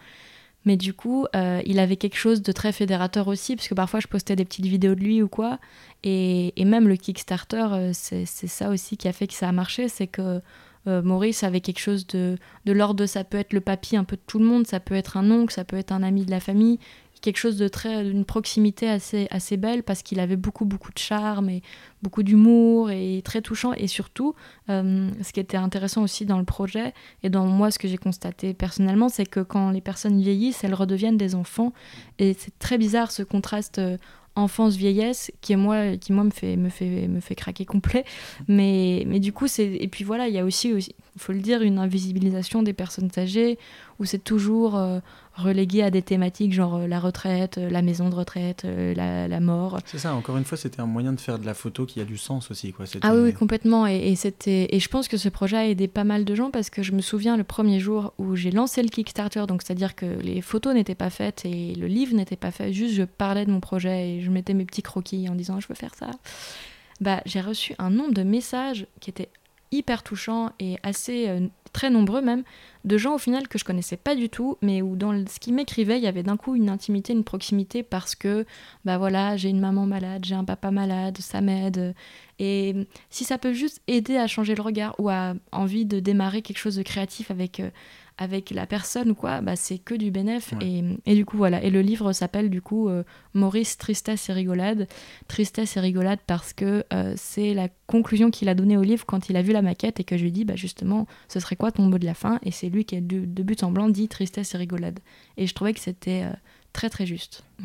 Mais 0.65 0.77
du 0.77 0.93
coup, 0.93 1.25
euh, 1.35 1.61
il 1.65 1.79
avait 1.79 1.95
quelque 1.95 2.17
chose 2.17 2.41
de 2.41 2.51
très 2.51 2.71
fédérateur 2.71 3.27
aussi, 3.27 3.55
parce 3.55 3.67
que 3.67 3.73
parfois 3.73 3.99
je 3.99 4.07
postais 4.07 4.35
des 4.35 4.45
petites 4.45 4.65
vidéos 4.65 4.95
de 4.95 4.99
lui 4.99 5.21
ou 5.21 5.27
quoi. 5.27 5.59
Et, 6.03 6.53
même 6.63 6.87
le 6.87 6.95
Kickstarter, 6.95 7.67
euh, 7.71 7.91
c'est 7.93 8.25
ça 8.25 8.69
aussi 8.69 8.97
qui 8.97 9.07
a 9.07 9.13
fait 9.13 9.27
que 9.27 9.33
ça 9.33 9.47
a 9.47 9.51
marché, 9.51 9.87
c'est 9.87 10.07
que 10.07 10.41
Maurice 10.85 11.43
avait 11.43 11.61
quelque 11.61 11.79
chose 11.79 12.07
de, 12.07 12.35
de 12.65 12.71
l'ordre 12.71 12.95
de 12.95 13.05
ça 13.05 13.23
peut 13.23 13.37
être 13.37 13.53
le 13.53 13.61
papy 13.61 13.95
un 13.95 14.03
peu 14.03 14.15
de 14.15 14.21
tout 14.25 14.39
le 14.39 14.45
monde, 14.45 14.65
ça 14.65 14.79
peut 14.79 14.95
être 14.95 15.17
un 15.17 15.29
oncle, 15.29 15.53
ça 15.53 15.63
peut 15.63 15.77
être 15.77 15.91
un 15.91 16.01
ami 16.01 16.25
de 16.25 16.31
la 16.31 16.39
famille, 16.39 16.79
quelque 17.21 17.37
chose 17.37 17.57
de 17.57 17.67
très 17.67 18.03
d'une 18.03 18.25
proximité 18.25 18.89
assez 18.89 19.27
assez 19.31 19.57
belle 19.57 19.83
parce 19.83 20.03
qu'il 20.03 20.19
avait 20.19 20.35
beaucoup 20.35 20.65
beaucoup 20.65 20.91
de 20.91 20.97
charme 20.99 21.49
et 21.49 21.61
beaucoup 22.01 22.23
d'humour 22.23 22.91
et 22.91 23.21
très 23.23 23.41
touchant. 23.41 23.73
Et 23.73 23.87
surtout 23.87 24.35
euh, 24.69 25.09
ce 25.21 25.33
qui 25.33 25.39
était 25.39 25.57
intéressant 25.57 26.03
aussi 26.03 26.25
dans 26.25 26.39
le 26.39 26.45
projet 26.45 26.93
et 27.23 27.29
dans 27.29 27.45
moi 27.45 27.71
ce 27.71 27.79
que 27.79 27.87
j'ai 27.87 27.97
constaté 27.97 28.53
personnellement 28.53 29.09
c'est 29.09 29.25
que 29.25 29.41
quand 29.41 29.71
les 29.71 29.81
personnes 29.81 30.19
vieillissent 30.19 30.63
elles 30.63 30.73
redeviennent 30.73 31.17
des 31.17 31.35
enfants. 31.35 31.73
Et 32.19 32.35
c'est 32.37 32.57
très 32.59 32.77
bizarre 32.77 33.11
ce 33.11 33.23
contraste 33.23 33.79
euh, 33.79 33.97
enfance 34.35 34.75
vieillesse 34.75 35.31
qui 35.41 35.53
est 35.53 35.57
moi 35.57 35.97
qui 35.97 36.13
moi 36.13 36.23
me 36.23 36.29
fait 36.31 36.55
me 36.55 36.69
fait 36.69 37.07
me 37.07 37.19
fait 37.19 37.35
craquer 37.35 37.65
complet. 37.65 38.05
Mais 38.47 39.03
mais 39.07 39.19
du 39.19 39.33
coup 39.33 39.47
c'est 39.47 39.65
et 39.67 39.87
puis 39.87 40.03
voilà 40.03 40.27
il 40.27 40.33
y 40.33 40.39
a 40.39 40.45
aussi, 40.45 40.73
aussi 40.73 40.95
faut 41.19 41.33
le 41.33 41.39
dire, 41.39 41.61
une 41.61 41.77
invisibilisation 41.77 42.63
des 42.63 42.73
personnes 42.73 43.09
âgées, 43.17 43.57
où 43.99 44.05
c'est 44.05 44.23
toujours 44.23 44.77
euh, 44.77 44.99
relégué 45.35 45.83
à 45.83 45.91
des 45.91 46.01
thématiques 46.01 46.53
genre 46.53 46.75
euh, 46.75 46.87
la 46.87 46.99
retraite, 46.99 47.57
euh, 47.57 47.69
la 47.69 47.81
maison 47.81 48.09
de 48.09 48.15
retraite, 48.15 48.65
la, 48.65 49.39
mort. 49.39 49.79
C'est 49.85 49.99
ça, 49.99 50.13
encore 50.15 50.37
une 50.37 50.45
fois, 50.45 50.57
c'était 50.57 50.81
un 50.81 50.85
moyen 50.85 51.13
de 51.13 51.19
faire 51.19 51.37
de 51.39 51.45
la 51.45 51.53
photo 51.53 51.85
qui 51.85 52.01
a 52.01 52.05
du 52.05 52.17
sens 52.17 52.49
aussi. 52.51 52.73
Quoi. 52.73 52.85
Ah 53.01 53.13
oui, 53.15 53.33
complètement. 53.33 53.87
Et, 53.87 54.15
c'était... 54.15 54.67
et 54.73 54.79
je 54.79 54.89
pense 54.89 55.07
que 55.07 55.17
ce 55.17 55.29
projet 55.29 55.57
a 55.57 55.67
aidé 55.67 55.87
pas 55.87 56.03
mal 56.03 56.25
de 56.25 56.35
gens 56.35 56.51
parce 56.51 56.69
que 56.69 56.83
je 56.83 56.91
me 56.91 57.01
souviens 57.01 57.37
le 57.37 57.43
premier 57.43 57.79
jour 57.79 58.13
où 58.17 58.35
j'ai 58.35 58.51
lancé 58.51 58.81
le 58.81 58.89
Kickstarter, 58.89 59.45
donc 59.47 59.61
c'est-à-dire 59.61 59.95
que 59.95 60.05
les 60.05 60.41
photos 60.41 60.73
n'étaient 60.73 60.95
pas 60.95 61.09
faites 61.09 61.45
et 61.45 61.75
le 61.75 61.87
livre 61.87 62.15
n'était 62.15 62.35
pas 62.35 62.51
fait, 62.51 62.73
juste 62.73 62.93
je 62.93 63.03
parlais 63.03 63.45
de 63.45 63.51
mon 63.51 63.59
projet 63.59 64.09
et 64.09 64.21
je 64.21 64.29
mettais 64.31 64.53
mes 64.53 64.65
petits 64.65 64.81
croquis 64.81 65.29
en 65.29 65.35
disant 65.35 65.59
je 65.59 65.67
veux 65.67 65.75
faire 65.75 65.95
ça. 65.95 66.11
Bah, 67.01 67.21
j'ai 67.25 67.39
reçu 67.39 67.75
un 67.79 67.89
nombre 67.89 68.13
de 68.13 68.23
messages 68.23 68.85
qui 68.99 69.09
étaient 69.09 69.29
hyper 69.71 70.03
touchants 70.03 70.51
et 70.59 70.77
assez 70.83 71.49
très 71.73 71.89
nombreux 71.89 72.21
même, 72.21 72.43
de 72.85 72.97
gens 72.97 73.15
au 73.15 73.17
final 73.17 73.47
que 73.47 73.57
je 73.57 73.63
connaissais 73.63 73.97
pas 73.97 74.15
du 74.15 74.29
tout, 74.29 74.57
mais 74.61 74.81
où 74.81 74.95
dans 74.95 75.25
ce 75.27 75.39
qu'ils 75.39 75.53
m'écrivaient, 75.53 75.97
il 75.97 76.03
y 76.03 76.07
avait 76.07 76.23
d'un 76.23 76.37
coup 76.37 76.55
une 76.55 76.69
intimité, 76.69 77.13
une 77.13 77.23
proximité 77.23 77.83
parce 77.83 78.15
que, 78.15 78.45
bah 78.85 78.97
voilà, 78.97 79.37
j'ai 79.37 79.49
une 79.49 79.59
maman 79.59 79.85
malade, 79.85 80.25
j'ai 80.25 80.35
un 80.35 80.45
papa 80.45 80.71
malade, 80.71 81.17
ça 81.19 81.41
m'aide. 81.41 81.93
Et 82.39 82.75
si 83.09 83.23
ça 83.23 83.37
peut 83.37 83.53
juste 83.53 83.81
aider 83.87 84.17
à 84.17 84.27
changer 84.27 84.55
le 84.55 84.61
regard 84.61 84.95
ou 84.97 85.09
à 85.09 85.33
envie 85.51 85.85
de 85.85 85.99
démarrer 85.99 86.41
quelque 86.41 86.57
chose 86.57 86.77
de 86.77 86.83
créatif 86.83 87.31
avec, 87.31 87.59
euh, 87.59 87.69
avec 88.19 88.51
la 88.51 88.67
personne 88.67 89.11
ou 89.11 89.15
quoi, 89.15 89.39
bah, 89.39 89.55
c'est 89.55 89.77
que 89.77 89.95
du 89.95 90.11
bénéf. 90.11 90.53
Et, 90.59 90.83
et, 91.05 91.15
du 91.15 91.25
coup, 91.25 91.37
voilà. 91.37 91.63
Et 91.63 91.69
le 91.69 91.81
livre 91.81 92.11
s'appelle 92.11 92.49
du 92.49 92.61
coup 92.61 92.89
euh, 92.89 93.03
Maurice 93.33 93.77
Tristesse 93.77 94.27
et 94.27 94.33
Rigolade. 94.33 94.89
Tristesse 95.29 95.77
et 95.77 95.79
Rigolade 95.79 96.19
parce 96.27 96.51
que 96.51 96.83
euh, 96.93 97.13
c'est 97.15 97.53
la 97.53 97.69
conclusion 97.87 98.29
qu'il 98.29 98.49
a 98.49 98.55
donnée 98.55 98.75
au 98.75 98.83
livre 98.83 99.05
quand 99.05 99.29
il 99.29 99.37
a 99.37 99.41
vu 99.41 99.53
la 99.53 99.61
maquette 99.61 100.01
et 100.01 100.03
que 100.03 100.17
je 100.17 100.23
lui 100.23 100.29
ai 100.29 100.31
dit, 100.33 100.43
bah, 100.43 100.57
justement, 100.57 101.07
ce 101.29 101.39
serait 101.39 101.55
quoi 101.55 101.71
ton 101.71 101.83
mot 101.83 101.97
de 101.97 102.05
la 102.05 102.13
fin? 102.13 102.39
Et 102.43 102.51
c'est 102.51 102.67
lui 102.67 102.83
qui, 102.83 103.01
de, 103.01 103.23
de, 103.23 103.43
but 103.43 103.63
en 103.63 103.71
blanc, 103.71 103.87
dit 103.87 104.09
Tristesse 104.09 104.53
et 104.53 104.57
Rigolade. 104.57 104.99
Et 105.37 105.47
je 105.47 105.55
trouvais 105.55 105.73
que 105.73 105.79
c'était 105.79 106.23
euh, 106.23 106.33
très 106.73 106.89
très 106.89 107.05
juste. 107.05 107.43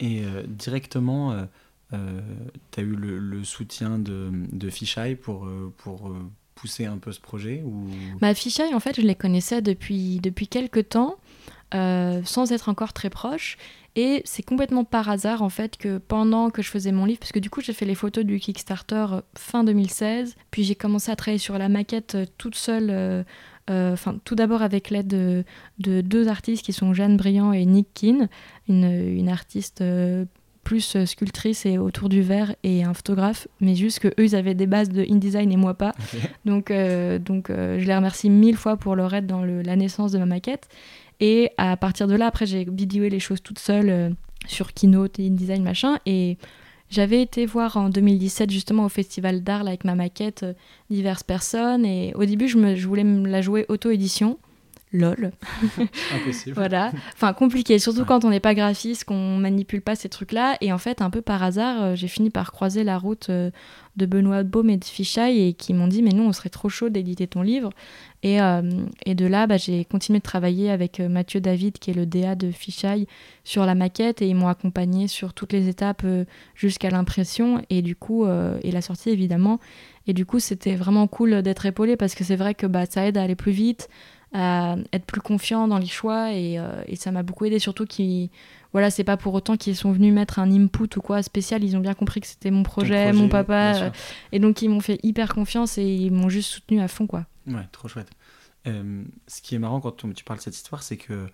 Et 0.00 0.22
directement, 0.46 1.48
tu 1.90 1.96
as 1.96 2.82
eu 2.84 2.94
le, 2.94 3.18
le, 3.18 3.42
soutien 3.42 3.98
de, 3.98 4.30
de 4.52 4.70
Fisheye 4.70 5.16
pour. 5.16 5.48
pour 5.76 6.14
pousser 6.58 6.86
un 6.86 6.98
peu 6.98 7.12
ce 7.12 7.20
projet 7.20 7.62
ou... 7.64 7.86
Ma 8.20 8.32
bah, 8.32 8.38
en 8.74 8.80
fait, 8.80 8.96
je 8.96 9.06
les 9.06 9.14
connaissais 9.14 9.62
depuis, 9.62 10.18
depuis 10.20 10.48
quelques 10.48 10.88
temps, 10.88 11.16
euh, 11.74 12.20
sans 12.24 12.50
être 12.52 12.68
encore 12.68 12.92
très 12.92 13.10
proche. 13.10 13.56
Et 13.94 14.22
c'est 14.24 14.42
complètement 14.42 14.84
par 14.84 15.08
hasard, 15.08 15.42
en 15.42 15.48
fait, 15.48 15.76
que 15.76 15.98
pendant 15.98 16.50
que 16.50 16.62
je 16.62 16.70
faisais 16.70 16.92
mon 16.92 17.04
livre, 17.04 17.20
parce 17.20 17.32
que 17.32 17.38
du 17.38 17.50
coup, 17.50 17.60
j'ai 17.60 17.72
fait 17.72 17.84
les 17.84 17.94
photos 17.94 18.24
du 18.24 18.38
Kickstarter 18.40 19.06
euh, 19.12 19.20
fin 19.36 19.64
2016, 19.64 20.34
puis 20.50 20.64
j'ai 20.64 20.74
commencé 20.74 21.10
à 21.10 21.16
travailler 21.16 21.38
sur 21.38 21.58
la 21.58 21.68
maquette 21.68 22.14
euh, 22.14 22.26
toute 22.38 22.54
seule. 22.54 23.24
Enfin, 23.70 24.18
tout 24.24 24.34
d'abord 24.34 24.62
avec 24.62 24.88
l'aide 24.88 25.08
de, 25.08 25.44
de, 25.78 26.00
deux 26.00 26.28
artistes 26.28 26.64
qui 26.64 26.72
sont 26.72 26.94
Jeanne 26.94 27.18
Briand 27.18 27.52
et 27.52 27.66
Nick 27.66 27.92
Keane, 27.92 28.30
une, 28.66 28.84
une 28.86 29.28
artiste 29.28 29.84
plus 30.68 30.96
euh, 30.96 31.06
sculptrice 31.06 31.64
et 31.64 31.78
autour 31.78 32.10
du 32.10 32.20
verre 32.20 32.54
et 32.62 32.84
un 32.84 32.92
photographe, 32.92 33.48
mais 33.58 33.74
juste 33.74 34.00
que 34.00 34.08
eux 34.08 34.24
ils 34.24 34.36
avaient 34.36 34.52
des 34.52 34.66
bases 34.66 34.90
de 34.90 35.02
InDesign 35.02 35.50
et 35.50 35.56
moi 35.56 35.72
pas. 35.72 35.94
Donc, 36.44 36.70
euh, 36.70 37.18
donc 37.18 37.48
euh, 37.48 37.78
je 37.80 37.86
les 37.86 37.96
remercie 37.96 38.28
mille 38.28 38.56
fois 38.56 38.76
pour 38.76 38.94
leur 38.94 39.14
aide 39.14 39.26
dans 39.26 39.42
la 39.42 39.76
naissance 39.76 40.12
de 40.12 40.18
ma 40.18 40.26
maquette. 40.26 40.68
Et 41.20 41.52
à 41.56 41.78
partir 41.78 42.06
de 42.06 42.14
là, 42.14 42.26
après 42.26 42.44
j'ai 42.44 42.66
vidéoé 42.70 43.08
les 43.08 43.18
choses 43.18 43.42
toute 43.42 43.58
seule 43.58 44.14
sur 44.46 44.74
Keynote 44.74 45.18
et 45.18 45.26
InDesign 45.26 45.62
machin. 45.62 46.00
Et 46.04 46.36
j'avais 46.90 47.22
été 47.22 47.46
voir 47.46 47.78
en 47.78 47.88
2017 47.88 48.50
justement 48.50 48.84
au 48.84 48.90
festival 48.90 49.42
d'art 49.42 49.62
avec 49.62 49.84
ma 49.84 49.94
maquette 49.94 50.44
diverses 50.90 51.22
personnes. 51.22 51.86
Et 51.86 52.12
au 52.14 52.26
début, 52.26 52.46
je, 52.46 52.58
me, 52.58 52.76
je 52.76 52.86
voulais 52.86 53.04
me 53.04 53.26
la 53.26 53.40
jouer 53.40 53.64
auto-édition 53.70 54.38
lol. 54.92 55.32
Impossible. 56.14 56.54
voilà. 56.54 56.92
Enfin, 57.14 57.32
compliqué, 57.32 57.78
surtout 57.78 58.04
quand 58.04 58.24
on 58.24 58.30
n'est 58.30 58.40
pas 58.40 58.54
graphiste, 58.54 59.04
qu'on 59.04 59.36
manipule 59.36 59.82
pas 59.82 59.94
ces 59.94 60.08
trucs-là. 60.08 60.56
Et 60.60 60.72
en 60.72 60.78
fait, 60.78 61.02
un 61.02 61.10
peu 61.10 61.20
par 61.20 61.42
hasard, 61.42 61.82
euh, 61.82 61.94
j'ai 61.94 62.08
fini 62.08 62.30
par 62.30 62.52
croiser 62.52 62.84
la 62.84 62.98
route 62.98 63.28
euh, 63.30 63.50
de 63.96 64.06
Benoît 64.06 64.42
Baume 64.44 64.70
et 64.70 64.76
de 64.76 64.84
Fichaille 64.84 65.48
et 65.48 65.52
qui 65.52 65.74
m'ont 65.74 65.88
dit 65.88 66.02
Mais 66.02 66.12
non, 66.12 66.28
on 66.28 66.32
serait 66.32 66.48
trop 66.48 66.68
chaud 66.68 66.88
d'éditer 66.88 67.26
ton 67.26 67.42
livre. 67.42 67.70
Et, 68.22 68.40
euh, 68.40 68.62
et 69.04 69.14
de 69.14 69.26
là, 69.26 69.46
bah, 69.46 69.58
j'ai 69.58 69.84
continué 69.84 70.18
de 70.18 70.24
travailler 70.24 70.70
avec 70.70 71.00
Mathieu 71.00 71.40
David, 71.40 71.78
qui 71.78 71.90
est 71.90 71.94
le 71.94 72.06
DA 72.06 72.34
de 72.34 72.50
Fichaille, 72.50 73.06
sur 73.44 73.66
la 73.66 73.74
maquette 73.74 74.22
et 74.22 74.28
ils 74.28 74.34
m'ont 74.34 74.48
accompagné 74.48 75.06
sur 75.06 75.34
toutes 75.34 75.52
les 75.52 75.68
étapes 75.68 76.04
jusqu'à 76.54 76.90
l'impression 76.90 77.62
et 77.70 77.80
du 77.80 77.94
coup, 77.94 78.26
et 78.26 78.72
la 78.72 78.82
sortie 78.82 79.10
évidemment. 79.10 79.60
Et 80.08 80.14
du 80.14 80.26
coup, 80.26 80.40
c'était 80.40 80.74
vraiment 80.74 81.06
cool 81.06 81.42
d'être 81.42 81.66
épaulé 81.66 81.96
parce 81.96 82.14
que 82.14 82.24
c'est 82.24 82.34
vrai 82.34 82.54
que 82.54 82.66
bah, 82.66 82.86
ça 82.86 83.06
aide 83.06 83.18
à 83.18 83.22
aller 83.22 83.36
plus 83.36 83.52
vite 83.52 83.88
à 84.32 84.76
être 84.92 85.06
plus 85.06 85.20
confiant 85.20 85.68
dans 85.68 85.78
les 85.78 85.86
choix 85.86 86.32
et, 86.32 86.58
euh, 86.58 86.82
et 86.86 86.96
ça 86.96 87.10
m'a 87.10 87.22
beaucoup 87.22 87.46
aidé 87.46 87.58
surtout 87.58 87.86
qui 87.86 88.30
voilà 88.72 88.90
c'est 88.90 89.04
pas 89.04 89.16
pour 89.16 89.32
autant 89.32 89.56
qu'ils 89.56 89.74
sont 89.76 89.90
venus 89.90 90.12
mettre 90.12 90.38
un 90.38 90.50
input 90.52 90.88
ou 90.96 91.00
quoi 91.00 91.22
spécial. 91.22 91.64
Ils 91.64 91.76
ont 91.76 91.80
bien 91.80 91.94
compris 91.94 92.20
que 92.20 92.26
c'était 92.26 92.50
mon 92.50 92.62
projet, 92.62 93.12
mon 93.14 93.28
papa. 93.30 93.76
euh, 93.76 93.90
et 94.32 94.38
donc 94.38 94.60
ils 94.60 94.68
m'ont 94.68 94.80
fait 94.80 95.00
hyper 95.02 95.34
confiance 95.34 95.78
et 95.78 95.86
ils 95.86 96.12
m'ont 96.12 96.28
juste 96.28 96.50
soutenu 96.50 96.80
à 96.80 96.88
fond 96.88 97.06
quoi. 97.06 97.24
Ouais 97.46 97.66
trop 97.72 97.88
chouette. 97.88 98.10
Euh, 98.66 99.02
ce 99.26 99.40
qui 99.40 99.54
est 99.54 99.58
marrant 99.58 99.80
quand 99.80 100.12
tu 100.12 100.24
parles 100.24 100.38
de 100.38 100.44
cette 100.44 100.56
histoire 100.56 100.82
c'est 100.82 100.98
que 100.98 101.26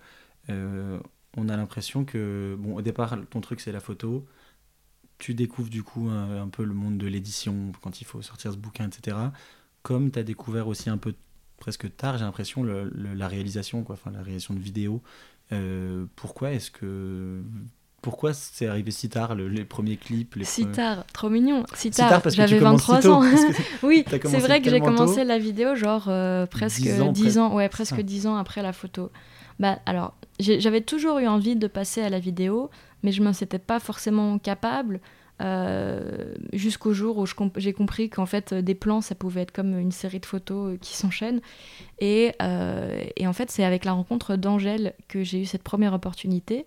on 1.37 1.49
a 1.49 1.57
l'impression 1.57 2.05
que 2.05 2.55
bon 2.57 2.75
au 2.75 2.81
départ 2.81 3.17
ton 3.29 3.41
truc 3.41 3.59
c'est 3.59 3.71
la 3.73 3.81
photo. 3.81 4.25
Tu 5.17 5.33
découvres 5.33 5.69
du 5.69 5.83
coup 5.83 6.07
un, 6.09 6.41
un 6.41 6.47
peu 6.49 6.63
le 6.63 6.73
monde 6.73 6.97
de 6.97 7.07
l'édition 7.07 7.71
quand 7.81 8.01
il 8.01 8.05
faut 8.05 8.21
sortir 8.21 8.51
ce 8.51 8.57
bouquin 8.57 8.87
etc 8.87 9.17
comme 9.81 10.11
tu 10.11 10.19
as 10.19 10.23
découvert 10.23 10.67
aussi 10.67 10.89
un 10.89 10.97
peu 10.97 11.13
presque 11.57 11.95
tard, 11.95 12.17
j'ai 12.17 12.25
l'impression, 12.25 12.63
la 12.63 13.27
réalisation, 13.27 13.83
quoi, 13.83 13.93
enfin, 13.95 14.11
la 14.11 14.21
réalisation 14.21 14.53
de 14.53 14.59
vidéos. 14.59 15.01
Euh, 15.51 16.05
pourquoi 16.15 16.51
est-ce 16.51 16.71
que 16.71 17.41
pourquoi 18.01 18.33
c'est 18.33 18.67
arrivé 18.67 18.91
si 18.91 19.09
tard, 19.09 19.33
les 19.33 19.65
premiers 19.65 19.97
clips 19.97 20.35
les 20.35 20.45
Si 20.45 20.67
tard, 20.67 21.05
trop 21.11 21.27
mignon. 21.27 21.65
Si 21.73 21.89
tard, 21.89 22.21
j'avais 22.29 22.59
23 22.59 23.07
ans. 23.07 23.23
oui, 23.83 24.05
c'est 24.07 24.37
vrai 24.37 24.61
que 24.61 24.69
j'ai 24.69 24.79
commencé 24.79 25.23
la 25.23 25.39
vidéo 25.39 25.75
genre 25.75 26.05
euh, 26.07 26.45
presque 26.45 26.83
10 26.83 27.39
ans, 27.39 27.55
ouais, 27.55 27.67
presque 27.67 27.99
10 27.99 28.27
ans 28.27 28.37
après 28.37 28.61
la 28.61 28.73
photo. 28.73 29.09
Bah 29.59 29.79
alors, 29.87 30.13
j'avais 30.39 30.81
toujours 30.81 31.17
eu 31.17 31.27
envie 31.27 31.55
de 31.55 31.65
passer 31.65 32.01
à 32.01 32.09
la 32.09 32.19
vidéo, 32.19 32.69
mais 33.01 33.11
je 33.11 33.23
m'en 33.23 33.31
étais 33.31 33.57
pas 33.57 33.79
forcément 33.79 34.37
capable. 34.37 34.99
Euh, 35.41 36.33
jusqu'au 36.53 36.93
jour 36.93 37.17
où 37.17 37.25
j'ai 37.57 37.73
compris 37.73 38.09
qu'en 38.09 38.25
fait 38.25 38.53
des 38.53 38.73
plans 38.73 39.01
ça 39.01 39.15
pouvait 39.15 39.41
être 39.41 39.51
comme 39.51 39.77
une 39.77 39.91
série 39.91 40.21
de 40.21 40.25
photos 40.25 40.73
euh, 40.73 40.77
qui 40.79 40.95
s'enchaînent. 40.95 41.41
Et, 41.99 42.33
euh, 42.41 43.03
et, 43.17 43.27
en 43.27 43.33
fait 43.33 43.51
c'est 43.51 43.65
avec 43.65 43.83
la 43.83 43.91
rencontre 43.91 44.37
d'Angèle 44.37 44.93
que 45.09 45.23
j'ai 45.23 45.41
eu 45.41 45.45
cette 45.45 45.63
première 45.63 45.93
opportunité 45.93 46.65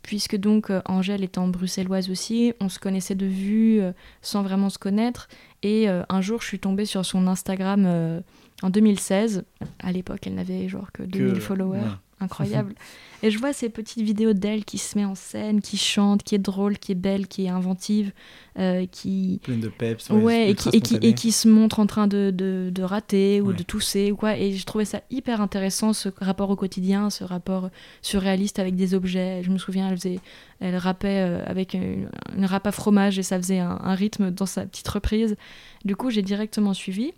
puisque 0.00 0.36
donc 0.36 0.70
Angèle 0.86 1.24
étant 1.24 1.48
bruxelloise 1.48 2.08
aussi 2.10 2.54
on 2.60 2.68
se 2.68 2.78
connaissait 2.78 3.16
de 3.16 3.26
vue 3.26 3.80
sans 4.22 4.42
vraiment 4.42 4.70
se 4.70 4.78
connaître. 4.78 5.28
Et 5.62 5.88
un 5.88 6.20
jour 6.20 6.40
je 6.42 6.46
suis 6.46 6.60
tombée 6.60 6.84
sur 6.84 7.04
son 7.04 7.26
Instagram 7.26 8.22
en 8.62 8.70
2016 8.70 9.44
à 9.80 9.90
l'époque 9.90 10.20
elle 10.26 10.36
n'avait 10.36 10.68
genre 10.68 10.92
que 10.92 11.02
2000 11.02 11.40
followers 11.40 11.80
incroyable. 12.20 12.74
et 13.22 13.30
je 13.30 13.38
vois 13.38 13.52
ces 13.52 13.68
petites 13.68 14.02
vidéos 14.02 14.32
d'elle 14.32 14.64
qui 14.64 14.78
se 14.78 14.96
met 14.98 15.04
en 15.04 15.14
scène, 15.14 15.60
qui 15.60 15.76
chante, 15.76 16.22
qui 16.22 16.34
est 16.34 16.38
drôle, 16.38 16.78
qui 16.78 16.92
est 16.92 16.96
belle, 16.96 17.26
qui 17.26 17.46
est 17.46 17.48
inventive, 17.48 18.12
euh, 18.58 18.86
qui... 18.90 19.40
Pleine 19.42 19.60
de 19.60 19.68
peps. 19.68 20.10
Ouais, 20.10 20.50
et, 20.50 20.54
qui, 20.54 20.68
et, 20.70 20.80
qui, 20.80 20.96
et, 20.96 21.14
qui, 21.14 21.32
se 21.32 21.48
montre 21.48 21.80
en 21.80 21.86
train 21.86 22.06
de, 22.06 22.30
de, 22.34 22.70
de 22.72 22.82
rater 22.82 23.40
ou 23.40 23.52
de 23.52 23.62
tousser 23.62 24.12
ou 24.12 24.16
quoi. 24.16 24.36
Et 24.36 24.52
je 24.52 24.64
trouvais 24.64 24.84
ça 24.84 25.02
hyper 25.10 25.40
intéressant, 25.40 25.92
ce 25.92 26.08
rapport 26.20 26.50
au 26.50 26.56
quotidien, 26.56 27.10
ce 27.10 27.24
rapport 27.24 27.70
surréaliste 28.02 28.58
avec 28.58 28.76
des 28.76 28.94
objets. 28.94 29.42
Je 29.42 29.50
me 29.50 29.58
souviens, 29.58 29.88
elle, 29.88 29.96
faisait, 29.96 30.20
elle 30.60 30.76
rappait 30.76 31.20
euh, 31.20 31.44
avec 31.46 31.74
une, 31.74 32.08
une 32.36 32.46
râpe 32.46 32.66
à 32.66 32.72
fromage 32.72 33.18
et 33.18 33.22
ça 33.22 33.36
faisait 33.36 33.58
un, 33.58 33.78
un 33.82 33.94
rythme 33.94 34.30
dans 34.30 34.46
sa 34.46 34.64
petite 34.64 34.88
reprise. 34.88 35.36
Du 35.84 35.96
coup, 35.96 36.10
j'ai 36.10 36.22
directement 36.22 36.74
suivi. 36.74 37.12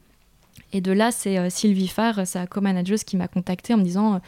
Et 0.73 0.81
de 0.81 0.93
là, 0.93 1.11
c'est 1.11 1.39
euh, 1.39 1.51
Sylvie 1.51 1.89
Farr, 1.89 2.27
sa 2.27 2.47
co-manageuse, 2.47 3.05
qui 3.05 3.17
m'a 3.17 3.29
contactée 3.29 3.75
en 3.75 3.79
me 3.79 3.85
disant 3.85 4.21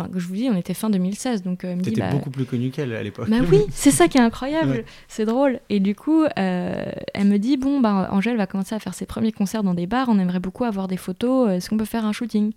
Enfin, 0.00 0.10
je 0.14 0.26
vous 0.26 0.34
dis, 0.34 0.48
on 0.50 0.56
était 0.56 0.74
fin 0.74 0.90
2016, 0.90 1.42
donc 1.42 1.64
euh, 1.64 1.76
T'étais 1.80 2.00
bah, 2.00 2.10
beaucoup 2.10 2.30
plus 2.30 2.44
connue 2.44 2.70
qu'elle 2.70 2.92
à 2.92 3.02
l'époque. 3.02 3.28
Bah 3.28 3.36
oui, 3.50 3.60
c'est 3.70 3.90
ça 3.90 4.08
qui 4.08 4.18
est 4.18 4.20
incroyable, 4.20 4.84
c'est 5.08 5.24
drôle. 5.24 5.60
Et 5.68 5.80
du 5.80 5.94
coup, 5.94 6.24
euh, 6.24 6.92
elle 7.14 7.26
me 7.26 7.38
dit 7.38 7.56
bon, 7.56 7.80
bah 7.80 8.08
Angèle 8.10 8.36
va 8.36 8.46
commencer 8.46 8.74
à 8.74 8.78
faire 8.78 8.94
ses 8.94 9.06
premiers 9.06 9.32
concerts 9.32 9.62
dans 9.62 9.74
des 9.74 9.86
bars, 9.86 10.08
on 10.08 10.18
aimerait 10.18 10.40
beaucoup 10.40 10.64
avoir 10.64 10.88
des 10.88 10.96
photos, 10.96 11.50
est-ce 11.50 11.68
qu'on 11.68 11.76
peut 11.76 11.84
faire 11.84 12.04
un 12.04 12.12
shooting? 12.12 12.52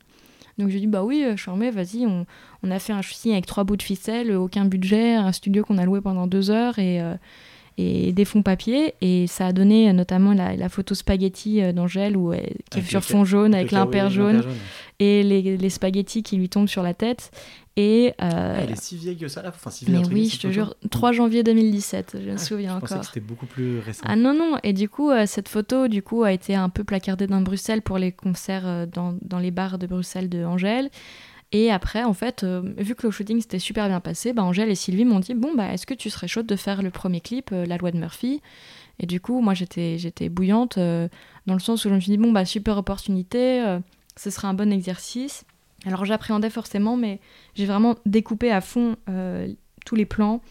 Donc 0.57 0.69
je 0.69 0.77
dis 0.77 0.87
bah 0.87 1.03
oui, 1.03 1.25
je 1.35 1.41
suis 1.41 1.71
vas-y. 1.71 2.05
On, 2.05 2.25
on, 2.63 2.71
a 2.71 2.79
fait 2.79 2.93
un 2.93 3.01
shooting 3.01 3.31
avec 3.31 3.45
trois 3.45 3.63
bouts 3.63 3.77
de 3.77 3.81
ficelle, 3.81 4.31
aucun 4.31 4.65
budget, 4.65 5.15
un 5.15 5.31
studio 5.31 5.63
qu'on 5.63 5.77
a 5.77 5.85
loué 5.85 5.99
pendant 6.01 6.27
deux 6.27 6.51
heures 6.51 6.77
et, 6.79 7.01
euh, 7.01 7.15
et 7.77 8.13
des 8.13 8.25
fonds 8.25 8.43
papier. 8.43 8.93
Et 9.01 9.27
ça 9.27 9.47
a 9.47 9.53
donné 9.53 9.91
notamment 9.93 10.33
la, 10.33 10.69
photo 10.69 10.95
spaghetti 10.95 11.61
d'Angèle 11.73 12.17
où, 12.17 12.33
qui 12.69 12.79
est 12.79 12.83
sur 12.83 13.03
fond 13.03 13.25
jaune 13.25 13.53
avec 13.53 13.71
l'impair 13.71 14.09
jaune, 14.09 14.43
et 14.99 15.23
les, 15.23 15.57
les 15.57 15.69
spaghettis 15.69 16.23
qui 16.23 16.37
lui 16.37 16.49
tombent 16.49 16.67
sur 16.67 16.83
la 16.83 16.93
tête. 16.93 17.31
Et, 17.75 18.13
euh, 18.21 18.55
ah, 18.55 18.61
elle 18.61 18.71
est 18.71 18.81
si 18.81 18.97
vieille 18.97 19.17
que 19.17 19.27
ça 19.27 19.41
là 19.41 19.49
enfin, 19.49 19.71
si 19.71 19.89
Mais 19.89 20.05
oui, 20.07 20.29
je 20.29 20.39
te 20.39 20.51
jure, 20.51 20.75
3 20.91 21.11
janvier 21.11 21.41
2017, 21.41 22.17
je 22.23 22.29
me 22.29 22.35
ah, 22.35 22.37
souviens 22.37 22.79
je 22.79 22.85
encore. 22.85 23.03
c'était 23.03 23.19
beaucoup 23.19 23.47
plus 23.47 23.79
récent. 23.79 24.03
Ah 24.07 24.15
non, 24.15 24.35
non, 24.35 24.59
et 24.61 24.73
du 24.73 24.89
coup, 24.89 25.09
euh, 25.09 25.25
cette 25.25 25.49
photo 25.49 25.87
du 25.87 26.03
coup, 26.03 26.23
a 26.23 26.31
été 26.31 26.53
un 26.53 26.69
peu 26.69 26.83
placardée 26.83 27.25
dans 27.25 27.41
Bruxelles 27.41 27.81
pour 27.81 27.97
les 27.97 28.11
concerts 28.11 28.67
euh, 28.67 28.85
dans, 28.85 29.17
dans, 29.23 29.39
les 29.39 29.49
bars 29.49 29.79
de 29.79 29.87
Bruxelles 29.87 30.29
de 30.29 30.43
Angèle. 30.43 30.91
Et 31.53 31.71
après, 31.71 32.03
en 32.03 32.13
fait, 32.13 32.43
vu 32.43 32.95
que 32.95 33.07
le 33.07 33.11
shooting 33.11 33.39
s'était 33.39 33.59
super 33.59 33.87
bien 33.87 33.99
passé, 33.99 34.33
bah, 34.33 34.43
Angèle 34.43 34.69
et 34.69 34.75
Sylvie 34.75 35.05
m'ont 35.05 35.19
dit 35.19 35.35
Bon, 35.35 35.53
bah, 35.55 35.71
est-ce 35.71 35.85
que 35.85 35.93
tu 35.93 36.09
serais 36.09 36.27
chaude 36.27 36.47
de 36.47 36.55
faire 36.55 36.81
le 36.81 36.89
premier 36.89 37.21
clip, 37.21 37.51
La 37.51 37.77
loi 37.77 37.91
de 37.91 37.97
Murphy? 37.97 38.41
Et 38.99 39.05
du 39.05 39.21
coup, 39.21 39.39
moi, 39.39 39.53
j'étais, 39.53 40.29
bouillante 40.29 40.77
dans 40.77 41.53
le 41.53 41.59
sens 41.59 41.85
où 41.85 41.89
je 41.89 41.93
me 41.93 41.99
suis 41.99 42.11
dit 42.11 42.17
Bon, 42.17 42.31
bah, 42.31 42.43
super 42.43 42.77
opportunité, 42.77 43.63
ce 44.17 44.29
serait 44.29 44.47
un 44.47 44.53
bon 44.55 44.71
exercice. 44.71 45.45
Alors 45.85 46.05
j'appréhendais 46.05 46.49
forcément, 46.49 46.95
mais 46.95 47.19
j'ai 47.55 47.65
vraiment 47.65 47.95
découpé 48.05 48.51
à 48.51 48.61
fond 48.61 48.95
euh, 49.09 49.47
tous 49.85 49.95
les 49.95 50.05
plans, 50.05 50.41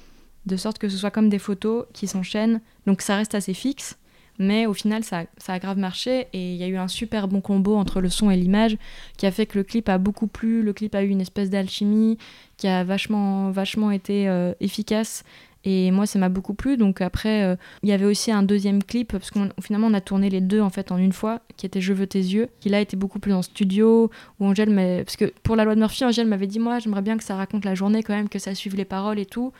de 0.46 0.56
sorte 0.56 0.78
que 0.78 0.88
ce 0.88 0.96
soit 0.96 1.10
comme 1.10 1.28
des 1.28 1.38
photos 1.38 1.86
qui 1.92 2.06
s'enchaînent. 2.06 2.60
Donc 2.86 3.02
ça 3.02 3.16
reste 3.16 3.34
assez 3.34 3.54
fixe, 3.54 3.98
mais 4.42 4.66
au 4.66 4.74
final 4.74 5.04
ça, 5.04 5.24
a 5.46 5.58
grave 5.58 5.78
marché 5.78 6.26
et 6.32 6.52
il 6.52 6.56
y 6.56 6.64
a 6.64 6.68
eu 6.68 6.76
un 6.76 6.88
super 6.88 7.28
bon 7.28 7.40
combo 7.40 7.76
entre 7.76 8.00
le 8.00 8.08
son 8.08 8.30
et 8.30 8.36
l'image 8.36 8.76
qui 9.16 9.26
a 9.26 9.30
fait 9.30 9.46
que 9.46 9.58
le 9.58 9.64
clip 9.64 9.88
a 9.88 9.98
beaucoup 9.98 10.26
plu, 10.26 10.62
le 10.62 10.72
clip 10.72 10.94
a 10.94 11.02
eu 11.02 11.08
une 11.08 11.20
espèce 11.20 11.50
d'alchimie 11.50 12.18
qui 12.56 12.68
a 12.68 12.84
vachement, 12.84 13.50
vachement 13.50 13.90
été 13.90 14.28
euh, 14.28 14.52
efficace 14.60 15.24
et 15.64 15.90
moi, 15.92 16.06
ça 16.06 16.18
m'a 16.18 16.28
beaucoup 16.28 16.54
plu. 16.54 16.76
Donc 16.76 17.00
après, 17.00 17.44
euh, 17.44 17.56
il 17.82 17.88
y 17.88 17.92
avait 17.92 18.04
aussi 18.04 18.32
un 18.32 18.42
deuxième 18.42 18.82
clip, 18.82 19.12
parce 19.12 19.30
qu'on 19.30 19.50
finalement, 19.60 19.86
on 19.86 19.94
a 19.94 20.00
tourné 20.00 20.28
les 20.28 20.40
deux 20.40 20.60
en 20.60 20.70
fait 20.70 20.90
en 20.90 20.98
une 20.98 21.12
fois, 21.12 21.40
qui 21.56 21.66
était 21.66 21.80
Je 21.80 21.92
veux 21.92 22.06
tes 22.06 22.18
yeux, 22.18 22.48
qui 22.60 22.68
là 22.68 22.80
était 22.80 22.96
beaucoup 22.96 23.18
plus 23.18 23.32
en 23.32 23.42
studio, 23.42 24.10
où 24.40 24.46
Angèle, 24.46 24.74
parce 25.04 25.16
que 25.16 25.32
pour 25.42 25.56
la 25.56 25.64
loi 25.64 25.74
de 25.74 25.80
Murphy, 25.80 26.04
Angèle 26.04 26.26
m'avait 26.26 26.46
dit, 26.46 26.58
moi, 26.58 26.78
j'aimerais 26.78 27.02
bien 27.02 27.16
que 27.16 27.24
ça 27.24 27.36
raconte 27.36 27.64
la 27.64 27.74
journée 27.74 28.02
quand 28.02 28.14
même, 28.14 28.28
que 28.28 28.38
ça 28.38 28.54
suive 28.54 28.76
les 28.76 28.84
paroles 28.84 29.18
et 29.18 29.26
tout. 29.26 29.52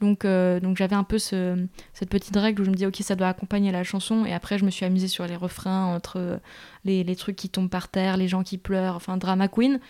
Donc, 0.00 0.24
euh, 0.24 0.60
donc 0.60 0.76
j'avais 0.76 0.96
un 0.96 1.04
peu 1.04 1.18
ce, 1.18 1.66
cette 1.92 2.10
petite 2.10 2.36
règle 2.36 2.62
où 2.62 2.64
je 2.64 2.70
me 2.70 2.76
dis, 2.76 2.86
ok, 2.86 2.96
ça 3.00 3.16
doit 3.16 3.28
accompagner 3.28 3.72
la 3.72 3.84
chanson. 3.84 4.24
Et 4.24 4.32
après, 4.32 4.58
je 4.58 4.64
me 4.64 4.70
suis 4.70 4.84
amusée 4.84 5.08
sur 5.08 5.26
les 5.26 5.36
refrains, 5.36 5.94
entre 5.94 6.40
les, 6.84 7.04
les 7.04 7.16
trucs 7.16 7.36
qui 7.36 7.48
tombent 7.48 7.70
par 7.70 7.88
terre, 7.88 8.16
les 8.16 8.28
gens 8.28 8.42
qui 8.42 8.58
pleurent, 8.58 8.96
enfin, 8.96 9.16
drama 9.16 9.48
queen. 9.48 9.80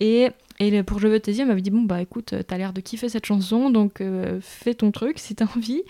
Et 0.00 0.30
et 0.58 0.82
pour 0.82 0.98
Je 0.98 1.08
veux 1.08 1.20
tes 1.20 1.32
yeux, 1.32 1.42
elle 1.42 1.48
m'avait 1.48 1.60
dit 1.60 1.70
Bon, 1.70 1.82
bah 1.82 2.00
écoute, 2.00 2.34
t'as 2.46 2.56
l'air 2.56 2.72
de 2.72 2.80
kiffer 2.80 3.08
cette 3.08 3.26
chanson, 3.26 3.70
donc 3.70 4.00
euh, 4.00 4.38
fais 4.40 4.74
ton 4.74 4.90
truc 4.90 5.18
si 5.18 5.34
t'as 5.34 5.44
envie. 5.56 5.82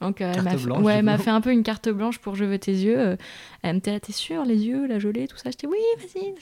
Donc 0.00 0.20
euh, 0.20 0.32
elle 0.34 0.42
m'a 0.42 0.56
fait, 0.56 0.70
ouais, 0.70 1.02
m'a 1.02 1.18
fait 1.18 1.30
un 1.30 1.40
peu 1.40 1.52
une 1.52 1.62
carte 1.62 1.88
blanche 1.90 2.18
pour 2.18 2.34
Je 2.34 2.44
veux 2.44 2.58
tes 2.58 2.72
yeux. 2.72 2.98
Euh, 2.98 3.16
elle 3.62 3.76
me 3.76 3.80
dit 3.80 4.00
T'es 4.00 4.12
sûre, 4.12 4.44
les 4.44 4.66
yeux, 4.66 4.86
la 4.86 4.98
gelée, 4.98 5.28
tout 5.28 5.36
ça? 5.36 5.50
J'étais 5.50 5.66
Oui, 5.66 5.78
vas-y. 5.98 6.34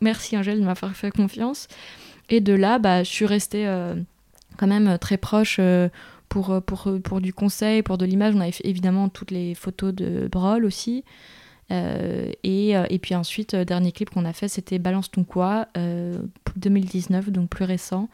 Merci 0.00 0.36
Angèle 0.36 0.60
de 0.60 0.64
m'avoir 0.64 0.94
fait 0.94 1.10
confiance. 1.10 1.66
Et 2.28 2.40
de 2.40 2.52
là, 2.52 2.78
bah, 2.78 3.02
je 3.02 3.08
suis 3.08 3.26
restée 3.26 3.66
quand 4.56 4.66
même 4.66 4.98
très 4.98 5.16
proche. 5.16 5.58
Pour, 6.30 6.62
pour, 6.62 6.88
pour 7.04 7.20
du 7.20 7.34
conseil, 7.34 7.82
pour 7.82 7.98
de 7.98 8.06
l'image, 8.06 8.34
on 8.34 8.40
avait 8.40 8.52
évidemment 8.64 9.10
toutes 9.10 9.30
les 9.30 9.54
photos 9.54 9.92
de 9.92 10.28
Brol 10.32 10.64
aussi. 10.64 11.04
Euh, 11.70 12.32
et, 12.42 12.76
euh, 12.76 12.84
et, 12.90 12.98
puis 12.98 13.14
ensuite, 13.14 13.54
euh, 13.54 13.64
dernier 13.64 13.92
clip 13.92 14.10
qu'on 14.10 14.24
a 14.24 14.32
fait, 14.32 14.48
c'était 14.48 14.78
Balance 14.78 15.10
ton 15.10 15.24
quoi, 15.24 15.68
2019, 16.56 17.30
donc 17.30 17.48
plus 17.48 17.64
récent. 17.64 18.08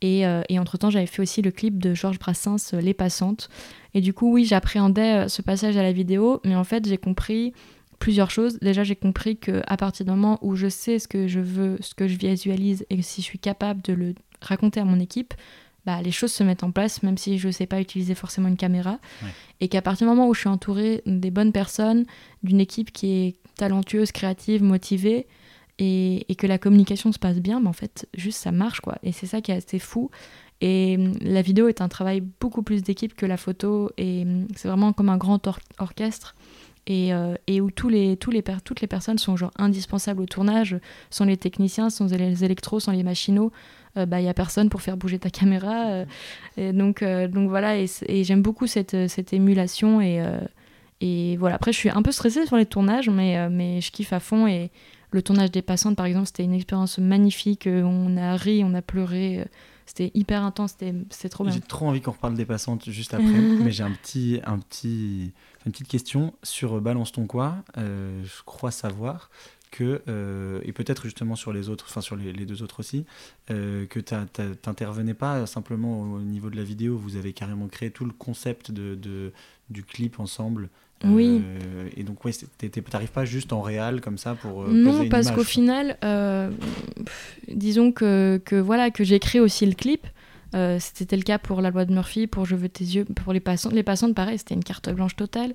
Et, 0.00 0.20
et 0.48 0.60
entre-temps, 0.60 0.90
j'avais 0.90 1.06
fait 1.06 1.22
aussi 1.22 1.42
le 1.42 1.50
clip 1.50 1.78
de 1.78 1.92
Georges 1.92 2.20
Brassens, 2.20 2.72
Les 2.72 2.94
Passantes. 2.94 3.48
Et 3.94 4.00
du 4.00 4.12
coup, 4.12 4.32
oui, 4.32 4.44
j'appréhendais 4.44 5.28
ce 5.28 5.42
passage 5.42 5.76
à 5.76 5.82
la 5.82 5.90
vidéo, 5.90 6.40
mais 6.44 6.54
en 6.54 6.62
fait, 6.62 6.86
j'ai 6.86 6.98
compris 6.98 7.52
plusieurs 7.98 8.30
choses. 8.30 8.60
Déjà, 8.60 8.84
j'ai 8.84 8.94
compris 8.94 9.36
que 9.36 9.60
à 9.66 9.76
partir 9.76 10.06
du 10.06 10.12
moment 10.12 10.38
où 10.40 10.54
je 10.54 10.68
sais 10.68 11.00
ce 11.00 11.08
que 11.08 11.26
je 11.26 11.40
veux, 11.40 11.78
ce 11.80 11.96
que 11.96 12.06
je 12.06 12.16
visualise, 12.16 12.86
et 12.90 13.02
si 13.02 13.22
je 13.22 13.26
suis 13.26 13.40
capable 13.40 13.82
de 13.82 13.92
le 13.92 14.14
raconter 14.40 14.78
à 14.78 14.84
mon 14.84 15.00
équipe, 15.00 15.34
bah, 15.88 16.02
les 16.02 16.10
choses 16.10 16.32
se 16.32 16.44
mettent 16.44 16.64
en 16.64 16.70
place, 16.70 17.02
même 17.02 17.16
si 17.16 17.38
je 17.38 17.46
ne 17.46 17.52
sais 17.52 17.64
pas 17.64 17.80
utiliser 17.80 18.14
forcément 18.14 18.48
une 18.48 18.58
caméra. 18.58 18.98
Et 19.60 19.68
qu'à 19.68 19.80
partir 19.80 20.06
du 20.06 20.10
moment 20.10 20.28
où 20.28 20.34
je 20.34 20.40
suis 20.40 20.48
entourée 20.50 21.00
des 21.06 21.30
bonnes 21.30 21.50
personnes, 21.50 22.04
d'une 22.42 22.60
équipe 22.60 22.92
qui 22.92 23.10
est 23.10 23.36
talentueuse, 23.56 24.12
créative, 24.12 24.62
motivée, 24.62 25.26
et, 25.78 26.26
que 26.36 26.46
la 26.46 26.58
communication 26.58 27.10
se 27.10 27.18
passe 27.18 27.38
bien, 27.38 27.58
bah, 27.58 27.70
en 27.70 27.72
fait, 27.72 28.06
juste 28.14 28.38
ça 28.38 28.52
marche, 28.52 28.80
quoi. 28.80 28.98
Et 29.02 29.12
c'est 29.12 29.24
ça 29.24 29.40
qui 29.40 29.50
est 29.50 29.54
assez 29.54 29.78
fou. 29.78 30.10
Et 30.60 30.96
hum, 30.98 31.14
la 31.22 31.40
vidéo 31.40 31.68
est 31.68 31.80
un 31.80 31.88
travail 31.88 32.22
beaucoup 32.38 32.62
plus 32.62 32.82
d'équipe 32.82 33.14
que 33.14 33.24
la 33.24 33.38
photo, 33.38 33.90
et 33.96 34.24
hum, 34.26 34.46
c'est 34.56 34.68
vraiment 34.68 34.92
comme 34.92 35.08
un 35.08 35.16
grand 35.16 35.48
orchestre. 35.78 36.34
Et, 36.90 37.12
euh, 37.12 37.34
et, 37.46 37.60
où 37.60 37.70
tous 37.70 37.90
les, 37.90 38.16
tous 38.16 38.30
les 38.30 38.42
toutes 38.64 38.80
les 38.80 38.86
personnes 38.86 39.18
sont 39.18 39.36
genre 39.36 39.52
indispensables 39.56 40.22
au 40.22 40.26
tournage, 40.26 40.78
sont 41.10 41.26
les 41.26 41.36
techniciens, 41.36 41.90
sont 41.90 42.06
les 42.06 42.44
électros, 42.44 42.80
sont 42.80 42.92
les 42.92 43.02
machinaux, 43.02 43.52
il 43.96 44.02
euh, 44.02 44.04
n'y 44.04 44.24
bah, 44.24 44.30
a 44.30 44.34
personne 44.34 44.68
pour 44.68 44.82
faire 44.82 44.96
bouger 44.96 45.18
ta 45.18 45.30
caméra. 45.30 45.88
Euh, 45.88 46.04
et 46.56 46.72
donc, 46.72 47.02
euh, 47.02 47.28
donc 47.28 47.48
voilà, 47.48 47.76
et, 47.78 47.88
j'aime 48.24 48.42
beaucoup 48.42 48.66
cette, 48.66 49.08
cette 49.08 49.32
émulation. 49.32 50.00
Et, 50.00 50.24
et 51.00 51.36
voilà, 51.36 51.56
après, 51.56 51.72
je 51.72 51.78
suis 51.78 51.90
un 51.90 52.02
peu 52.02 52.12
stressée 52.12 52.46
sur 52.46 52.56
les 52.56 52.66
tournages, 52.66 53.08
mais, 53.08 53.48
mais 53.50 53.80
je 53.80 53.90
kiffe 53.90 54.12
à 54.12 54.20
fond. 54.20 54.46
Et 54.46 54.70
le 55.10 55.22
tournage 55.22 55.50
des 55.50 55.62
passantes, 55.62 55.96
par 55.96 56.06
exemple, 56.06 56.26
c'était 56.26 56.44
une 56.44 56.54
expérience 56.54 56.98
magnifique. 56.98 57.66
On 57.66 58.16
a 58.16 58.36
ri, 58.36 58.62
on 58.64 58.74
a 58.74 58.82
pleuré. 58.82 59.46
C'était 59.86 60.10
hyper 60.12 60.42
intense, 60.42 60.76
c'était 61.10 61.28
trop 61.30 61.44
bien. 61.44 61.52
J'ai 61.54 61.60
trop 61.60 61.86
envie 61.86 62.02
qu'on 62.02 62.10
reparle 62.10 62.34
des 62.34 62.44
passantes 62.44 62.90
juste 62.90 63.14
après, 63.14 63.26
mais 63.62 63.70
j'ai 63.70 63.84
un 63.84 63.90
petit, 63.90 64.38
un 64.44 64.58
petit, 64.58 65.32
une 65.68 65.72
petite 65.72 65.88
question 65.88 66.32
sur 66.42 66.80
Balance 66.80 67.12
ton 67.12 67.26
quoi. 67.26 67.56
je 67.76 68.42
crois 68.44 68.70
savoir 68.70 69.30
que, 69.70 70.02
euh, 70.08 70.60
et 70.64 70.72
peut-être 70.72 71.04
justement 71.04 71.36
sur 71.36 71.52
les 71.52 71.68
autres, 71.68 71.86
enfin 71.88 72.00
sur 72.00 72.16
les, 72.16 72.32
deux 72.32 72.62
autres 72.62 72.80
aussi, 72.80 73.04
euh, 73.50 73.86
que 73.86 74.00
tu 74.00 74.14
n'intervenais 74.14 75.14
pas 75.14 75.46
simplement 75.46 76.00
au 76.00 76.20
niveau 76.20 76.50
de 76.50 76.56
la 76.56 76.64
vidéo, 76.64 76.96
vous 76.96 77.16
avez 77.16 77.32
carrément 77.32 77.68
créé 77.68 77.90
tout 77.90 78.04
le 78.04 78.12
concept 78.12 78.70
de, 78.70 78.94
de 78.94 79.32
du 79.70 79.84
clip 79.84 80.18
ensemble. 80.18 80.70
Oui. 81.04 81.42
Euh, 81.44 81.88
et 81.96 82.02
donc, 82.02 82.24
ouais, 82.24 82.32
t'arrives 82.90 83.12
pas 83.12 83.24
juste 83.24 83.52
en 83.52 83.60
réel 83.60 84.00
comme 84.00 84.18
ça 84.18 84.34
pour. 84.34 84.66
non, 84.66 85.08
parce 85.08 85.30
qu'au 85.30 85.44
final, 85.44 85.96
disons 87.48 87.92
que, 87.92 88.40
que, 88.44 88.56
voilà, 88.56 88.90
que 88.90 89.04
j'ai 89.04 89.18
créé 89.18 89.40
aussi 89.40 89.66
le 89.66 89.74
clip. 89.74 90.06
C'était 90.52 91.16
le 91.16 91.22
cas 91.22 91.38
pour 91.38 91.60
la 91.60 91.70
loi 91.70 91.84
de 91.84 91.92
Murphy, 91.92 92.26
pour 92.26 92.44
Je 92.44 92.56
veux 92.56 92.68
tes 92.68 92.84
yeux, 92.84 93.04
pour 93.04 93.32
les 93.32 93.40
passants. 93.40 93.70
Les 93.70 93.82
passants, 93.82 94.12
pareil, 94.12 94.38
c'était 94.38 94.54
une 94.54 94.64
carte 94.64 94.88
blanche 94.90 95.16
totale. 95.16 95.54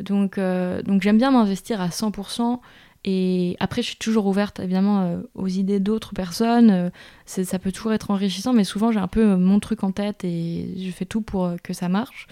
Donc, 0.00 0.38
donc 0.38 1.02
j'aime 1.02 1.18
bien 1.18 1.30
m'investir 1.30 1.80
à 1.80 1.88
100%. 1.88 2.60
Et 3.04 3.56
après, 3.60 3.82
je 3.82 3.88
suis 3.88 3.96
toujours 3.96 4.26
ouverte, 4.26 4.60
évidemment, 4.60 5.02
euh, 5.02 5.18
aux 5.34 5.46
idées 5.46 5.78
d'autres 5.78 6.14
personnes. 6.14 6.70
Euh, 6.70 6.90
ça 7.26 7.58
peut 7.58 7.70
toujours 7.70 7.92
être 7.92 8.10
enrichissant, 8.10 8.54
mais 8.54 8.64
souvent, 8.64 8.92
j'ai 8.92 8.98
un 8.98 9.08
peu 9.08 9.32
euh, 9.32 9.36
mon 9.36 9.60
truc 9.60 9.84
en 9.84 9.92
tête 9.92 10.24
et 10.24 10.74
je 10.78 10.90
fais 10.90 11.04
tout 11.04 11.20
pour 11.20 11.50
que 11.62 11.74
ça 11.74 11.88
marche. 11.90 12.26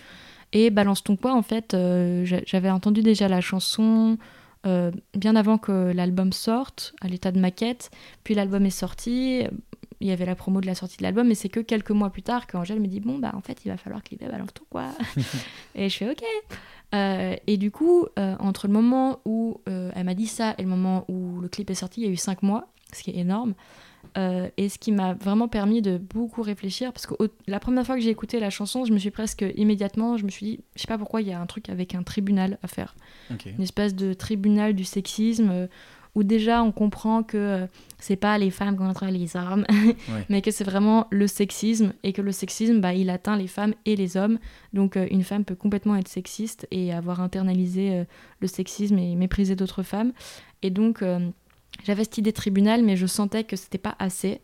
Et 0.54 0.70
Balance 0.70 1.04
ton 1.04 1.16
poids, 1.16 1.34
en 1.34 1.42
fait, 1.42 1.76
j'avais 2.24 2.70
entendu 2.70 3.02
déjà 3.02 3.26
la 3.28 3.40
chanson 3.40 4.18
bien 4.64 5.34
avant 5.34 5.56
que 5.56 5.92
l'album 5.92 6.32
sorte, 6.32 6.94
à 7.00 7.08
l'état 7.08 7.32
de 7.32 7.40
maquette. 7.40 7.90
Puis 8.22 8.34
l'album 8.34 8.66
est 8.66 8.70
sorti. 8.70 9.44
Il 10.02 10.08
y 10.08 10.10
avait 10.10 10.26
la 10.26 10.34
promo 10.34 10.60
de 10.60 10.66
la 10.66 10.74
sortie 10.74 10.96
de 10.98 11.04
l'album, 11.04 11.28
mais 11.28 11.36
c'est 11.36 11.48
que 11.48 11.60
quelques 11.60 11.92
mois 11.92 12.10
plus 12.10 12.22
tard 12.22 12.48
qu'Angèle 12.48 12.80
me 12.80 12.88
dit 12.88 12.98
Bon, 12.98 13.18
bah, 13.18 13.30
en 13.34 13.40
fait, 13.40 13.64
il 13.64 13.68
va 13.68 13.76
falloir 13.76 14.02
clipper 14.02 14.26
Balance 14.26 14.52
ton 14.52 14.64
quoi. 14.68 14.88
et 15.76 15.88
je 15.88 15.96
fais 15.96 16.10
Ok. 16.10 16.22
Euh, 16.94 17.36
et 17.46 17.56
du 17.56 17.70
coup, 17.70 18.06
euh, 18.18 18.34
entre 18.38 18.66
le 18.66 18.72
moment 18.72 19.20
où 19.24 19.60
euh, 19.68 19.90
elle 19.94 20.04
m'a 20.04 20.14
dit 20.14 20.26
ça 20.26 20.54
et 20.58 20.62
le 20.62 20.68
moment 20.68 21.04
où 21.08 21.40
le 21.40 21.48
clip 21.48 21.70
est 21.70 21.74
sorti, 21.74 22.00
il 22.00 22.06
y 22.06 22.10
a 22.10 22.12
eu 22.12 22.16
cinq 22.16 22.42
mois, 22.42 22.68
ce 22.92 23.04
qui 23.04 23.10
est 23.10 23.16
énorme. 23.16 23.54
et 24.16 24.68
ce 24.68 24.78
qui 24.78 24.90
m'a 24.90 25.14
vraiment 25.14 25.46
permis 25.46 25.80
de 25.80 25.96
beaucoup 25.96 26.42
réfléchir, 26.42 26.92
parce 26.92 27.06
que 27.06 27.14
la 27.46 27.60
première 27.60 27.86
fois 27.86 27.94
que 27.94 28.00
j'ai 28.02 28.10
écouté 28.10 28.40
la 28.40 28.50
chanson, 28.50 28.84
je 28.84 28.92
me 28.92 28.98
suis 28.98 29.12
presque 29.12 29.44
immédiatement, 29.56 30.16
je 30.16 30.24
me 30.24 30.30
suis 30.30 30.46
dit, 30.46 30.60
je 30.74 30.82
sais 30.82 30.88
pas 30.88 30.98
pourquoi, 30.98 31.22
il 31.22 31.28
y 31.28 31.32
a 31.32 31.40
un 31.40 31.46
truc 31.46 31.68
avec 31.70 31.94
un 31.94 32.02
tribunal 32.02 32.58
à 32.62 32.66
faire. 32.66 32.96
Une 33.46 33.62
espèce 33.62 33.94
de 33.94 34.12
tribunal 34.12 34.74
du 34.74 34.84
sexisme 34.84 35.68
où 36.14 36.22
déjà 36.22 36.62
on 36.62 36.72
comprend 36.72 37.22
que 37.22 37.36
euh, 37.36 37.66
c'est 37.98 38.16
pas 38.16 38.36
les 38.36 38.50
femmes 38.50 38.76
contre 38.76 39.06
les 39.06 39.36
hommes, 39.36 39.64
mais 40.28 40.42
que 40.42 40.50
c'est 40.50 40.64
vraiment 40.64 41.06
le 41.10 41.26
sexisme 41.26 41.94
et 42.02 42.12
que 42.12 42.20
le 42.20 42.32
sexisme, 42.32 42.80
bah, 42.80 42.94
il 42.94 43.08
atteint 43.10 43.36
les 43.36 43.46
femmes 43.46 43.74
et 43.86 43.96
les 43.96 44.16
hommes. 44.16 44.38
Donc 44.72 44.96
euh, 44.96 45.06
une 45.10 45.24
femme 45.24 45.44
peut 45.44 45.54
complètement 45.54 45.96
être 45.96 46.08
sexiste 46.08 46.66
et 46.70 46.92
avoir 46.92 47.20
internalisé 47.20 47.92
euh, 47.92 48.04
le 48.40 48.46
sexisme 48.46 48.98
et 48.98 49.14
mépriser 49.16 49.56
d'autres 49.56 49.82
femmes. 49.82 50.12
Et 50.62 50.70
donc 50.70 51.02
j'avais 51.82 52.04
cette 52.04 52.18
idée 52.18 52.32
tribunal, 52.32 52.84
mais 52.84 52.96
je 52.96 53.06
sentais 53.06 53.42
que 53.42 53.56
c'était 53.56 53.78
pas 53.78 53.96
assez. 53.98 54.40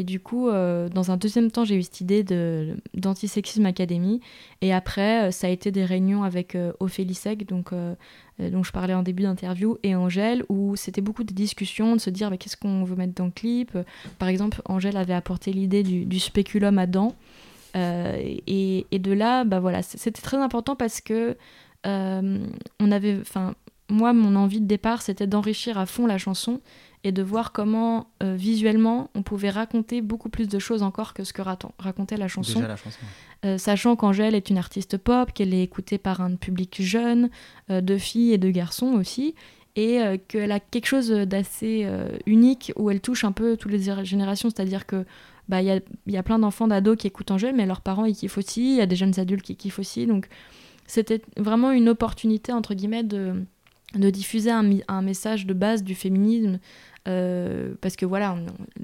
Et 0.00 0.04
du 0.04 0.18
coup, 0.18 0.48
dans 0.48 1.10
un 1.10 1.18
deuxième 1.18 1.50
temps, 1.50 1.66
j'ai 1.66 1.76
eu 1.76 1.82
cette 1.82 2.00
idée 2.00 2.24
d'Antisexisme 2.94 3.66
Academy. 3.66 4.22
Et 4.62 4.72
après, 4.72 5.30
ça 5.30 5.46
a 5.46 5.50
été 5.50 5.70
des 5.70 5.84
réunions 5.84 6.22
avec 6.22 6.56
Ophélie 6.80 7.12
Seg, 7.12 7.44
donc 7.44 7.74
euh, 7.74 7.94
dont 8.38 8.62
je 8.62 8.72
parlais 8.72 8.94
en 8.94 9.02
début 9.02 9.24
d'interview, 9.24 9.76
et 9.82 9.94
Angèle, 9.94 10.42
où 10.48 10.74
c'était 10.74 11.02
beaucoup 11.02 11.22
de 11.22 11.34
discussions, 11.34 11.96
de 11.96 12.00
se 12.00 12.08
dire 12.08 12.30
qu'est-ce 12.38 12.56
qu'on 12.56 12.82
veut 12.82 12.96
mettre 12.96 13.12
dans 13.12 13.26
le 13.26 13.30
clip? 13.30 13.76
Par 14.18 14.30
exemple, 14.30 14.62
Angèle 14.64 14.96
avait 14.96 15.12
apporté 15.12 15.52
l'idée 15.52 15.82
du, 15.82 16.06
du 16.06 16.18
spéculum 16.18 16.78
à 16.78 16.86
dents. 16.86 17.14
et, 17.74 18.86
de 18.90 19.12
là, 19.12 19.44
bah 19.44 19.60
voilà, 19.60 19.82
c'était 19.82 20.22
très 20.22 20.38
important 20.38 20.76
parce 20.76 21.02
que 21.02 21.36
on 21.84 22.90
avait, 22.90 23.18
moi, 23.90 24.14
mon 24.14 24.34
envie 24.34 24.62
de 24.62 24.66
départ, 24.66 25.02
c'était 25.02 25.26
d'enrichir 25.26 25.76
à 25.76 25.84
fond 25.84 26.06
la 26.06 26.16
chanson 26.16 26.62
et 27.02 27.12
de 27.12 27.22
voir 27.22 27.52
comment 27.52 28.08
euh, 28.22 28.34
visuellement 28.36 29.10
on 29.14 29.22
pouvait 29.22 29.50
raconter 29.50 30.02
beaucoup 30.02 30.28
plus 30.28 30.48
de 30.48 30.58
choses 30.58 30.82
encore 30.82 31.14
que 31.14 31.24
ce 31.24 31.32
que 31.32 31.42
racontait 31.42 32.16
la 32.16 32.28
chanson. 32.28 32.62
Euh, 33.44 33.56
sachant 33.56 33.96
qu'Angèle 33.96 34.34
est 34.34 34.50
une 34.50 34.58
artiste 34.58 34.98
pop, 34.98 35.32
qu'elle 35.32 35.54
est 35.54 35.62
écoutée 35.62 35.96
par 35.96 36.20
un 36.20 36.36
public 36.36 36.76
jeune, 36.82 37.30
euh, 37.70 37.80
de 37.80 37.96
filles 37.96 38.34
et 38.34 38.38
de 38.38 38.50
garçons 38.50 38.92
aussi, 38.92 39.34
et 39.76 40.00
qu'elle 40.26 40.50
a 40.50 40.58
quelque 40.58 40.86
chose 40.86 41.10
d'assez 41.10 41.88
unique 42.26 42.72
où 42.76 42.90
elle 42.90 43.00
touche 43.00 43.22
un 43.22 43.30
peu 43.30 43.56
toutes 43.56 43.70
les 43.70 44.04
générations, 44.04 44.50
c'est-à-dire 44.50 44.84
que 44.84 45.06
bah, 45.48 45.62
il 45.62 45.68
y, 45.68 45.70
a, 45.70 45.78
y 46.08 46.16
a 46.16 46.22
plein 46.24 46.40
d'enfants 46.40 46.66
d'ados 46.66 46.96
qui 46.98 47.06
écoutent 47.06 47.30
Angèle, 47.30 47.54
mais 47.54 47.66
leurs 47.66 47.80
parents 47.80 48.04
ils 48.04 48.16
kiffent 48.16 48.36
aussi, 48.36 48.72
il 48.72 48.76
y 48.76 48.80
a 48.80 48.86
des 48.86 48.96
jeunes 48.96 49.18
adultes 49.18 49.44
qui 49.44 49.54
kiffent 49.54 49.78
aussi, 49.78 50.06
donc 50.06 50.26
c'était 50.88 51.22
vraiment 51.36 51.70
une 51.70 51.88
opportunité 51.88 52.52
entre 52.52 52.74
guillemets 52.74 53.04
de 53.04 53.44
de 53.94 54.10
diffuser 54.10 54.50
un, 54.50 54.64
un, 54.88 55.02
message 55.02 55.46
de 55.46 55.54
base 55.54 55.82
du 55.82 55.94
féminisme 55.94 56.60
euh, 57.08 57.74
parce 57.80 57.96
que 57.96 58.04
voilà, 58.04 58.36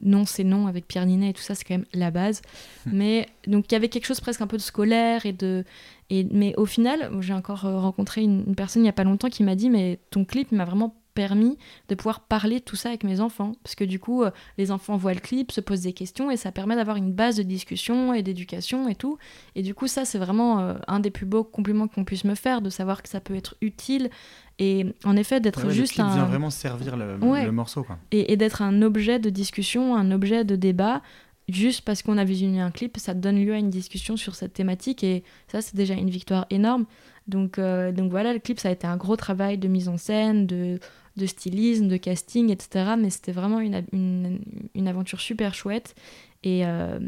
non 0.03 0.25
c'est 0.25 0.45
non 0.45 0.67
avec 0.67 0.89
Pierre 0.89 1.07
Ninet 1.07 1.31
et 1.31 1.33
tout 1.33 1.43
ça, 1.43 1.55
c'est 1.55 1.64
quand 1.64 1.75
même 1.75 1.87
la 1.93 2.11
base. 2.11 2.43
Hmm. 2.87 2.91
Mais 2.95 3.29
donc 3.47 3.67
il 3.71 3.73
y 3.73 3.77
avait 3.77 3.89
quelque 3.89 4.07
chose 4.07 4.21
presque 4.21 4.41
un 4.41 4.47
peu 4.47 4.57
de 4.57 4.62
scolaire 4.62 5.27
et 5.27 5.33
de. 5.33 5.64
Et, 6.09 6.27
mais 6.31 6.55
au 6.57 6.67
final, 6.67 7.11
j'ai 7.21 7.35
encore 7.35 7.67
euh, 7.67 7.79
rencontré 7.79 8.23
une, 8.23 8.45
une, 8.47 8.55
personne 8.55 8.83
il 8.83 8.85
n'y 8.85 8.91
a 8.91 8.95
pas 8.95 9.05
longtemps 9.05 9.29
qui 9.29 9.43
m'a 9.43 9.55
dit 9.55 9.71
Mais 9.71 9.99
ton 10.11 10.25
clip 10.25 10.53
m'a 10.53 10.64
vraiment 10.64 10.95
permis 11.14 11.57
de 11.89 11.95
pouvoir 11.95 12.21
parler 12.21 12.59
de 12.59 12.64
tout 12.64 12.77
ça 12.77 12.91
avec 12.91 13.03
mes 13.03 13.21
enfants. 13.21 13.53
Parce 13.64 13.75
que 13.75 13.85
du 13.85 13.99
coup, 13.99 14.23
euh, 14.23 14.31
les 14.59 14.71
enfants 14.71 14.97
voient 14.97 15.14
le 15.14 15.21
clip, 15.21 15.51
se 15.51 15.61
posent 15.61 15.81
des 15.81 15.95
questions 15.95 16.31
et 16.31 16.37
ça 16.37 16.53
permet 16.53 16.77
d'avoir 16.77 16.97
une 16.97 17.12
base 17.12 17.37
de 17.37 17.43
discussion 17.43 18.12
et 18.14 18.23
d'éducation 18.23 18.89
et 18.89 18.95
tout. 18.95 19.19
Et 19.55 19.62
du 19.62 19.75
coup, 19.75 19.89
ça, 19.89 20.05
c'est 20.05 20.19
vraiment 20.19 20.77
un 20.87 21.01
des 21.01 21.11
plus 21.11 21.25
beaux 21.25 21.43
compliments 21.43 21.89
qu'on 21.89 22.05
puisse 22.05 22.25
me 22.25 22.35
faire, 22.35 22.61
de 22.61 22.69
savoir 22.69 23.03
que 23.03 23.09
ça 23.09 23.21
peut 23.21 23.35
être 23.35 23.57
utile. 23.62 24.11
Et 24.59 24.87
en 25.05 25.17
effet, 25.17 25.41
d'être 25.41 25.71
juste 25.71 25.97
le 25.99 26.05
clip 26.05 26.07
un. 26.07 26.15
vient 26.15 26.25
vraiment 26.25 26.51
servir 26.51 26.97
le, 26.97 27.17
le 27.17 27.53
morceau. 27.53 27.83
Quoi. 27.83 27.99
Et, 28.11 28.33
et 28.33 28.37
d'être 28.37 28.63
un 28.63 28.81
objet 28.81 29.19
de 29.19 29.29
discussion, 29.29 29.95
un 29.95 30.11
objet 30.11 30.45
de 30.45 30.57
débat 30.57 31.03
juste 31.49 31.83
parce 31.83 32.03
qu'on 32.03 32.19
a 32.19 32.25
visionné 32.25 32.61
un 32.61 32.71
clip, 32.71 32.97
ça 32.99 33.15
donne 33.15 33.43
lieu 33.45 33.55
à 33.55 33.59
une 33.59 33.71
discussion 33.71 34.17
sur 34.17 34.35
cette 34.35 34.53
thématique 34.53 35.05
et 35.05 35.23
ça 35.49 35.61
c'est 35.61 35.77
déjà 35.77 35.95
une 35.95 36.11
victoire 36.11 36.47
énorme. 36.51 36.87
Donc, 37.29 37.59
euh, 37.59 37.93
donc 37.93 38.11
voilà, 38.11 38.33
le 38.33 38.39
clip 38.39 38.59
ça 38.61 38.69
a 38.69 38.73
été 38.73 38.87
un 38.87 38.97
gros 38.97 39.17
travail 39.17 39.59
de 39.59 39.69
mise 39.69 39.89
en 39.89 39.97
scène, 39.97 40.47
de, 40.47 40.79
de 41.17 41.27
stylisme, 41.27 41.89
de 41.89 41.97
casting, 41.97 42.51
etc. 42.51 42.95
Mais 42.99 43.11
c'était 43.11 43.33
vraiment 43.33 43.61
une, 43.61 43.85
une, 43.93 44.41
une, 44.75 44.89
aventure 44.89 45.21
super 45.21 45.55
chouette. 45.55 45.95
Et, 46.43 46.65
euh, 46.65 46.99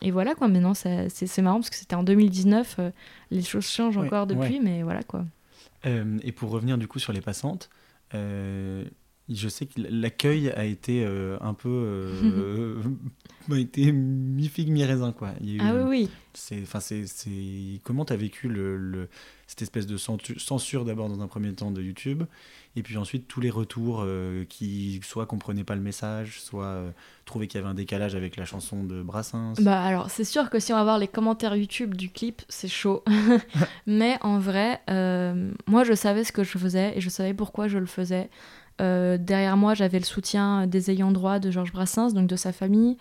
et 0.00 0.10
voilà 0.10 0.34
quoi, 0.34 0.48
maintenant 0.48 0.74
c'est 0.74 1.38
marrant 1.38 1.56
parce 1.60 1.70
que 1.70 1.76
c'était 1.76 1.96
en 1.96 2.02
2019, 2.02 2.76
euh, 2.78 2.90
les 3.30 3.42
choses 3.42 3.66
changent 3.66 3.98
encore 3.98 4.26
depuis, 4.26 4.60
mais 4.60 4.82
voilà 4.82 5.02
quoi. 5.02 5.24
Euh, 5.84 6.18
et 6.22 6.32
pour 6.32 6.50
revenir 6.50 6.78
du 6.78 6.88
coup 6.88 6.98
sur 6.98 7.12
les 7.12 7.20
passantes, 7.20 7.70
je 9.28 9.48
sais 9.48 9.66
que 9.66 9.80
l'accueil 9.88 10.50
a 10.50 10.64
été 10.64 11.04
un 11.40 11.54
peu 11.54 12.10
a 13.50 13.58
été 13.58 13.92
mi 13.92 14.48
figue 14.48 14.70
mi 14.70 14.84
raisin 14.84 15.12
quoi. 15.12 15.30
ah 15.60 15.74
oui 15.74 15.82
oui. 15.86 16.10
C'est 16.34 16.60
enfin 16.62 16.80
c'est 16.80 17.04
comment 17.82 18.04
tu 18.04 18.12
as 18.12 18.16
vécu 18.16 18.48
le, 18.48 18.76
le, 18.76 19.08
cette 19.46 19.62
espèce 19.62 19.86
de 19.86 19.96
censure 19.96 20.84
d'abord 20.84 21.08
dans 21.08 21.22
un 21.22 21.28
premier 21.28 21.52
temps 21.52 21.70
de 21.70 21.82
YouTube 21.82 22.24
et 22.76 22.82
puis 22.82 22.98
ensuite 22.98 23.26
tous 23.26 23.40
les 23.40 23.48
retours 23.48 24.02
euh, 24.04 24.44
qui 24.44 25.00
soit 25.02 25.24
comprenaient 25.24 25.64
pas 25.64 25.74
le 25.74 25.80
message, 25.80 26.40
soit 26.40 26.66
euh, 26.66 26.90
trouvaient 27.24 27.46
qu'il 27.46 27.58
y 27.58 27.62
avait 27.64 27.70
un 27.70 27.74
décalage 27.74 28.14
avec 28.14 28.36
la 28.36 28.44
chanson 28.44 28.84
de 28.84 29.02
Brassens. 29.02 29.54
Bah 29.60 29.82
alors 29.82 30.10
c'est 30.10 30.24
sûr 30.24 30.50
que 30.50 30.60
si 30.60 30.74
on 30.74 30.76
va 30.76 30.84
voir 30.84 30.98
les 30.98 31.08
commentaires 31.08 31.56
YouTube 31.56 31.94
du 31.94 32.10
clip, 32.10 32.42
c'est 32.50 32.68
chaud. 32.68 33.02
Mais 33.86 34.18
en 34.20 34.38
vrai, 34.38 34.82
euh, 34.90 35.50
moi 35.66 35.84
je 35.84 35.94
savais 35.94 36.22
ce 36.22 36.32
que 36.32 36.44
je 36.44 36.58
faisais 36.58 36.96
et 36.96 37.00
je 37.00 37.08
savais 37.08 37.32
pourquoi 37.32 37.66
je 37.66 37.78
le 37.78 37.86
faisais. 37.86 38.28
Derrière 38.78 39.56
moi, 39.56 39.74
j'avais 39.74 39.98
le 39.98 40.04
soutien 40.04 40.66
des 40.66 40.90
ayants 40.90 41.12
droit 41.12 41.38
de 41.38 41.50
Georges 41.50 41.72
Brassens, 41.72 42.12
donc 42.12 42.26
de 42.26 42.36
sa 42.36 42.52
famille, 42.52 42.96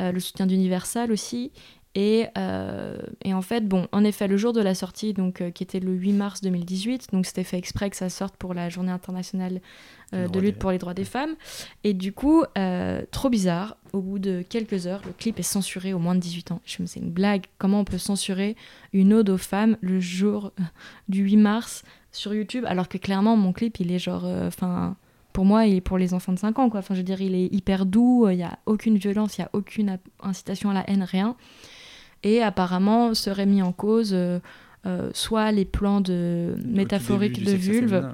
le 0.00 0.20
soutien 0.20 0.46
d'Universal 0.46 1.12
aussi, 1.12 1.52
euh, 1.96 2.96
et, 3.24 3.34
en 3.34 3.42
fait, 3.42 3.66
bon, 3.66 3.88
en 3.92 4.04
effet, 4.04 4.28
le 4.28 4.36
jour 4.36 4.52
de 4.52 4.60
la 4.60 4.74
sortie, 4.74 5.14
donc, 5.14 5.40
euh, 5.40 5.50
qui 5.50 5.62
était 5.62 5.80
le 5.80 5.92
8 5.92 6.12
mars 6.12 6.40
2018, 6.42 7.08
donc 7.12 7.26
c'était 7.26 7.44
fait 7.44 7.58
exprès 7.58 7.90
que 7.90 7.96
ça 7.96 8.08
sorte 8.08 8.36
pour 8.36 8.54
la 8.54 8.68
journée 8.68 8.92
internationale 8.92 9.60
euh, 10.14 10.28
de 10.28 10.38
lutte 10.38 10.58
pour 10.58 10.70
les 10.70 10.78
droits 10.78 10.94
des 10.94 11.04
femmes. 11.04 11.34
Et 11.84 11.94
du 11.94 12.12
coup, 12.12 12.44
trop 13.10 13.30
bizarre, 13.30 13.76
au 13.92 14.00
bout 14.00 14.18
de 14.18 14.42
quelques 14.48 14.86
heures, 14.86 15.02
le 15.06 15.12
clip 15.12 15.38
est 15.38 15.42
censuré 15.42 15.92
au 15.92 15.98
moins 15.98 16.14
de 16.14 16.20
18 16.20 16.52
ans. 16.52 16.60
Je 16.64 16.82
me 16.82 16.86
c'est 16.86 17.00
une 17.00 17.10
blague, 17.10 17.46
comment 17.58 17.80
on 17.80 17.84
peut 17.84 17.98
censurer 17.98 18.56
une 18.92 19.12
ode 19.12 19.30
aux 19.30 19.38
femmes 19.38 19.76
le 19.80 19.98
jour 20.00 20.52
du 21.08 21.22
8 21.22 21.36
mars 21.36 21.82
sur 22.12 22.34
YouTube, 22.34 22.64
alors 22.66 22.88
que 22.88 22.98
clairement, 22.98 23.36
mon 23.36 23.52
clip, 23.52 23.80
il 23.80 23.92
est 23.92 23.98
genre, 23.98 24.24
enfin 24.24 24.96
pour 25.38 25.46
moi, 25.46 25.68
est 25.68 25.80
pour 25.80 25.98
les 25.98 26.14
enfants 26.14 26.32
de 26.32 26.38
5 26.38 26.58
ans. 26.58 26.68
Quoi. 26.68 26.80
Enfin, 26.80 26.94
je 26.94 26.98
veux 26.98 27.04
dire, 27.04 27.20
il 27.20 27.36
est 27.36 27.46
hyper 27.54 27.86
doux, 27.86 28.28
il 28.28 28.38
n'y 28.38 28.42
a 28.42 28.58
aucune 28.66 28.96
violence, 28.96 29.38
il 29.38 29.42
n'y 29.42 29.44
a 29.44 29.50
aucune 29.52 29.96
incitation 30.20 30.70
à 30.70 30.74
la 30.74 30.90
haine, 30.90 31.04
rien 31.04 31.36
et 32.22 32.42
apparemment 32.42 33.14
serait 33.14 33.46
mis 33.46 33.62
en 33.62 33.72
cause 33.72 34.10
euh, 34.12 34.40
euh, 34.86 35.10
soit 35.12 35.52
les 35.52 35.64
plans 35.64 36.00
de 36.00 36.56
métaphoriques 36.66 37.44
de 37.44 37.52
vulve, 37.52 38.12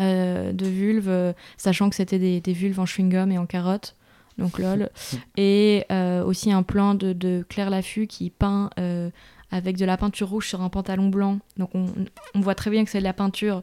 euh, 0.00 0.52
de 0.52 0.66
vulve, 0.66 1.34
sachant 1.56 1.90
que 1.90 1.96
c'était 1.96 2.18
des, 2.18 2.40
des, 2.40 2.52
vulves 2.52 2.80
en 2.80 2.84
chewing-gum 2.84 3.30
et 3.32 3.38
en 3.38 3.46
carotte, 3.46 3.96
donc 4.38 4.58
lol, 4.58 4.90
et 5.36 5.84
aussi 6.24 6.52
un 6.52 6.62
plan 6.62 6.94
de, 6.94 7.12
de, 7.12 7.44
Claire 7.48 7.70
Laffut 7.70 8.06
qui 8.06 8.30
peint 8.30 8.70
avec 9.50 9.78
de 9.78 9.84
la 9.86 9.96
peinture 9.96 10.28
rouge 10.28 10.48
sur 10.48 10.60
un 10.60 10.68
pantalon 10.68 11.08
blanc, 11.08 11.38
donc 11.56 11.70
on, 11.74 11.86
on 12.34 12.40
voit 12.40 12.54
très 12.54 12.70
bien 12.70 12.84
que 12.84 12.90
c'est 12.90 12.98
de 12.98 13.04
la 13.04 13.14
peinture 13.14 13.62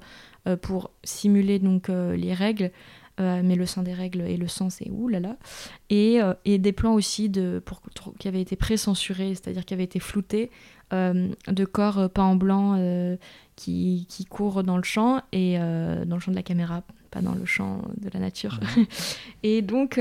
pour 0.62 0.92
simuler 1.04 1.60
donc 1.60 1.88
les 1.90 2.34
règles. 2.34 2.72
Euh, 3.22 3.42
mais 3.44 3.56
le 3.56 3.66
sang 3.66 3.82
des 3.82 3.94
règles 3.94 4.22
et 4.22 4.36
le 4.36 4.48
sang, 4.48 4.70
c'est 4.70 4.90
oulala. 4.90 5.38
Et, 5.90 6.22
euh, 6.22 6.34
et 6.44 6.58
des 6.58 6.74
plans 6.74 6.94
aussi 6.94 7.30
de, 7.30 7.62
pour, 7.66 7.82
qui 8.20 8.28
avaient 8.28 8.42
été 8.42 8.56
pré-censurés, 8.56 9.36
c'est-à-dire 9.36 9.64
qui 9.64 9.74
avaient 9.74 9.86
été 9.86 10.00
floutés, 10.00 10.52
euh, 10.52 10.52
de 10.92 11.66
corps 11.66 12.10
peints 12.10 12.24
en 12.24 12.36
blanc 12.36 12.80
qui, 13.56 14.06
qui 14.10 14.26
courent 14.26 14.64
dans 14.64 14.78
le 14.78 14.84
champ, 14.84 15.22
et 15.32 15.58
dans 15.58 16.16
le 16.16 16.20
champ 16.20 16.32
de 16.32 16.36
la 16.36 16.44
caméra, 16.44 16.84
pas 17.12 17.22
dans 17.22 17.34
le 17.34 17.46
champ 17.46 17.82
de 17.98 18.10
la 18.14 18.20
nature. 18.20 18.60
et 19.44 19.62
donc, 19.62 20.00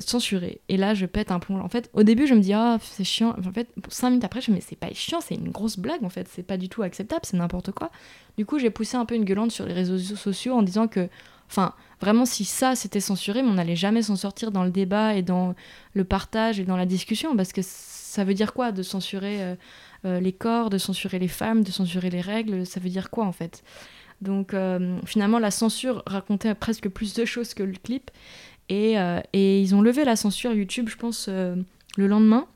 censuré. 0.00 0.60
Et 0.68 0.76
là, 0.76 0.94
je 0.94 1.06
pète 1.06 1.30
un 1.30 1.38
plomb. 1.38 1.60
En 1.60 1.68
fait, 1.68 1.90
au 1.92 2.02
début, 2.02 2.26
je 2.26 2.34
me 2.34 2.40
dis, 2.40 2.52
ah, 2.52 2.78
c'est 2.80 3.04
chiant. 3.04 3.34
En 3.46 3.52
fait, 3.52 3.68
cinq 3.88 4.10
minutes 4.10 4.24
après, 4.24 4.40
je 4.40 4.50
me 4.50 4.56
dis, 4.56 4.62
mais 4.62 4.66
c'est 4.68 4.76
pas 4.76 4.92
chiant, 4.92 5.20
c'est 5.20 5.34
une 5.34 5.50
grosse 5.50 5.78
blague, 5.78 6.04
en 6.04 6.10
fait. 6.10 6.28
C'est 6.30 6.42
pas 6.42 6.56
du 6.56 6.68
tout 6.68 6.82
acceptable, 6.82 7.22
c'est 7.24 7.36
n'importe 7.36 7.72
quoi. 7.72 7.90
Du 8.36 8.46
coup, 8.46 8.58
j'ai 8.58 8.70
poussé 8.70 8.96
un 8.96 9.04
peu 9.04 9.14
une 9.14 9.24
gueulante 9.24 9.50
sur 9.50 9.66
les 9.66 9.74
réseaux 9.74 9.98
sociaux 9.98 10.54
en 10.54 10.62
disant 10.62 10.88
que 10.88 11.08
Enfin, 11.52 11.74
vraiment, 12.00 12.24
si 12.24 12.46
ça 12.46 12.74
c'était 12.74 12.98
censuré, 12.98 13.42
on 13.42 13.52
n'allait 13.52 13.76
jamais 13.76 14.00
s'en 14.00 14.16
sortir 14.16 14.52
dans 14.52 14.64
le 14.64 14.70
débat 14.70 15.14
et 15.14 15.20
dans 15.20 15.54
le 15.92 16.02
partage 16.02 16.58
et 16.58 16.64
dans 16.64 16.78
la 16.78 16.86
discussion, 16.86 17.36
parce 17.36 17.52
que 17.52 17.60
ça 17.62 18.24
veut 18.24 18.32
dire 18.32 18.54
quoi 18.54 18.72
de 18.72 18.82
censurer 18.82 19.42
euh, 19.42 19.54
euh, 20.04 20.20
les 20.20 20.32
corps, 20.32 20.70
de 20.70 20.78
censurer 20.78 21.18
les 21.18 21.28
femmes, 21.28 21.62
de 21.62 21.70
censurer 21.70 22.10
les 22.10 22.20
règles 22.20 22.66
Ça 22.66 22.80
veut 22.80 22.88
dire 22.88 23.10
quoi 23.10 23.24
en 23.26 23.32
fait? 23.32 23.62
Donc 24.20 24.54
euh, 24.54 24.98
finalement, 25.04 25.38
la 25.38 25.50
censure 25.50 26.02
racontait 26.06 26.54
presque 26.54 26.88
plus 26.88 27.14
de 27.14 27.24
choses 27.24 27.54
que 27.54 27.62
le 27.62 27.74
clip. 27.74 28.10
Et, 28.68 28.94
et 29.34 29.60
ils 29.60 29.74
ont 29.74 29.82
levé 29.82 30.04
la 30.04 30.16
censure 30.16 30.54
YouTube, 30.54 30.88
je 30.88 30.96
pense, 30.96 31.28
le 31.28 31.66
lendemain. 32.06 32.46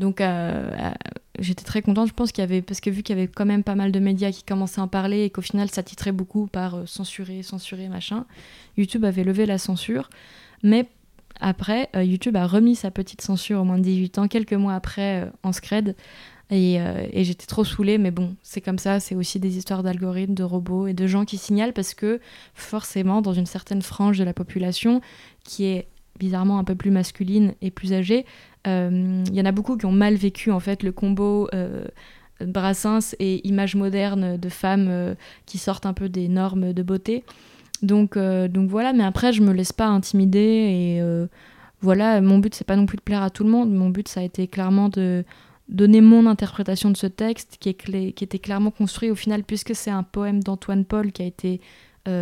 Donc 0.00 0.22
euh, 0.22 0.70
euh, 0.72 0.90
j'étais 1.38 1.62
très 1.62 1.82
contente, 1.82 2.08
je 2.08 2.14
pense 2.14 2.32
qu'il 2.32 2.40
y 2.40 2.44
avait, 2.44 2.62
parce 2.62 2.80
que 2.80 2.88
vu 2.88 3.02
qu'il 3.02 3.14
y 3.16 3.20
avait 3.20 3.28
quand 3.28 3.44
même 3.44 3.62
pas 3.62 3.74
mal 3.74 3.92
de 3.92 4.00
médias 4.00 4.32
qui 4.32 4.42
commençaient 4.42 4.80
à 4.80 4.84
en 4.84 4.88
parler 4.88 5.24
et 5.24 5.30
qu'au 5.30 5.42
final 5.42 5.70
ça 5.70 5.82
titrait 5.82 6.10
beaucoup 6.10 6.46
par 6.46 6.74
euh, 6.74 6.86
censurer, 6.86 7.42
censurer, 7.42 7.88
machin, 7.88 8.24
YouTube 8.78 9.04
avait 9.04 9.24
levé 9.24 9.44
la 9.44 9.58
censure. 9.58 10.08
Mais 10.62 10.88
après, 11.38 11.88
YouTube 11.94 12.36
a 12.36 12.46
remis 12.46 12.76
sa 12.76 12.90
petite 12.90 13.22
censure 13.22 13.60
au 13.60 13.64
moins 13.64 13.78
de 13.78 13.82
18 13.82 14.18
ans, 14.18 14.28
quelques 14.28 14.52
mois 14.52 14.74
après, 14.74 15.30
en 15.42 15.52
scred. 15.52 15.96
Et, 16.50 16.74
et 17.12 17.22
j'étais 17.22 17.46
trop 17.46 17.62
saoulée, 17.62 17.96
mais 17.96 18.10
bon, 18.10 18.34
c'est 18.42 18.60
comme 18.60 18.78
ça, 18.78 18.98
c'est 18.98 19.14
aussi 19.14 19.38
des 19.38 19.56
histoires 19.56 19.84
d'algorithmes, 19.84 20.34
de 20.34 20.42
robots 20.42 20.88
et 20.88 20.94
de 20.94 21.06
gens 21.06 21.24
qui 21.24 21.38
signalent 21.38 21.72
parce 21.72 21.94
que 21.94 22.18
forcément, 22.54 23.22
dans 23.22 23.34
une 23.34 23.46
certaine 23.46 23.82
frange 23.82 24.18
de 24.18 24.24
la 24.24 24.34
population 24.34 25.00
qui 25.44 25.66
est 25.66 25.86
bizarrement 26.20 26.58
un 26.58 26.64
peu 26.64 26.76
plus 26.76 26.92
masculine 26.92 27.54
et 27.62 27.70
plus 27.72 27.92
âgée, 27.92 28.24
il 28.66 28.70
euh, 28.70 29.24
y 29.32 29.40
en 29.40 29.46
a 29.46 29.52
beaucoup 29.52 29.76
qui 29.76 29.86
ont 29.86 29.92
mal 29.92 30.14
vécu 30.14 30.52
en 30.52 30.60
fait 30.60 30.82
le 30.84 30.92
combo 30.92 31.48
euh, 31.54 31.84
et 33.18 33.48
images 33.48 33.74
modernes 33.74 34.36
de 34.36 34.48
femmes 34.48 34.88
euh, 34.88 35.14
qui 35.46 35.58
sortent 35.58 35.86
un 35.86 35.92
peu 35.92 36.08
des 36.08 36.28
normes 36.28 36.72
de 36.72 36.82
beauté. 36.82 37.24
Donc, 37.82 38.18
donc 38.18 38.68
voilà, 38.68 38.92
mais 38.92 39.04
après 39.04 39.32
je 39.32 39.40
me 39.40 39.54
laisse 39.54 39.72
pas 39.72 39.86
intimider 39.86 40.38
et 40.38 41.02
voilà, 41.80 42.20
mon 42.20 42.38
but 42.38 42.54
c'est 42.54 42.66
pas 42.66 42.76
non 42.76 42.84
plus 42.84 42.98
de 42.98 43.02
plaire 43.02 43.22
à 43.22 43.30
tout 43.30 43.42
le 43.42 43.48
monde, 43.48 43.72
mon 43.72 43.88
but 43.88 44.06
ça 44.06 44.20
a 44.20 44.22
été 44.22 44.46
clairement 44.46 44.90
de 44.90 45.24
donner 45.70 46.00
mon 46.00 46.26
interprétation 46.26 46.90
de 46.90 46.96
ce 46.96 47.06
texte 47.06 47.56
qui, 47.60 47.70
est 47.70 48.12
qui 48.12 48.24
était 48.24 48.38
clairement 48.38 48.70
construit 48.70 49.10
au 49.10 49.14
final 49.14 49.44
puisque 49.44 49.74
c'est 49.74 49.90
un 49.90 50.02
poème 50.02 50.42
d'Antoine 50.42 50.84
Paul 50.84 51.12
qui 51.12 51.22
a 51.22 51.26
été 51.26 51.60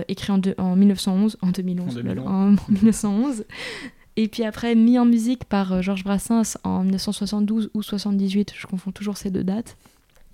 écrit 0.08 0.32
en, 0.32 0.40
en, 0.58 0.76
1911, 0.76 1.38
en 1.40 1.48
2011, 1.48 2.02
en, 2.26 2.50
1911, 2.68 3.46
et 4.16 4.28
puis 4.28 4.44
après 4.44 4.74
mis 4.74 4.98
en 4.98 5.06
musique 5.06 5.44
par 5.46 5.80
Georges 5.80 6.04
Brassens 6.04 6.58
en 6.62 6.82
1972 6.82 7.70
ou 7.72 7.82
78, 7.82 8.52
je 8.54 8.66
confonds 8.66 8.92
toujours 8.92 9.16
ces 9.16 9.30
deux 9.30 9.44
dates. 9.44 9.78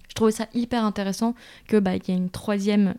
Je 0.08 0.14
trouvais 0.14 0.32
ça 0.32 0.48
hyper 0.54 0.84
intéressant 0.84 1.36
que 1.68 1.78
bah, 1.78 2.00
qu'il 2.00 2.14
y 2.14 2.16
ait 2.16 2.20
une 2.20 2.30
troisième 2.30 2.94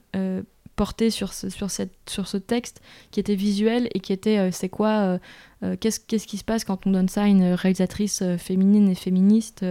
porté 0.75 1.09
sur 1.09 1.33
ce, 1.33 1.49
sur, 1.49 1.71
cette, 1.71 1.93
sur 2.07 2.27
ce 2.27 2.37
texte 2.37 2.81
qui 3.11 3.19
était 3.19 3.35
visuel 3.35 3.87
et 3.93 3.99
qui 3.99 4.13
était 4.13 4.37
euh, 4.37 4.49
c'est 4.51 4.69
quoi, 4.69 4.89
euh, 4.89 5.17
euh, 5.63 5.75
qu'est-ce, 5.79 5.99
qui 5.99 6.37
se 6.37 6.43
passe 6.43 6.63
quand 6.63 6.85
on 6.85 6.91
donne 6.91 7.07
ça 7.07 7.23
à 7.23 7.27
une 7.27 7.53
réalisatrice 7.53 8.23
féminine 8.37 8.89
et 8.89 8.95
féministe 8.95 9.65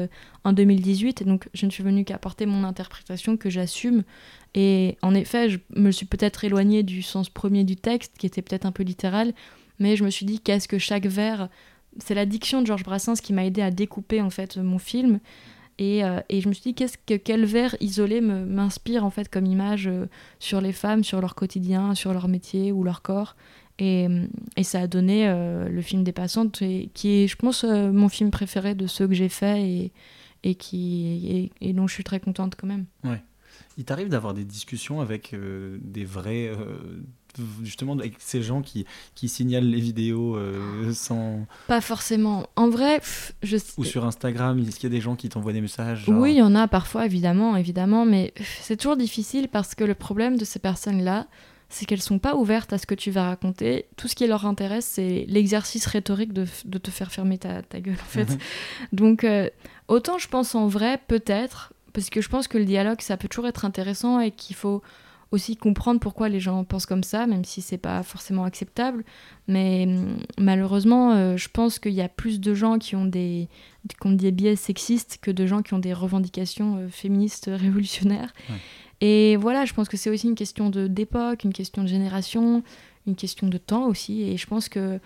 en 0.45 0.53
2018. 0.53 1.23
Et 1.23 1.25
donc 1.25 1.49
je 1.53 1.67
ne 1.67 1.71
suis 1.71 1.83
venue 1.83 2.05
qu'apporter 2.05 2.47
mon 2.47 2.65
interprétation 2.65 3.37
que 3.37 3.51
j'assume. 3.51 4.03
Et 4.55 4.97
en 5.03 5.15
effet, 5.15 5.51
je 5.51 5.59
me 5.77 5.91
suis 5.91 6.07
peut-être 6.07 6.45
éloignée 6.45 6.83
du 6.83 7.03
sens 7.03 7.29
premier 7.29 7.65
du 7.65 7.77
texte 7.77 8.15
qui 8.19 8.27
était 8.27 8.43
peut-être 8.43 8.67
un 8.67 8.73
peu 8.73 8.83
littéral, 8.83 9.35
mais 9.79 9.97
je 9.97 10.05
me 10.05 10.11
suis 10.11 10.27
dit 10.27 10.41
qu'est-ce 10.41 10.69
que 10.69 10.79
chaque 10.79 11.07
vers. 11.07 11.49
C'est 11.99 12.15
la 12.15 12.27
diction 12.27 12.61
de 12.61 12.67
Georges 12.67 12.83
Brassens 12.83 13.21
qui 13.23 13.33
m'a 13.33 13.45
aidé 13.45 13.63
à 13.63 13.71
découper 13.71 14.21
en 14.21 14.31
fait 14.31 14.57
mon 14.57 14.79
film. 14.79 15.21
Euh, 15.81 16.21
et, 16.29 16.41
je 16.41 16.49
me 16.49 16.55
suis 16.55 16.63
dit, 16.63 16.75
qu'est-ce 16.75 16.97
que, 16.99 17.15
quel 17.15 17.45
vers 17.45 17.77
isolé 17.81 18.21
m'inspire 18.21 19.05
en 19.05 19.11
fait 19.11 19.29
comme 19.29 19.47
image 19.47 19.89
euh, 19.89 20.07
sur 20.39 20.61
les 20.61 20.73
femmes, 20.73 21.03
sur 21.03 21.21
leur 21.21 21.35
quotidien, 21.35 21.95
sur 21.95 22.13
leur 22.13 22.29
métier 22.29 22.73
ou 22.73 22.85
leur 22.85 23.03
corps. 23.03 23.37
Et, 23.81 24.07
et 24.57 24.63
ça 24.63 24.81
a 24.81 24.87
donné 24.87 25.29
euh, 25.29 25.69
le 25.69 25.83
film 25.83 26.05
des 26.05 26.13
passantes, 26.13 26.63
qui 26.95 27.09
est, 27.09 27.27
je 27.27 27.37
pense, 27.37 27.65
mon 27.65 28.09
film 28.09 28.31
préféré 28.31 28.77
de 28.77 28.87
ceux 28.87 29.09
que 29.09 29.15
j'ai 29.15 29.29
fait 29.29 29.69
et, 29.69 29.93
et, 30.45 30.55
qui, 30.55 31.51
et, 31.61 31.73
dont 31.73 31.89
je 31.89 31.95
suis 31.95 32.05
très 32.05 32.21
contente 32.21 32.55
quand 32.57 32.69
même. 32.69 32.87
Ouais. 33.03 33.21
Il 33.77 33.85
t'arrive 33.85 34.09
d'avoir 34.09 34.35
des 34.35 34.45
discussions 34.45 35.01
avec 35.01 35.35
des 35.35 36.05
vrais 36.05 36.53
justement 37.63 37.99
avec 37.99 38.15
ces 38.19 38.43
gens 38.43 38.63
qui, 38.63 38.87
qui 39.15 39.29
signalent 39.29 39.69
les 39.69 39.81
vidéos 39.81 40.37
euh, 40.37 40.93
sans... 40.93 41.47
Pas 41.67 41.81
forcément. 41.81 42.47
En 42.57 42.69
vrai, 42.69 43.01
je... 43.43 43.57
Ou 43.77 43.85
sur 43.85 44.05
Instagram, 44.05 44.59
est-ce 44.59 44.77
qu'il 44.77 44.91
y 44.91 44.93
a 44.93 44.97
des 44.97 45.01
gens 45.01 45.17
qui 45.17 45.29
t'envoient 45.29 45.53
des 45.53 45.61
messages 45.61 46.05
Oui, 46.09 46.33
il 46.33 46.39
y 46.39 46.43
en 46.43 46.55
a 46.55 46.69
parfois, 46.69 47.07
évidemment, 47.07 47.57
évidemment, 47.57 48.05
mais 48.05 48.33
c'est 48.61 48.77
toujours 48.77 48.97
difficile 48.97 49.49
parce 49.49 49.75
que 49.75 49.85
le 49.85 49.95
problème 49.95 50.37
de 50.37 50.45
ces 50.45 50.59
personnes-là, 50.59 51.27
c'est 51.69 51.87
qu'elles 51.87 52.03
sont 52.03 52.19
pas 52.19 52.37
ouvertes 52.37 52.73
à 52.73 52.79
ce 52.79 52.87
que 52.87 52.95
tu 52.95 53.11
vas 53.11 53.25
raconter. 53.25 53.87
Tout 53.97 54.07
ce 54.07 54.15
qui 54.15 54.27
leur 54.27 54.47
intéresse, 54.47 54.87
c'est 54.87 55.25
l'exercice 55.29 55.87
rhétorique 55.87 56.33
de, 56.33 56.47
de, 56.65 56.79
te 56.79 56.91
faire 56.91 57.11
fermer 57.11 57.39
ta, 57.39 57.63
ta 57.63 57.81
gueule, 57.81 57.95
en 57.95 58.11
fait. 58.11 58.39
Donc, 58.93 59.25
euh, 59.25 59.51
autant 59.89 60.19
je 60.19 60.29
pense 60.29 60.55
en 60.55 60.69
vrai, 60.69 61.01
peut-être, 61.09 61.73
parce 61.93 62.11
que 62.11 62.21
je 62.21 62.29
pense 62.29 62.49
que 62.49 62.59
le 62.59 62.65
dialogue, 62.65 63.01
ça 63.01 63.17
peut 63.17 63.29
toujours 63.29 63.49
être 63.49 63.65
intéressant 63.65 64.21
et 64.21 64.31
qu'il 64.31 64.57
faut 64.57 64.83
aussi 65.31 65.57
comprendre 65.57 66.01
pourquoi 66.01 66.29
les 66.29 66.41
gens 66.41 66.65
pensent 66.65 66.87
comme 66.87 67.03
ça, 67.03 67.27
même 67.27 67.45
si 67.45 67.61
c'est 67.61 67.79
pas 67.79 68.03
forcément 68.03 68.45
acceptable. 68.45 69.05
Mais 69.49 69.85
hum, 69.87 70.19
malheureusement, 70.39 71.13
euh, 71.13 71.37
je 71.37 71.49
pense 71.49 71.79
qu'il 71.79 71.93
y 71.93 72.03
a 72.03 72.09
plus 72.09 72.41
de 72.41 72.55
gens 72.55 72.79
qui 72.79 72.97
ont 72.97 73.07
des, 73.07 73.49
qui 73.89 74.07
ont 74.07 74.13
des 74.13 74.33
biais 74.33 74.57
sexistes 74.57 75.19
que 75.21 75.31
de 75.31 75.47
gens 75.47 75.63
qui 75.63 75.75
ont 75.75 75.79
des 75.79 75.93
revendications 75.93 76.77
euh, 76.77 76.89
féministes 76.89 77.51
révolutionnaires. 77.53 78.33
Et 79.01 79.37
voilà, 79.37 79.65
je 79.65 79.75
pense 79.75 79.89
que 79.89 79.97
c'est 79.97 80.11
aussi 80.11 80.29
une 80.29 80.35
question 80.35 80.71
d'époque, 80.71 81.45
une 81.45 81.53
question 81.53 81.83
de 81.83 81.89
génération, 81.89 82.63
une 83.07 83.17
question 83.17 83.49
de 83.49 83.59
temps 83.59 83.87
aussi. 83.87 84.23
Et 84.23 84.37
je 84.37 84.47
pense 84.47 84.69
que 84.69 85.01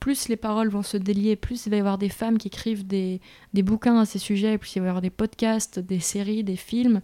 plus 0.00 0.28
les 0.28 0.36
paroles 0.36 0.68
vont 0.68 0.82
se 0.82 0.96
délier, 0.96 1.36
plus 1.36 1.66
il 1.66 1.70
va 1.70 1.76
y 1.76 1.80
avoir 1.80 1.98
des 1.98 2.08
femmes 2.08 2.38
qui 2.38 2.48
écrivent 2.48 2.86
des, 2.86 3.20
des 3.52 3.62
bouquins 3.62 3.98
à 4.00 4.04
ces 4.04 4.18
sujets, 4.18 4.58
plus 4.58 4.74
il 4.74 4.80
va 4.80 4.86
y 4.86 4.88
avoir 4.88 5.02
des 5.02 5.10
podcasts, 5.10 5.78
des 5.78 6.00
séries, 6.00 6.44
des 6.44 6.56
films. 6.56 7.02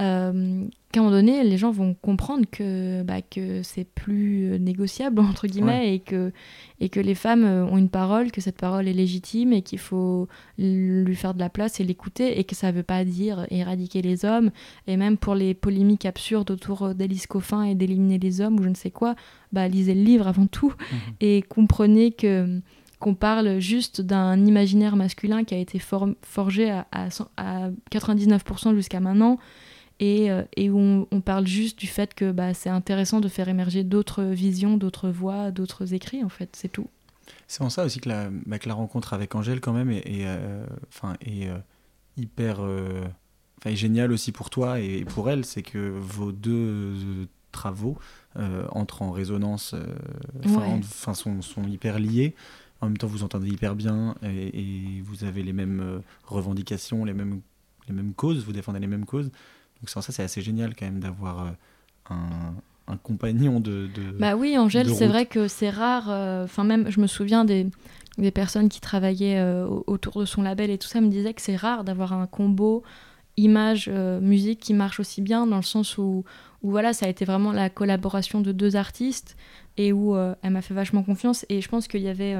Euh, 0.00 0.64
qu'à 0.90 1.00
un 1.00 1.02
moment 1.04 1.14
donné, 1.14 1.44
les 1.44 1.56
gens 1.56 1.70
vont 1.70 1.94
comprendre 1.94 2.46
que, 2.50 3.02
bah, 3.02 3.22
que 3.22 3.62
c'est 3.62 3.84
plus 3.84 4.58
négociable, 4.60 5.20
entre 5.20 5.46
guillemets, 5.46 5.94
et, 5.94 6.00
que, 6.00 6.32
et 6.80 6.88
que 6.88 7.00
les 7.00 7.14
femmes 7.14 7.44
ont 7.44 7.76
une 7.76 7.88
parole, 7.88 8.32
que 8.32 8.40
cette 8.40 8.56
parole 8.56 8.88
est 8.88 8.92
légitime 8.92 9.52
et 9.52 9.62
qu'il 9.62 9.78
faut 9.78 10.28
lui 10.58 11.14
faire 11.14 11.34
de 11.34 11.38
la 11.38 11.48
place 11.48 11.80
et 11.80 11.84
l'écouter, 11.84 12.38
et 12.38 12.44
que 12.44 12.54
ça 12.54 12.72
ne 12.72 12.76
veut 12.76 12.82
pas 12.82 13.04
dire 13.04 13.46
éradiquer 13.50 14.02
les 14.02 14.24
hommes, 14.24 14.50
et 14.86 14.96
même 14.96 15.16
pour 15.16 15.34
les 15.34 15.54
polémiques 15.54 16.06
absurdes 16.06 16.50
autour 16.50 16.94
d'Alice 16.94 17.26
Coffin 17.26 17.62
et 17.62 17.74
d'éliminer 17.74 18.18
les 18.18 18.40
hommes 18.40 18.58
ou 18.58 18.62
je 18.62 18.68
ne 18.68 18.74
sais 18.74 18.90
quoi, 18.90 19.14
bah, 19.52 19.68
lisez 19.68 19.94
le 19.94 20.02
livre 20.02 20.26
avant 20.26 20.46
tout, 20.46 20.74
mhm. 20.90 20.98
et 21.20 21.42
comprenez 21.42 22.12
que 22.12 22.60
qu'on 23.00 23.14
parle 23.14 23.58
juste 23.58 24.00
d'un 24.00 24.46
imaginaire 24.46 24.96
masculin 24.96 25.44
qui 25.44 25.54
a 25.54 25.58
été 25.58 25.78
forgé 25.78 26.70
à, 26.70 26.86
à, 26.90 27.08
à 27.36 27.70
99% 27.92 28.74
jusqu'à 28.74 29.00
maintenant, 29.00 29.38
et, 30.00 30.30
euh, 30.30 30.42
et 30.56 30.70
où 30.70 31.06
on, 31.10 31.20
parle 31.20 31.46
juste 31.46 31.78
du 31.78 31.86
fait 31.86 32.14
que 32.14 32.32
bah, 32.32 32.52
c'est 32.54 32.70
intéressant 32.70 33.20
de 33.20 33.28
faire 33.28 33.48
émerger 33.48 33.84
d'autres 33.84 34.24
visions, 34.24 34.76
d'autres 34.76 35.08
voix, 35.08 35.50
d'autres 35.50 35.94
écrits, 35.94 36.24
en 36.24 36.28
fait, 36.28 36.50
c'est 36.56 36.68
tout. 36.68 36.88
C'est 37.46 37.62
en 37.62 37.70
ça 37.70 37.84
aussi 37.84 38.00
que 38.00 38.08
la, 38.08 38.28
bah, 38.46 38.58
que 38.58 38.68
la 38.68 38.74
rencontre 38.74 39.14
avec 39.14 39.34
Angèle, 39.34 39.60
quand 39.60 39.72
même, 39.72 39.90
est, 39.90 40.26
euh, 40.26 40.66
est 41.20 41.48
euh, 41.48 41.58
hyper. 42.16 42.60
Enfin, 42.60 43.70
est 43.70 43.76
géniale 43.76 44.12
aussi 44.12 44.32
pour 44.32 44.50
toi 44.50 44.80
et, 44.80 45.04
pour 45.04 45.30
elle, 45.30 45.44
c'est 45.44 45.62
que 45.62 45.78
vos 45.78 46.32
deux 46.32 47.28
travaux 47.52 47.96
entrent 48.72 49.02
en 49.02 49.12
résonance, 49.12 49.76
enfin, 50.44 51.14
sont, 51.14 51.40
sont, 51.40 51.62
hyper 51.62 51.98
liés. 51.98 52.34
En 52.80 52.86
même 52.86 52.98
temps, 52.98 53.06
vous 53.06 53.22
entendez 53.22 53.48
hyper 53.48 53.74
bien 53.76 54.16
et, 54.22 54.98
et 54.98 55.00
vous 55.02 55.24
avez 55.24 55.42
les 55.42 55.54
mêmes 55.54 56.02
revendications, 56.24 57.04
les 57.04 57.14
mêmes, 57.14 57.40
les 57.88 57.94
mêmes 57.94 58.12
causes, 58.12 58.44
vous 58.44 58.52
défendez 58.52 58.80
les 58.80 58.86
mêmes 58.88 59.06
causes. 59.06 59.30
Donc 59.84 59.90
ça, 59.90 60.00
c'est 60.00 60.22
assez 60.22 60.40
génial 60.40 60.74
quand 60.74 60.86
même 60.86 61.00
d'avoir 61.00 61.46
euh, 62.10 62.14
un, 62.88 62.96
compagnon 62.96 63.60
de, 63.60 63.90
Bah 64.18 64.34
oui, 64.34 64.56
Angèle, 64.56 64.88
c'est 64.94 65.06
vrai 65.06 65.26
que 65.26 65.46
c'est 65.46 65.68
rare. 65.68 66.06
Euh, 66.08 66.44
enfin, 66.44 66.64
même, 66.64 66.90
je 66.90 67.00
me 67.00 67.06
souviens 67.06 67.44
des, 67.44 67.66
des 68.16 68.30
personnes 68.30 68.70
qui 68.70 68.80
travaillaient 68.80 69.36
euh, 69.40 69.66
autour 69.86 70.20
de 70.20 70.24
son 70.24 70.40
label 70.40 70.70
et 70.70 70.78
tout 70.78 70.88
ça 70.88 71.02
me 71.02 71.08
disaient 71.08 71.34
que 71.34 71.42
c'est 71.42 71.56
rare 71.56 71.84
d'avoir 71.84 72.14
un 72.14 72.26
combo 72.26 72.82
image-musique 73.36 74.60
qui 74.60 74.72
marche 74.72 75.00
aussi 75.00 75.20
bien, 75.20 75.46
dans 75.46 75.56
le 75.56 75.62
sens 75.62 75.98
où, 75.98 76.24
où, 76.62 76.70
voilà, 76.70 76.94
ça 76.94 77.04
a 77.04 77.10
été 77.10 77.26
vraiment 77.26 77.52
la 77.52 77.68
collaboration 77.68 78.40
de 78.40 78.50
deux 78.50 78.74
artistes 78.74 79.36
et 79.76 79.92
où 79.92 80.16
elle 80.16 80.50
m'a 80.50 80.62
fait 80.62 80.72
vachement 80.72 81.02
confiance. 81.02 81.44
Et 81.50 81.60
je 81.60 81.68
pense 81.68 81.88
qu'il 81.88 82.00
y 82.00 82.08
avait 82.08 82.36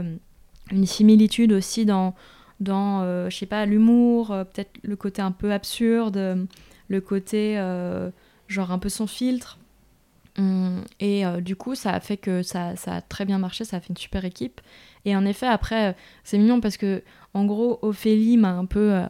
une 0.71 0.87
similitude 0.87 1.53
aussi 1.53 1.85
dans, 1.85 2.15
dans 2.61 3.29
je 3.29 3.37
sais 3.37 3.45
pas, 3.45 3.67
l'humour, 3.67 4.29
peut-être 4.29 4.79
le 4.83 4.97
côté 4.97 5.21
un 5.21 5.33
peu 5.33 5.53
absurde 5.53 6.47
le 6.89 7.01
côté 7.01 7.59
euh, 7.59 8.11
genre 8.49 8.71
un 8.71 8.79
peu 8.79 8.89
sans 8.89 9.07
filtre. 9.07 9.59
Hum, 10.37 10.83
et 10.99 11.25
euh, 11.25 11.41
du 11.41 11.55
coup, 11.55 11.75
ça 11.75 11.93
a 11.93 12.01
fait 12.01 12.17
que 12.17 12.43
ça, 12.43 12.75
ça, 12.77 12.97
a 12.97 13.01
très 13.01 13.25
bien 13.25 13.39
marché, 13.39 13.65
ça 13.65 13.77
a 13.77 13.81
fait 13.81 13.91
une 13.91 13.97
super 13.97 14.25
équipe. 14.25 14.61
Et 15.05 15.15
en 15.15 15.25
effet, 15.25 15.47
après, 15.47 15.91
euh, 15.91 15.93
c'est 16.25 16.39
mignon 16.39 16.61
parce 16.61 16.77
que, 16.77 17.03
en 17.35 17.45
gros, 17.45 17.79
Ophélie 17.83 18.37
m'a 18.37 18.53
un 18.53 18.65
peu, 18.65 19.03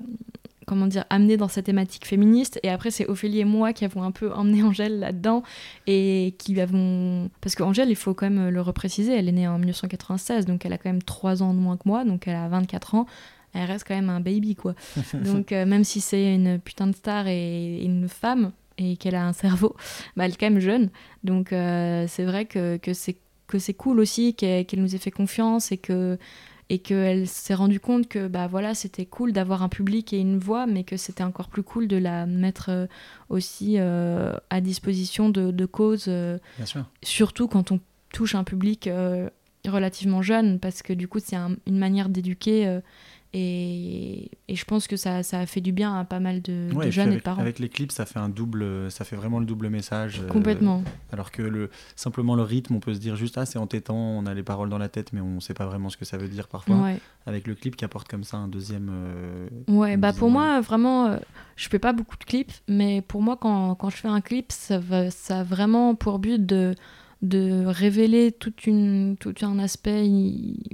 comment 0.66 0.86
dire, 0.86 1.04
amené 1.10 1.36
dans 1.36 1.48
cette 1.48 1.66
thématique 1.66 2.06
féministe. 2.06 2.60
Et 2.62 2.68
après, 2.68 2.90
c'est 2.90 3.06
Ophélie 3.06 3.40
et 3.40 3.44
moi 3.44 3.72
qui 3.72 3.84
avons 3.84 4.02
un 4.02 4.10
peu 4.10 4.32
emmené 4.32 4.62
Angèle 4.64 4.98
là-dedans. 4.98 5.42
Et 5.86 6.34
qui 6.38 6.60
avons. 6.60 7.30
Parce 7.40 7.54
qu'Angèle, 7.54 7.90
il 7.90 7.96
faut 7.96 8.12
quand 8.12 8.28
même 8.28 8.50
le 8.50 8.60
repréciser, 8.60 9.16
elle 9.16 9.28
est 9.28 9.32
née 9.32 9.48
en 9.48 9.58
1996, 9.58 10.46
donc 10.46 10.66
elle 10.66 10.72
a 10.74 10.78
quand 10.78 10.90
même 10.90 11.02
3 11.02 11.42
ans 11.42 11.54
de 11.54 11.58
moins 11.58 11.76
que 11.76 11.84
moi, 11.86 12.04
donc 12.04 12.28
elle 12.28 12.36
a 12.36 12.48
24 12.48 12.94
ans 12.94 13.06
elle 13.54 13.70
reste 13.70 13.86
quand 13.86 13.94
même 13.94 14.10
un 14.10 14.20
baby, 14.20 14.54
quoi. 14.56 14.74
Donc, 15.14 15.52
euh, 15.52 15.64
même 15.64 15.84
si 15.84 16.00
c'est 16.00 16.34
une 16.34 16.58
putain 16.58 16.88
de 16.88 16.94
star 16.94 17.26
et, 17.28 17.82
une 17.82 18.08
femme, 18.08 18.52
et 18.76 18.96
qu'elle 18.96 19.14
a 19.14 19.24
un 19.24 19.32
cerveau, 19.32 19.76
bah, 20.16 20.24
elle 20.26 20.32
est 20.32 20.36
quand 20.36 20.50
même 20.50 20.60
jeune. 20.60 20.90
Donc, 21.22 21.52
euh, 21.52 22.06
c'est 22.08 22.24
vrai 22.24 22.44
que, 22.44 22.76
que 22.76 22.92
c'est 22.92 23.16
que 23.46 23.58
c'est 23.58 23.74
cool 23.74 24.00
aussi 24.00 24.34
qu'elle 24.34 24.66
nous 24.76 24.94
ait 24.94 24.98
fait 24.98 25.10
confiance 25.10 25.70
et 25.70 25.76
que 25.76 26.18
et 26.70 26.78
qu'elle 26.78 27.28
s'est 27.28 27.52
rendue 27.52 27.78
compte 27.78 28.08
que 28.08 28.26
bah 28.26 28.46
voilà 28.46 28.74
c'était 28.74 29.04
cool 29.04 29.34
d'avoir 29.34 29.62
un 29.62 29.68
public 29.68 30.14
et 30.14 30.18
une 30.18 30.38
voix 30.38 30.66
mais 30.66 30.82
que 30.82 30.96
c'était 30.96 31.22
encore 31.22 31.48
plus 31.48 31.62
cool 31.62 31.86
de 31.86 31.98
la 31.98 32.24
mettre 32.24 32.70
euh, 32.70 32.86
aussi 33.28 33.76
à 33.76 34.60
disposition 34.62 35.28
de, 35.28 35.50
de 35.50 35.66
causes 35.66 36.10
surtout 37.02 37.48
quand 37.48 37.70
on 37.70 37.80
touche 38.10 38.34
un 38.34 38.44
public 38.44 38.88
relativement 39.68 40.22
jeune 40.22 40.58
parce 40.58 40.82
que 40.82 40.94
du 40.94 41.06
coup 41.06 41.18
c'est 41.22 41.36
une 41.36 41.78
manière 41.78 42.08
d'éduquer 42.08 42.80
et, 43.36 44.30
et, 44.46 44.54
je 44.54 44.64
pense 44.64 44.86
que 44.86 44.96
ça, 44.96 45.24
ça, 45.24 45.40
a 45.40 45.46
fait 45.46 45.60
du 45.60 45.72
bien 45.72 45.98
à 45.98 46.04
pas 46.04 46.20
mal 46.20 46.40
de, 46.40 46.68
jeunes 46.90 47.12
et 47.12 47.16
de 47.16 47.20
parents. 47.20 47.42
Avec 47.42 47.58
les 47.58 47.68
clips, 47.68 47.90
ça 47.90 48.06
fait 48.06 48.20
un 48.20 48.28
double, 48.28 48.88
ça 48.92 49.04
fait 49.04 49.16
vraiment 49.16 49.40
le 49.40 49.44
double 49.44 49.70
message. 49.70 50.20
Euh, 50.20 50.28
Complètement. 50.28 50.84
alors 51.12 51.32
que 51.32 51.42
le, 51.42 51.68
simplement 51.96 52.36
le 52.36 52.44
rythme, 52.44 52.76
on 52.76 52.80
peut 52.80 52.94
se 52.94 53.00
dire 53.00 53.16
juste 53.16 53.36
ah 53.36 53.44
c'est 53.44 53.58
entêtant, 53.58 53.96
on 53.96 54.26
a 54.26 54.34
les 54.34 54.44
paroles 54.44 54.68
dans 54.68 54.78
la 54.78 54.88
tête, 54.88 55.12
mais 55.12 55.20
on 55.20 55.34
ne 55.34 55.40
sait 55.40 55.52
pas 55.52 55.66
vraiment 55.66 55.88
ce 55.88 55.96
que 55.96 56.04
ça 56.04 56.16
veut 56.16 56.28
dire 56.28 56.46
parfois. 56.46 56.90
Avec 57.26 57.48
le 57.48 57.56
clip 57.56 57.74
qui 57.74 57.84
apporte 57.84 58.06
comme 58.06 58.22
ça 58.22 58.36
un 58.36 58.46
deuxième. 58.46 58.88
Euh, 58.92 59.48
ouais, 59.66 59.96
bah 59.96 60.12
pour 60.12 60.30
moi 60.30 60.60
vraiment, 60.60 61.06
euh, 61.06 61.16
je 61.56 61.68
fais 61.68 61.80
pas 61.80 61.92
beaucoup 61.92 62.16
de 62.16 62.24
clips, 62.24 62.52
mais 62.68 63.02
pour 63.02 63.20
moi 63.20 63.36
quand, 63.36 63.74
quand 63.74 63.90
je 63.90 63.96
fais 63.96 64.08
un 64.08 64.20
clip, 64.20 64.52
ça, 64.52 64.78
va, 64.78 65.10
ça 65.10 65.40
a 65.40 65.42
vraiment 65.42 65.96
pour 65.96 66.20
but 66.20 66.46
de 66.46 66.76
de 67.24 67.64
révéler 67.64 68.32
toute 68.32 68.66
une, 68.66 69.16
tout 69.18 69.34
un 69.42 69.58
aspect, 69.58 70.08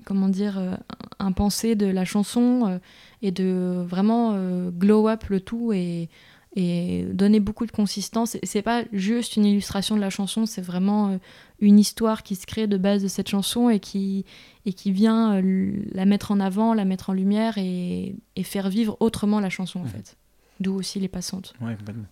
comment 0.04 0.28
dire, 0.28 0.58
euh, 0.58 0.74
un 1.20 1.32
pensée 1.32 1.76
de 1.76 1.86
la 1.86 2.04
chanson 2.04 2.66
euh, 2.66 2.78
et 3.22 3.30
de 3.30 3.82
vraiment 3.86 4.32
euh, 4.34 4.70
glow 4.70 5.08
up 5.08 5.24
le 5.28 5.40
tout 5.40 5.72
et, 5.72 6.08
et 6.56 7.04
donner 7.12 7.38
beaucoup 7.38 7.66
de 7.66 7.70
consistance. 7.70 8.36
C'est 8.42 8.62
pas 8.62 8.82
juste 8.92 9.36
une 9.36 9.44
illustration 9.44 9.94
de 9.94 10.00
la 10.00 10.10
chanson, 10.10 10.44
c'est 10.44 10.60
vraiment 10.60 11.18
une 11.60 11.78
histoire 11.78 12.24
qui 12.24 12.34
se 12.34 12.46
crée 12.46 12.66
de 12.66 12.76
base 12.76 13.02
de 13.02 13.08
cette 13.08 13.28
chanson 13.28 13.70
et 13.70 13.78
qui, 13.78 14.24
et 14.66 14.72
qui 14.72 14.90
vient 14.90 15.40
la 15.40 16.04
mettre 16.04 16.32
en 16.32 16.40
avant, 16.40 16.74
la 16.74 16.84
mettre 16.84 17.10
en 17.10 17.12
lumière 17.12 17.58
et, 17.58 18.16
et 18.34 18.42
faire 18.42 18.68
vivre 18.68 18.96
autrement 18.98 19.38
la 19.38 19.50
chanson 19.50 19.80
en 19.80 19.86
fait. 19.86 20.16
D'où 20.58 20.74
aussi 20.74 20.98
les 20.98 21.08
passantes. 21.08 21.54
Ouais, 21.60 21.76
complètement. 21.76 22.06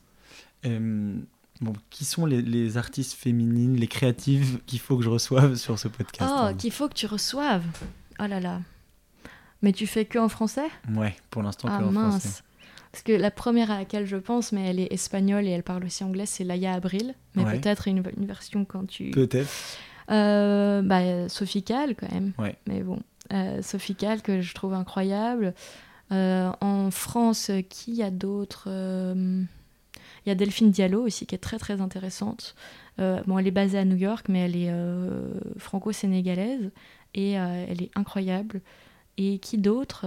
Euh, 0.64 1.16
bon, 1.60 1.72
qui 1.90 2.04
sont 2.04 2.26
les, 2.26 2.42
les, 2.42 2.76
artistes 2.76 3.14
féminines, 3.14 3.76
les 3.76 3.86
créatives 3.86 4.60
qu'il 4.66 4.78
faut 4.78 4.96
que 4.96 5.02
je 5.04 5.08
reçoive 5.10 5.54
sur 5.56 5.78
ce 5.78 5.88
podcast 5.88 6.32
Oh, 6.34 6.54
qu'il 6.56 6.72
faut 6.72 6.88
que 6.88 6.94
tu 6.94 7.06
reçoives 7.06 7.64
Oh 8.20 8.26
là 8.26 8.40
là. 8.40 8.60
Mais 9.62 9.72
tu 9.72 9.86
fais 9.86 10.04
que 10.04 10.18
en 10.18 10.28
français? 10.28 10.68
Ouais, 10.94 11.16
pour 11.30 11.42
l'instant 11.42 11.68
ah, 11.70 11.78
que 11.78 11.84
en 11.84 11.92
mince. 11.92 12.20
français. 12.22 12.42
Parce 12.92 13.02
que 13.02 13.12
la 13.12 13.30
première 13.30 13.70
à 13.70 13.78
laquelle 13.78 14.06
je 14.06 14.16
pense, 14.16 14.52
mais 14.52 14.68
elle 14.68 14.80
est 14.80 14.92
espagnole 14.92 15.46
et 15.46 15.50
elle 15.50 15.62
parle 15.62 15.84
aussi 15.84 16.04
anglais, 16.04 16.26
c'est 16.26 16.44
Laia 16.44 16.72
Abril. 16.72 17.14
Mais 17.34 17.44
Ouais. 17.44 17.58
peut-être 17.60 17.86
une, 17.88 18.02
une 18.16 18.26
version 18.26 18.64
quand 18.64 18.86
tu. 18.86 19.10
Peut-être. 19.10 19.50
Euh, 20.10 20.80
bah, 20.82 21.28
Sophie 21.28 21.62
quand 21.62 22.10
même. 22.10 22.32
Ouais. 22.38 22.56
Mais 22.66 22.82
bon, 22.82 23.00
euh, 23.32 23.60
Sophie 23.62 23.94
que 23.94 24.40
je 24.40 24.54
trouve 24.54 24.74
incroyable. 24.74 25.54
Euh, 26.10 26.50
en 26.60 26.90
France, 26.90 27.50
qui 27.68 27.92
y 27.92 28.02
a 28.02 28.10
d'autres 28.10 28.68
Euh, 28.68 29.42
Il 30.28 30.30
y 30.30 30.32
a 30.32 30.34
Delphine 30.34 30.70
Diallo 30.70 31.06
aussi, 31.06 31.24
qui 31.24 31.34
est 31.34 31.38
très 31.38 31.56
très 31.58 31.80
intéressante. 31.80 32.54
Euh, 33.00 33.22
bon, 33.26 33.38
elle 33.38 33.46
est 33.46 33.50
basée 33.50 33.78
à 33.78 33.86
New 33.86 33.96
York, 33.96 34.26
mais 34.28 34.40
elle 34.40 34.56
est 34.56 34.68
euh, 34.68 35.32
franco-sénégalaise 35.56 36.70
et 37.14 37.38
euh, 37.40 37.64
elle 37.66 37.82
est 37.82 37.90
incroyable. 37.94 38.60
Et 39.16 39.38
qui 39.38 39.56
d'autre 39.56 40.04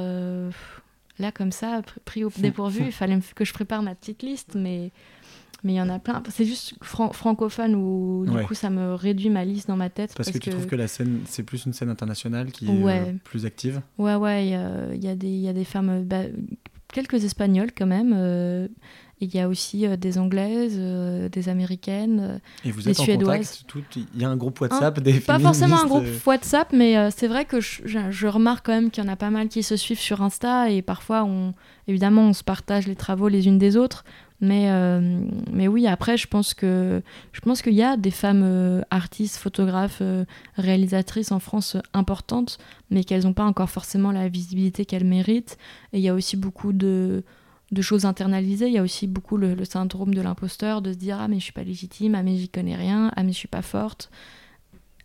Là, 1.17 1.31
comme 1.31 1.51
ça, 1.51 1.81
pr- 1.81 1.97
pris 2.05 2.23
au 2.23 2.31
dépourvu, 2.37 2.83
il 2.85 2.91
fallait 2.91 3.17
que 3.35 3.45
je 3.45 3.51
prépare 3.53 3.81
ma 3.81 3.95
petite 3.95 4.21
liste, 4.21 4.53
mais 4.55 4.91
mais 5.63 5.73
il 5.73 5.75
y 5.75 5.81
en 5.81 5.89
a 5.89 5.97
plein. 5.99 6.21
C'est 6.29 6.45
juste 6.45 6.75
fran- 6.83 7.11
francophone 7.13 7.73
où 7.75 8.25
du 8.27 8.35
Ouais. 8.35 8.43
coup 8.45 8.53
ça 8.55 8.69
me 8.69 8.93
réduit 8.93 9.29
ma 9.31 9.43
liste 9.43 9.67
dans 9.67 9.75
ma 9.77 9.89
tête. 9.89 10.13
Parce, 10.15 10.29
que, 10.31 10.37
tu 10.37 10.49
trouves 10.51 10.65
que 10.67 10.75
la 10.75 10.87
scène, 10.87 11.21
c'est 11.25 11.43
plus 11.43 11.65
une 11.65 11.73
scène 11.73 11.89
internationale 11.89 12.51
qui 12.51 12.65
est 12.67 12.69
Ouais. 12.83 12.99
euh, 13.09 13.13
plus 13.23 13.45
active? 13.47 13.81
Ouais, 13.97 14.15
ouais, 14.15 14.45
il 14.45 14.51
y 14.51 14.55
a, 14.55 14.93
y 14.95 15.07
a 15.07 15.15
des- 15.15 15.27
il 15.27 15.41
y 15.41 15.47
a 15.47 15.53
des 15.53 15.63
femmes, 15.65 16.03
bah, 16.03 16.23
quelques 16.93 17.23
espagnoles 17.23 17.71
quand 17.75 17.87
même. 17.87 18.13
euh, 18.15 18.67
Il 19.23 19.35
y 19.35 19.39
a 19.39 19.47
aussi 19.47 19.85
euh, 19.85 19.97
des 19.97 20.17
anglaises, 20.17 20.77
euh, 20.77 21.29
des 21.29 21.47
américaines. 21.47 22.19
euh, 22.19 22.37
Et 22.65 22.71
vous 22.71 22.79
Les 22.79 22.89
êtes 22.89 22.99
en 23.01 23.03
Suédoises. 23.03 23.63
Il 23.95 24.19
y 24.19 24.25
a 24.25 24.29
un 24.29 24.35
groupe 24.35 24.59
WhatsApp 24.59 24.99
des 24.99 25.19
Pas 25.19 25.37
forcément 25.37 25.79
un 25.79 25.85
groupe 25.85 26.05
WhatsApp, 26.25 26.73
mais 26.73 26.97
euh, 26.97 27.09
c'est 27.15 27.27
vrai 27.27 27.45
que 27.45 27.61
je, 27.61 28.27
remarque 28.27 28.65
quand 28.65 28.73
même 28.73 28.89
qu'il 28.89 29.03
y 29.03 29.07
en 29.07 29.11
a 29.11 29.15
pas 29.15 29.29
mal 29.29 29.47
qui 29.47 29.61
se 29.61 29.75
suivent 29.75 29.99
sur 29.99 30.23
Insta 30.23 30.71
et 30.71 30.81
parfois, 30.81 31.23
on, 31.23 31.53
évidemment, 31.87 32.29
on 32.29 32.33
se 32.33 32.43
partage 32.43 32.87
les 32.87 32.95
travaux 32.95 33.27
les 33.27 33.47
unes 33.47 33.59
des 33.59 33.77
autres. 33.77 34.03
Mais, 34.43 34.71
mais 35.53 35.67
oui, 35.67 35.85
après, 35.85 36.17
je 36.17 36.25
pense 36.25 36.55
que 36.55 37.03
je 37.31 37.41
pense 37.41 37.61
qu'il 37.61 37.75
y 37.75 37.83
a 37.83 37.95
des 37.95 38.09
femmes 38.09 38.83
artistes, 38.89 39.37
photographes, 39.37 40.01
réalisatrices 40.57 41.31
en 41.31 41.37
France 41.37 41.77
importantes, 41.93 42.57
mais 42.89 43.03
qu'elles 43.03 43.25
n'ont 43.25 43.33
pas 43.33 43.43
encore 43.43 43.69
forcément 43.69 44.11
la 44.11 44.29
visibilité 44.29 44.83
qu'elles 44.83 45.05
méritent. 45.05 45.59
Et 45.93 45.99
il 45.99 46.03
y 46.03 46.09
a 46.09 46.15
aussi 46.15 46.37
beaucoup 46.37 46.73
de, 46.73 47.23
de 47.71 47.81
choses 47.81 48.05
internalisées. 48.05 48.67
Il 48.67 48.73
y 48.73 48.77
a 48.77 48.83
aussi 48.83 49.07
beaucoup 49.07 49.37
le, 49.37 49.63
syndrome 49.65 50.13
de 50.13 50.21
l'imposteur, 50.21 50.81
de 50.81 50.91
se 50.91 50.97
dire 50.97 51.17
ah 51.19 51.27
mais 51.27 51.39
je 51.39 51.43
suis 51.45 51.53
pas 51.53 51.63
légitime, 51.63 52.15
ah 52.15 52.23
mais 52.23 52.35
j'y 52.35 52.49
connais 52.49 52.75
rien, 52.75 53.11
ah 53.15 53.23
mais 53.23 53.31
je 53.31 53.37
suis 53.37 53.47
pas 53.47 53.61
forte. 53.61 54.09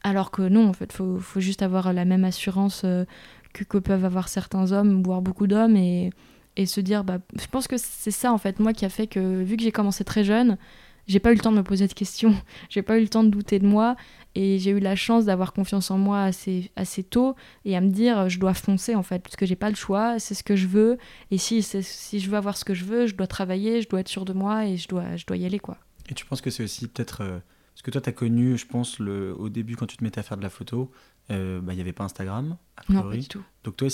Alors 0.03 0.31
que 0.31 0.43
non, 0.43 0.69
en 0.69 0.73
fait, 0.73 0.93
faut, 0.93 1.19
faut 1.19 1.41
juste 1.41 1.63
avoir 1.63 1.93
la 1.93 2.05
même 2.05 2.25
assurance 2.25 2.83
euh, 2.85 3.05
que, 3.53 3.65
que 3.65 3.79
peuvent 3.79 4.05
avoir 4.05 4.29
certains 4.29 4.73
hommes, 4.73 5.03
voire 5.03 5.23
beaucoup 5.23 5.47
d'hommes, 5.47 5.77
et, 5.77 6.11
et 6.57 6.67
se 6.67 6.81
dire, 6.81 7.03
bah, 7.03 7.19
je 7.39 7.47
pense 7.47 7.67
que 7.67 7.77
c'est 7.77 8.11
ça, 8.11 8.33
en 8.33 8.39
fait, 8.39 8.61
moi, 8.61 8.73
qui 8.73 8.85
a 8.85 8.89
fait 8.89 9.07
que, 9.07 9.43
vu 9.43 9.57
que 9.57 9.63
j'ai 9.63 9.73
commencé 9.73 10.05
très 10.05 10.23
jeune, 10.23 10.59
j'ai 11.07 11.21
pas 11.21 11.33
eu 11.33 11.35
le 11.35 11.41
temps 11.41 11.53
de 11.53 11.57
me 11.57 11.63
poser 11.63 11.87
de 11.87 11.93
questions, 11.93 12.35
j'ai 12.69 12.83
pas 12.83 12.99
eu 12.99 13.03
le 13.03 13.09
temps 13.09 13.25
de 13.25 13.31
douter 13.31 13.59
de 13.59 13.67
moi, 13.67 13.97
et 14.35 14.59
j'ai 14.59 14.71
eu 14.71 14.81
la 14.81 14.97
chance 14.97 15.25
d'avoir 15.25 15.53
confiance 15.53 15.91
en 15.91 15.99
moi 15.99 16.23
assez, 16.23 16.71
assez 16.77 17.03
tôt, 17.03 17.35
et 17.65 17.77
à 17.77 17.81
me 17.81 17.91
dire, 17.91 18.29
je 18.29 18.39
dois 18.39 18.55
foncer, 18.55 18.95
en 18.95 19.03
fait, 19.03 19.21
parce 19.23 19.37
que 19.37 19.47
j'ai 19.47 19.57
pas 19.57 19.71
le 19.71 19.77
choix, 19.77 20.19
c'est 20.19 20.35
ce 20.35 20.43
que 20.43 20.57
je 20.57 20.67
veux, 20.67 20.99
et 21.31 21.39
si, 21.39 21.63
si 21.63 22.21
je 22.21 22.31
veux 22.31 22.37
avoir 22.37 22.57
ce 22.57 22.65
que 22.65 22.75
je 22.75 22.85
veux, 22.85 23.07
je 23.07 23.15
dois 23.15 23.27
travailler, 23.27 23.83
je 23.83 23.89
dois 23.89 24.01
être 24.01 24.09
sûr 24.09 24.25
de 24.25 24.33
moi, 24.33 24.67
et 24.67 24.77
je 24.77 24.89
dois, 24.89 25.17
je 25.17 25.25
dois 25.27 25.37
y 25.37 25.47
aller, 25.47 25.59
quoi. 25.59 25.79
Et 26.09 26.15
tu 26.15 26.25
penses 26.25 26.41
que 26.41 26.51
c'est 26.51 26.63
aussi 26.63 26.87
peut-être. 26.89 27.23
euh, 27.23 27.39
parce 27.75 27.83
que 27.83 27.91
toi, 27.91 28.01
tu 28.01 28.09
as 28.09 28.13
connu, 28.13 28.57
je 28.57 28.67
pense, 28.67 28.99
le, 29.01 29.35
au 29.39 29.49
début, 29.49 29.77
quand 29.77 29.87
tu 29.87 29.97
te 29.99 30.05
mettais 30.05 30.21
à 30.21 30.23
faire 30.23 30.37
de 30.39 30.43
la 30.43 30.49
photo, 30.49 30.91
euh, 31.31 31.61
bah, 31.61 31.73
il 31.73 31.77
n'y 31.77 31.83
avait 31.83 31.93
pas 31.93 32.05
Instagram, 32.05 32.57
a 32.77 32.93
Non, 32.93 33.01
priori. 33.01 33.17
pas 33.17 33.23
du 33.23 33.29
tout. 33.29 33.43
Donc 33.65 33.77
toi, 33.77 33.89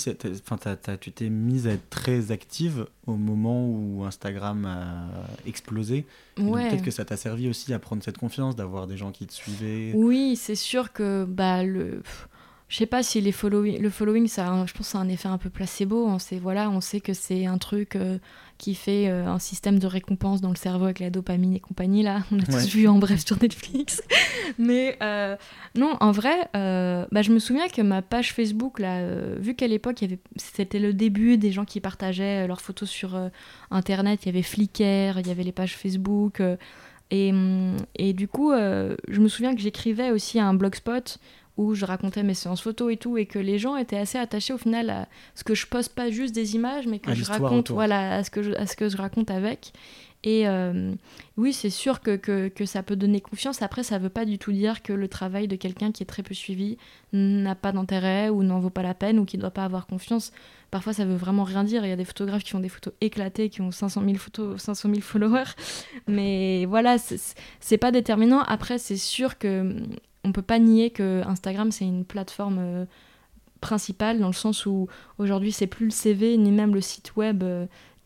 enfin, 0.51 0.97
tu 0.97 1.11
t'es 1.11 1.29
mise 1.29 1.67
à 1.67 1.71
être 1.71 1.89
très 1.89 2.31
active 2.31 2.85
au 3.07 3.15
moment 3.15 3.67
où 3.67 4.03
Instagram 4.03 4.65
a 4.65 5.07
explosé. 5.47 6.05
Ouais. 6.37 6.69
Peut-être 6.69 6.83
que 6.83 6.91
ça 6.91 7.05
t'a 7.05 7.17
servi 7.17 7.49
aussi 7.49 7.73
à 7.73 7.79
prendre 7.79 8.03
cette 8.03 8.17
confiance, 8.19 8.55
d'avoir 8.55 8.85
des 8.85 8.97
gens 8.97 9.11
qui 9.11 9.25
te 9.25 9.33
suivaient. 9.33 9.91
Oui, 9.95 10.35
c'est 10.35 10.55
sûr 10.55 10.93
que 10.93 11.25
bah 11.25 11.63
le 11.63 12.01
pff, 12.01 12.27
je 12.69 12.77
sais 12.77 12.85
pas 12.85 13.03
si 13.03 13.21
les 13.21 13.31
following, 13.31 13.79
le 13.79 13.89
following 13.89 14.27
ça 14.27 14.47
un- 14.49 14.65
je 14.65 14.73
pense 14.73 14.95
a 14.95 14.99
un 14.99 15.07
effet 15.09 15.27
un 15.27 15.37
peu 15.37 15.49
placebo, 15.49 16.05
on 16.07 16.17
sait 16.19 16.37
voilà, 16.39 16.69
on 16.69 16.81
sait 16.81 17.01
que 17.01 17.13
c'est 17.13 17.45
un 17.45 17.57
truc 17.57 17.95
euh, 17.95 18.17
qui 18.57 18.73
fait 18.75 19.09
euh, 19.09 19.27
un 19.27 19.39
système 19.39 19.77
de 19.79 19.85
récompense 19.87 20.39
dans 20.41 20.49
le 20.49 20.55
cerveau 20.55 20.85
avec 20.85 20.99
la 20.99 21.09
dopamine 21.09 21.53
et 21.53 21.59
compagnie 21.59 22.01
là, 22.03 22.23
on 22.31 22.39
a 22.39 22.43
tous 22.43 22.55
Ouais. 22.55 22.65
vu 22.65 22.87
en 22.87 22.97
bref 22.97 23.25
sur 23.25 23.37
Netflix. 23.41 24.01
Mais 24.57 24.97
euh, 25.03 25.35
non, 25.75 25.97
en 25.99 26.11
vrai, 26.11 26.35
bah, 26.53 27.21
je 27.21 27.31
me 27.31 27.39
souviens 27.39 27.67
que 27.67 27.81
ma 27.81 28.01
page 28.01 28.33
Facebook 28.33 28.79
là, 28.79 29.05
vu 29.37 29.55
qu'à 29.55 29.67
l'époque 29.67 30.01
il 30.01 30.09
y 30.09 30.13
avait 30.13 30.21
c'était 30.37 30.79
le 30.79 30.93
début 30.93 31.37
des 31.37 31.51
gens 31.51 31.65
qui 31.65 31.79
partageaient 31.79 32.47
leurs 32.47 32.61
photos 32.61 32.89
sur 32.89 33.19
internet, 33.71 34.21
il 34.23 34.27
y 34.27 34.29
avait 34.29 34.41
Flickr, 34.43 35.19
il 35.19 35.27
y 35.27 35.31
avait 35.31 35.43
les 35.43 35.51
pages 35.51 35.75
Facebook 35.75 36.41
et, 37.11 37.31
hum, 37.31 37.75
et 37.95 38.13
du 38.13 38.27
coup, 38.27 38.51
euh, 38.51 38.95
je 39.07 39.19
me 39.19 39.27
souviens 39.27 39.53
que 39.53 39.61
j'écrivais 39.61 40.11
aussi 40.11 40.39
à 40.39 40.47
un 40.47 40.53
blogspot 40.53 41.17
où 41.57 41.75
je 41.75 41.85
racontais 41.85 42.23
mes 42.23 42.33
séances 42.33 42.61
photos 42.61 42.91
et 42.93 42.97
tout, 42.97 43.17
et 43.17 43.25
que 43.25 43.39
les 43.39 43.59
gens 43.59 43.75
étaient 43.77 43.97
assez 43.97 44.17
attachés 44.17 44.53
au 44.53 44.57
final 44.57 44.89
à 44.89 45.07
ce 45.35 45.43
que 45.43 45.53
je 45.55 45.67
poste 45.67 45.93
pas 45.93 46.09
juste 46.09 46.33
des 46.33 46.55
images, 46.55 46.87
mais 46.87 46.99
que 46.99 47.11
À 47.11 47.13
je 47.13 47.23
raconte, 47.25 47.69
voilà, 47.71 48.15
à 48.15 48.23
ce 48.23 48.31
que 48.31 48.41
je, 48.41 48.51
à 48.53 48.65
ce 48.65 48.75
que 48.75 48.89
je 48.89 48.97
raconte 48.97 49.29
avec. 49.29 49.71
Et 50.25 50.47
euh, 50.47 50.93
oui, 51.35 51.51
c'est 51.51 51.69
sûr 51.69 51.99
que, 51.99 52.15
que, 52.15 52.47
que 52.47 52.65
ça 52.65 52.81
peut 52.81 52.95
donner 52.95 53.19
confiance. 53.19 53.61
Après, 53.61 53.83
ça 53.83 53.97
veut 53.97 54.07
pas 54.09 54.23
du 54.23 54.39
tout 54.39 54.53
dire 54.53 54.81
que 54.81 54.93
le 54.93 55.09
travail 55.09 55.49
de 55.49 55.57
quelqu'un 55.57 55.91
qui 55.91 56.01
est 56.01 56.05
très 56.05 56.23
peu 56.23 56.33
suivi 56.33 56.77
n'a 57.11 57.55
pas 57.55 57.73
d'intérêt 57.73 58.29
ou 58.29 58.41
n'en 58.41 58.59
vaut 58.61 58.69
pas 58.69 58.83
la 58.83 58.93
peine 58.93 59.19
ou 59.19 59.25
qui 59.25 59.37
doit 59.37 59.51
pas 59.51 59.65
avoir 59.65 59.85
confiance. 59.85 60.31
Parfois, 60.71 60.93
ça 60.93 61.03
veut 61.03 61.17
vraiment 61.17 61.43
rien 61.43 61.65
dire. 61.65 61.85
Il 61.85 61.89
y 61.89 61.91
a 61.91 61.97
des 61.97 62.05
photographes 62.05 62.43
qui 62.45 62.51
font 62.51 62.61
des 62.61 62.69
photos 62.69 62.93
éclatées, 63.01 63.49
qui 63.49 63.59
ont 63.59 63.71
500 63.71 64.01
000, 64.05 64.15
photos, 64.15 64.61
500 64.61 64.89
000 64.91 65.01
followers. 65.01 65.43
Mais 66.07 66.65
voilà, 66.67 66.97
c'est- 66.97 67.77
pas 67.77 67.91
déterminant. 67.91 68.43
Après, 68.43 68.77
c'est 68.77 68.95
sûr 68.97 69.37
que 69.37 69.75
on 70.23 70.31
peut 70.31 70.41
pas 70.41 70.59
nier 70.59 70.89
que 70.89 71.21
Instagram, 71.25 71.71
c'est 71.71 71.85
une 71.85 72.05
plateforme 72.05 72.57
euh, 72.59 72.85
principale 73.61 74.19
dans 74.19 74.27
le 74.27 74.33
sens 74.33 74.65
où 74.65 74.87
aujourd'hui, 75.17 75.51
c'est 75.51 75.67
plus 75.67 75.85
le 75.85 75.91
CV 75.91 76.37
ni 76.37 76.51
même 76.51 76.73
le 76.73 76.81
site 76.81 77.15
web. 77.15 77.43
euh, 77.43 77.65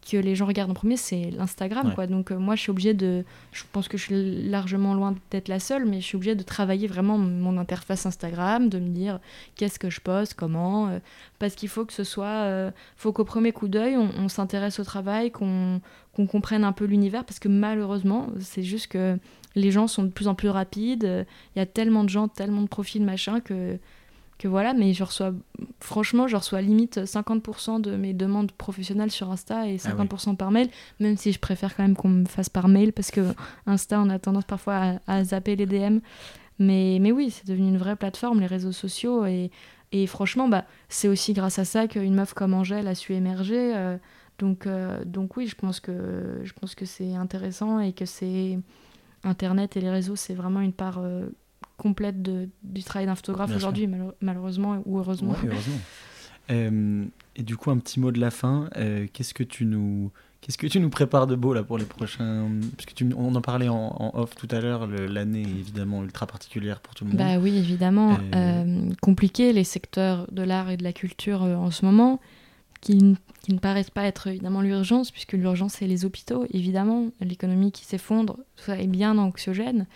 que 0.10 0.16
les 0.16 0.36
gens 0.36 0.46
regardent 0.46 0.72
en 0.72 0.74
premier, 0.74 0.96
c'est 0.96 1.32
l'Instagram, 1.32 1.88
Ouais. 1.90 1.94
quoi. 1.94 2.08
Donc 2.08 2.32
euh, 2.32 2.38
moi, 2.38 2.56
je 2.56 2.62
suis 2.62 2.70
obligée 2.70 2.94
de, 2.94 3.26
je 3.52 3.64
pense 3.74 3.90
que 3.90 3.98
je 3.98 4.04
suis 4.04 4.42
largement 4.48 4.94
loin 4.94 5.14
d'être 5.32 5.50
la 5.50 5.60
seule, 5.60 5.84
mais 5.84 6.00
je 6.00 6.06
suis 6.06 6.16
obligée 6.16 6.34
de 6.36 6.44
travailler 6.44 6.88
vraiment 6.88 7.18
mon 7.18 7.58
interface 7.58 8.06
Instagram, 8.06 8.70
de 8.70 8.80
me 8.80 8.88
dire 8.88 9.20
qu'est-ce 9.58 9.78
que 9.80 9.90
je 9.90 10.00
poste, 10.00 10.34
comment, 10.36 10.98
parce 11.40 11.56
qu'il 11.56 11.68
faut 11.68 11.84
que 11.84 11.92
ce 11.92 12.06
soit, 12.06 12.72
faut 12.96 13.12
qu'au 13.12 13.26
premier 13.26 13.52
coup 13.52 13.68
d'œil, 13.68 13.98
on, 13.98 14.10
on 14.18 14.30
s'intéresse 14.30 14.80
au 14.80 14.86
travail, 14.86 15.30
qu'on 15.30 15.82
qu'on 16.14 16.26
comprenne 16.26 16.64
un 16.64 16.72
peu 16.72 16.86
l'univers, 16.86 17.26
parce 17.26 17.38
que 17.40 17.50
malheureusement, 17.50 18.30
c'est 18.40 18.64
juste 18.64 18.88
que 18.88 19.20
les 19.56 19.72
gens 19.72 19.88
sont 19.88 20.04
de 20.04 20.10
plus 20.10 20.28
en 20.28 20.36
plus 20.36 20.50
rapides, 20.50 21.06
euh, 21.06 21.24
il 21.56 21.60
y 21.60 21.62
a 21.62 21.66
tellement 21.66 22.04
de 22.04 22.10
gens, 22.10 22.28
tellement 22.28 22.62
de 22.62 22.68
profils, 22.68 23.04
machin, 23.04 23.40
que 23.40 23.78
que 24.38 24.48
voilà, 24.48 24.74
mais 24.74 24.94
je 24.94 25.04
reçois, 25.04 25.34
franchement, 25.80 26.28
je 26.28 26.36
reçois 26.36 26.62
limite 26.62 27.00
50% 27.00 27.82
de 27.82 27.96
mes 27.96 28.14
demandes 28.14 28.52
professionnelles 28.52 29.10
sur 29.10 29.32
Insta 29.32 29.68
et 29.68 29.78
Ah 29.84 29.90
50% 29.90 30.36
par 30.36 30.52
mail, 30.52 30.70
même 31.00 31.18
si 31.18 31.32
je 31.32 31.40
préfère 31.40 31.76
quand 31.76 31.84
même 31.84 31.96
qu'on 31.96 32.10
me 32.10 32.26
fasse 32.26 32.50
par 32.50 32.68
mail, 32.68 32.94
parce 32.94 33.10
que 33.10 33.34
Insta, 33.66 34.00
on 34.00 34.10
a 34.10 34.20
tendance 34.20 34.46
parfois 34.46 34.76
à, 34.76 35.00
à 35.08 35.24
zapper 35.24 35.56
les 35.56 35.66
DM. 35.66 36.00
Mais, 36.60 37.00
mais 37.02 37.12
oui, 37.12 37.32
c'est 37.32 37.48
devenu 37.48 37.68
une 37.68 37.78
vraie 37.78 37.96
plateforme, 37.96 38.40
les 38.40 38.48
réseaux 38.48 38.72
sociaux, 38.72 39.26
et, 39.26 39.52
et 39.92 40.06
franchement, 40.08 40.48
bah, 40.48 40.66
c'est 40.90 41.08
aussi 41.08 41.34
grâce 41.34 41.60
à 41.60 41.66
ça 41.66 41.88
qu'une 41.88 42.14
meuf 42.14 42.34
comme 42.34 42.54
Angèle 42.54 42.88
a 42.88 42.96
su 42.96 43.14
émerger. 43.14 43.74
euh, 43.76 43.98
donc, 44.40 44.68
euh, 44.68 45.04
donc 45.04 45.36
oui, 45.38 45.48
je 45.48 45.56
pense 45.56 45.80
que, 45.80 46.42
je 46.44 46.54
pense 46.54 46.76
que 46.76 46.86
c'est 46.86 47.16
intéressant 47.16 47.80
et 47.80 47.92
que 47.92 48.06
c'est 48.06 48.60
Internet 49.24 49.76
et 49.78 49.82
les 49.82 49.90
réseaux, 49.90 50.16
c'est 50.16 50.34
vraiment 50.34 50.62
une 50.62 50.74
part 50.74 51.00
euh, 51.00 51.28
complète 51.78 52.22
de, 52.22 52.50
du 52.64 52.84
travail 52.84 53.06
d'un 53.08 53.16
photographe 53.16 53.56
aujourd'hui, 53.56 53.88
malheure- 53.88 54.14
malheureusement 54.22 54.82
ou 54.86 55.00
heureusement. 55.00 55.32
Ouais, 55.32 55.38
heureusement. 55.52 55.76
Euh, 56.50 57.04
et 57.36 57.44
du 57.44 57.58
coup, 57.58 57.72
un 57.72 57.78
petit 57.78 58.00
mot 58.00 58.12
de 58.12 58.20
la 58.20 58.32
fin. 58.32 58.70
euh, 58.78 59.06
qu'est-ce 59.12 59.34
que 59.34 59.44
tu 59.44 59.66
nous, 59.66 60.12
qu'est-ce 60.40 60.58
que 60.58 60.68
tu 60.68 60.80
nous 60.80 60.90
prépares 60.90 61.28
de 61.28 61.36
beau 61.36 61.54
là 61.54 61.62
pour 61.64 61.78
les 61.78 61.84
prochains 61.86 62.48
Parce 62.78 62.86
que 62.86 62.94
tu, 62.94 63.06
on 63.18 63.36
en 63.36 63.42
parlait 63.42 63.68
en, 63.68 63.76
en 64.00 64.12
off 64.18 64.34
tout 64.36 64.48
à 64.52 64.62
l'heure. 64.62 64.88
L'année 64.88 65.42
est 65.42 65.60
évidemment 65.60 66.04
ultra 66.04 66.26
particulière 66.26 66.80
pour 66.80 66.96
tout 66.96 67.04
le 67.04 67.10
monde. 67.12 67.20
Bah 67.20 67.38
oui, 67.38 67.58
évidemment. 67.58 68.18
Euh, 68.34 68.90
compliqué 69.02 69.52
les 69.52 69.66
secteurs 69.66 70.26
de 70.32 70.42
l'art 70.42 70.70
et 70.70 70.78
de 70.78 70.84
la 70.84 70.94
culture 70.94 71.42
en 71.42 71.70
ce 71.72 71.86
moment. 71.86 72.22
Qui, 72.82 73.16
ne 73.50 73.58
paraissent 73.60 73.90
pas 73.90 74.04
être 74.04 74.28
évidemment 74.28 74.62
l'urgence, 74.62 75.12
puisque 75.12 75.34
l'urgence, 75.34 75.76
c'est 75.76 75.88
les 75.88 76.04
hôpitaux, 76.04 76.46
évidemment, 76.52 77.08
l'économie 77.22 77.72
qui 77.72 77.86
s'effondre, 77.86 78.38
tout 78.56 78.66
ça 78.66 78.80
est 78.80 78.88
bien 78.88 79.18
anxiogène. 79.18 79.88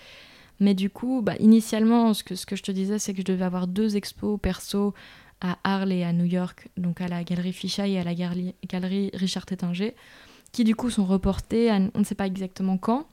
Mais 0.60 0.74
du 0.74 0.90
coup, 0.90 1.22
bah, 1.22 1.34
initialement, 1.40 2.14
ce 2.14 2.24
que, 2.24 2.36
ce 2.36 2.46
que 2.46 2.56
je 2.56 2.64
te 2.64 2.72
disais, 2.72 3.00
c'est 3.00 3.14
que 3.14 3.20
je 3.20 3.26
devais 3.26 3.44
avoir 3.44 3.68
deux 3.68 3.98
expos 3.98 4.40
perso 4.40 4.94
à 5.42 5.58
Arles 5.64 5.92
et 5.92 6.04
à 6.04 6.14
New 6.14 6.26
York, 6.26 6.70
donc 6.78 7.02
à 7.02 7.08
la 7.08 7.24
galerie 7.24 7.52
Fichaille 7.52 7.96
et 7.96 8.00
à 8.00 8.04
la 8.04 8.14
galerie 8.14 9.10
Richard 9.14 9.46
Tétinger, 9.46 9.96
qui 10.52 10.64
du 10.64 10.76
coup 10.76 10.90
sont 10.90 11.06
reportés, 11.06 11.72
on 11.96 12.00
ne 12.00 12.04
sait 12.04 12.16
pas 12.16 12.28
exactement 12.28 12.78
quand. 12.78 13.08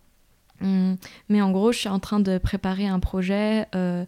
Hum, 0.61 0.97
mais 1.29 1.41
en 1.41 1.51
gros, 1.51 1.73
je 1.73 1.79
suis 1.79 1.89
en 1.89 2.01
train 2.01 2.21
de 2.21 2.39
préparer 2.39 2.87
un 2.87 3.01
projet 3.01 3.66
euh, 3.75 4.05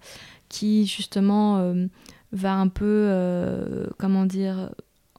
qui 0.48 0.86
justement 0.86 1.58
euh, 1.58 1.86
va 2.32 2.54
un 2.54 2.68
peu, 2.68 3.06
euh, 3.08 3.86
comment 3.98 4.26
dire, 4.26 4.70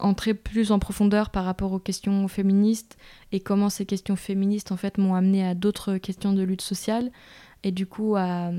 entrer 0.02 0.34
plus 0.34 0.72
en 0.72 0.80
profondeur 0.80 1.30
par 1.30 1.46
rapport 1.46 1.72
aux 1.72 1.80
questions 1.80 2.28
féministes 2.28 2.98
et 3.32 3.40
comment 3.40 3.70
ces 3.70 3.86
questions 3.86 4.16
féministes 4.16 4.72
en 4.72 4.78
fait 4.78 4.98
m'ont 4.98 5.16
amené 5.16 5.46
à 5.46 5.56
d'autres 5.56 5.98
questions 5.98 6.34
de 6.34 6.44
lutte 6.44 6.62
sociale 6.62 7.12
et 7.64 7.72
du 7.72 7.86
coup 7.86 8.16
à, 8.16 8.52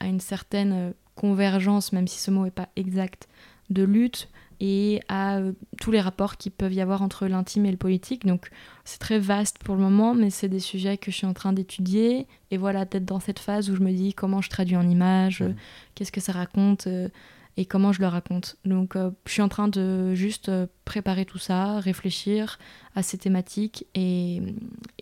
une 0.00 0.20
certaine 0.20 0.94
convergence, 1.14 1.92
même 1.92 2.08
si 2.08 2.18
ce 2.18 2.30
mot 2.30 2.44
n'est 2.44 2.50
pas 2.50 2.68
exact, 2.76 3.28
de 3.70 3.82
lutte 3.82 4.28
et 4.60 5.00
à 5.08 5.36
euh, 5.36 5.52
tous 5.80 5.90
les 5.90 6.00
rapports 6.00 6.36
qui 6.36 6.50
peuvent 6.50 6.72
y 6.72 6.80
avoir 6.80 7.02
entre 7.02 7.26
l'intime 7.26 7.66
et 7.66 7.70
le 7.70 7.76
politique. 7.76 8.24
Donc 8.24 8.50
c'est 8.84 8.98
très 8.98 9.18
vaste 9.18 9.58
pour 9.58 9.74
le 9.74 9.82
moment, 9.82 10.14
mais 10.14 10.30
c'est 10.30 10.48
des 10.48 10.60
sujets 10.60 10.96
que 10.96 11.10
je 11.10 11.16
suis 11.16 11.26
en 11.26 11.34
train 11.34 11.52
d'étudier. 11.52 12.26
Et 12.50 12.56
voilà, 12.56 12.86
peut-être 12.86 13.04
dans 13.04 13.20
cette 13.20 13.38
phase 13.38 13.68
où 13.70 13.76
je 13.76 13.82
me 13.82 13.92
dis 13.92 14.14
comment 14.14 14.40
je 14.40 14.48
traduis 14.48 14.76
en 14.76 14.88
images, 14.88 15.42
mmh. 15.42 15.54
qu'est-ce 15.94 16.12
que 16.12 16.20
ça 16.20 16.32
raconte 16.32 16.86
euh, 16.86 17.08
et 17.56 17.64
comment 17.64 17.92
je 17.92 18.00
le 18.00 18.06
raconte. 18.06 18.56
Donc 18.64 18.96
euh, 18.96 19.10
je 19.26 19.32
suis 19.32 19.42
en 19.42 19.48
train 19.48 19.68
de 19.68 20.14
juste 20.14 20.50
préparer 20.84 21.24
tout 21.24 21.38
ça, 21.38 21.80
réfléchir 21.80 22.58
à 22.94 23.02
ces 23.02 23.18
thématiques 23.18 23.86
et, 23.94 24.42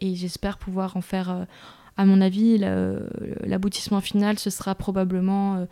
et 0.01 0.15
j'espère 0.15 0.59
pouvoir 0.59 0.97
en 0.97 1.01
faire 1.01 1.47
à 1.97 2.05
mon 2.05 2.21
avis, 2.21 2.59
l'aboutissement 2.59 4.01
final, 4.01 4.39
ce 4.39 4.51
sera 4.51 4.75
probablement 4.75 5.57
euh, 5.57 5.67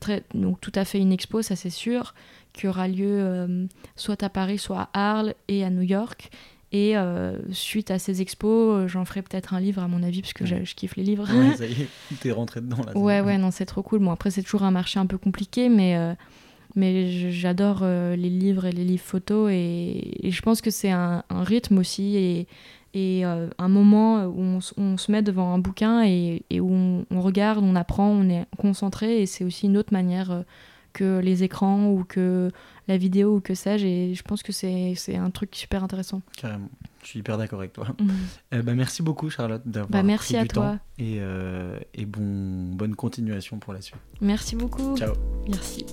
très, 0.00 0.24
donc 0.34 0.60
tout 0.60 0.72
à 0.74 0.84
fait 0.84 0.98
une 0.98 1.12
expo, 1.12 1.42
ça 1.42 1.54
c'est 1.54 1.70
sûr, 1.70 2.14
qui 2.52 2.66
aura 2.66 2.88
lieu 2.88 3.20
euh, 3.20 3.66
soit 3.94 4.22
à 4.22 4.28
Paris, 4.28 4.58
soit 4.58 4.88
à 4.92 5.10
Arles 5.10 5.34
et 5.46 5.64
à 5.64 5.70
New 5.70 5.82
York. 5.82 6.30
Et 6.70 6.96
euh, 6.96 7.38
suite 7.50 7.90
à 7.90 7.98
ces 7.98 8.20
expos, 8.20 8.86
j'en 8.88 9.04
ferai 9.04 9.22
peut-être 9.22 9.54
un 9.54 9.60
livre 9.60 9.82
à 9.82 9.88
mon 9.88 10.02
avis, 10.02 10.20
parce 10.20 10.34
que 10.34 10.44
je, 10.44 10.56
kiffe 10.74 10.96
les 10.96 11.02
livres. 11.02 11.26
Ouais, 11.32 11.54
ça 11.56 11.66
y 11.66 11.72
est, 11.72 11.88
t'es 12.20 12.30
rentré 12.30 12.60
dedans 12.60 12.82
là. 12.84 12.96
Ouais, 12.96 13.20
ouais, 13.20 13.38
non, 13.38 13.50
c'est 13.50 13.66
trop 13.66 13.82
cool. 13.82 14.00
Bon, 14.00 14.10
après, 14.10 14.30
c'est 14.30 14.42
toujours 14.42 14.64
un 14.64 14.70
marché 14.70 14.98
un 14.98 15.06
peu 15.06 15.16
compliqué, 15.16 15.68
mais, 15.68 15.96
mais 16.76 17.30
j'adore 17.30 17.84
les 17.84 18.16
livres 18.16 18.66
et 18.66 18.72
les 18.72 18.84
livres 18.84 19.02
photos. 19.02 19.50
Et, 19.50 20.26
et 20.26 20.30
je 20.30 20.42
pense 20.42 20.60
que 20.60 20.70
c'est 20.70 20.90
un, 20.90 21.24
un, 21.30 21.42
rythme 21.42 21.78
aussi. 21.78 22.16
Et, 22.16 22.46
et 22.94 23.24
euh, 23.24 23.48
un 23.58 23.68
moment 23.68 24.24
où 24.24 24.60
on, 24.76 24.96
se 24.96 25.12
met 25.12 25.22
devant 25.22 25.52
un 25.52 25.58
bouquin 25.58 26.02
et, 26.04 26.42
où 26.58 27.04
on, 27.10 27.20
regarde, 27.20 27.62
on 27.62 27.76
apprend, 27.76 28.08
on 28.08 28.28
est 28.30 28.46
concentré 28.56 29.22
et 29.22 29.26
c'est 29.26 29.44
aussi 29.44 29.66
une 29.66 29.76
autre 29.76 29.92
manière 29.92 30.30
euh, 30.30 30.42
que 30.98 31.18
les 31.20 31.44
écrans 31.44 31.86
ou 31.90 32.04
que 32.04 32.50
la 32.88 32.96
vidéo 32.96 33.36
ou 33.36 33.40
que 33.40 33.54
sais-je 33.54 33.86
et 33.86 34.14
je 34.14 34.22
pense 34.22 34.42
que 34.42 34.52
c'est 34.52 34.94
un 35.16 35.30
truc 35.30 35.54
super 35.54 35.84
intéressant. 35.84 36.22
Carrément, 36.36 36.68
je 37.02 37.08
suis 37.08 37.20
hyper 37.20 37.38
d'accord 37.38 37.60
avec 37.60 37.72
toi. 37.72 37.86
Euh, 38.54 38.62
bah, 38.62 38.74
merci 38.74 39.02
beaucoup 39.02 39.28
Charlotte 39.28 39.60
d'avoir 39.66 39.90
bah, 39.90 40.02
merci 40.02 40.32
pris 40.32 40.36
à 40.40 40.42
du 40.42 40.48
toi. 40.48 40.62
temps 40.62 40.78
et, 40.98 41.20
et 41.94 42.06
bon, 42.06 42.72
bonne 42.74 42.94
continuation 42.94 43.58
pour 43.58 43.74
la 43.74 43.82
suite. 43.82 44.00
Merci 44.22 44.56
beaucoup. 44.56 44.96
Ciao. 44.96 45.12
Merci. 45.48 45.84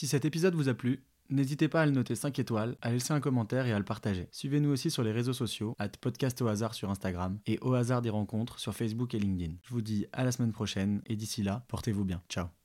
Si 0.00 0.06
cet 0.06 0.24
épisode 0.24 0.54
vous 0.54 0.70
a 0.70 0.74
plu, 0.74 1.04
n'hésitez 1.30 1.68
pas 1.68 1.82
à 1.82 1.86
le 1.86 1.92
noter 1.92 2.14
5 2.14 2.38
étoiles, 2.38 2.76
à 2.82 2.90
laisser 2.90 3.12
un 3.12 3.20
commentaire 3.20 3.66
et 3.66 3.72
à 3.72 3.78
le 3.78 3.84
partager. 3.84 4.28
Suivez-nous 4.32 4.70
aussi 4.70 4.90
sur 4.90 5.02
les 5.02 5.12
réseaux 5.12 5.32
sociaux, 5.32 5.74
at 5.78 5.88
podcast 6.00 6.40
au 6.42 6.48
hasard 6.48 6.74
sur 6.74 6.90
Instagram 6.90 7.38
et 7.46 7.58
au 7.60 7.74
hasard 7.74 8.02
des 8.02 8.10
rencontres 8.10 8.58
sur 8.58 8.74
Facebook 8.74 9.14
et 9.14 9.18
LinkedIn. 9.18 9.54
Je 9.62 9.70
vous 9.70 9.82
dis 9.82 10.06
à 10.12 10.24
la 10.24 10.32
semaine 10.32 10.52
prochaine 10.52 11.02
et 11.06 11.16
d'ici 11.16 11.42
là, 11.42 11.64
portez-vous 11.68 12.04
bien. 12.04 12.22
Ciao 12.28 12.59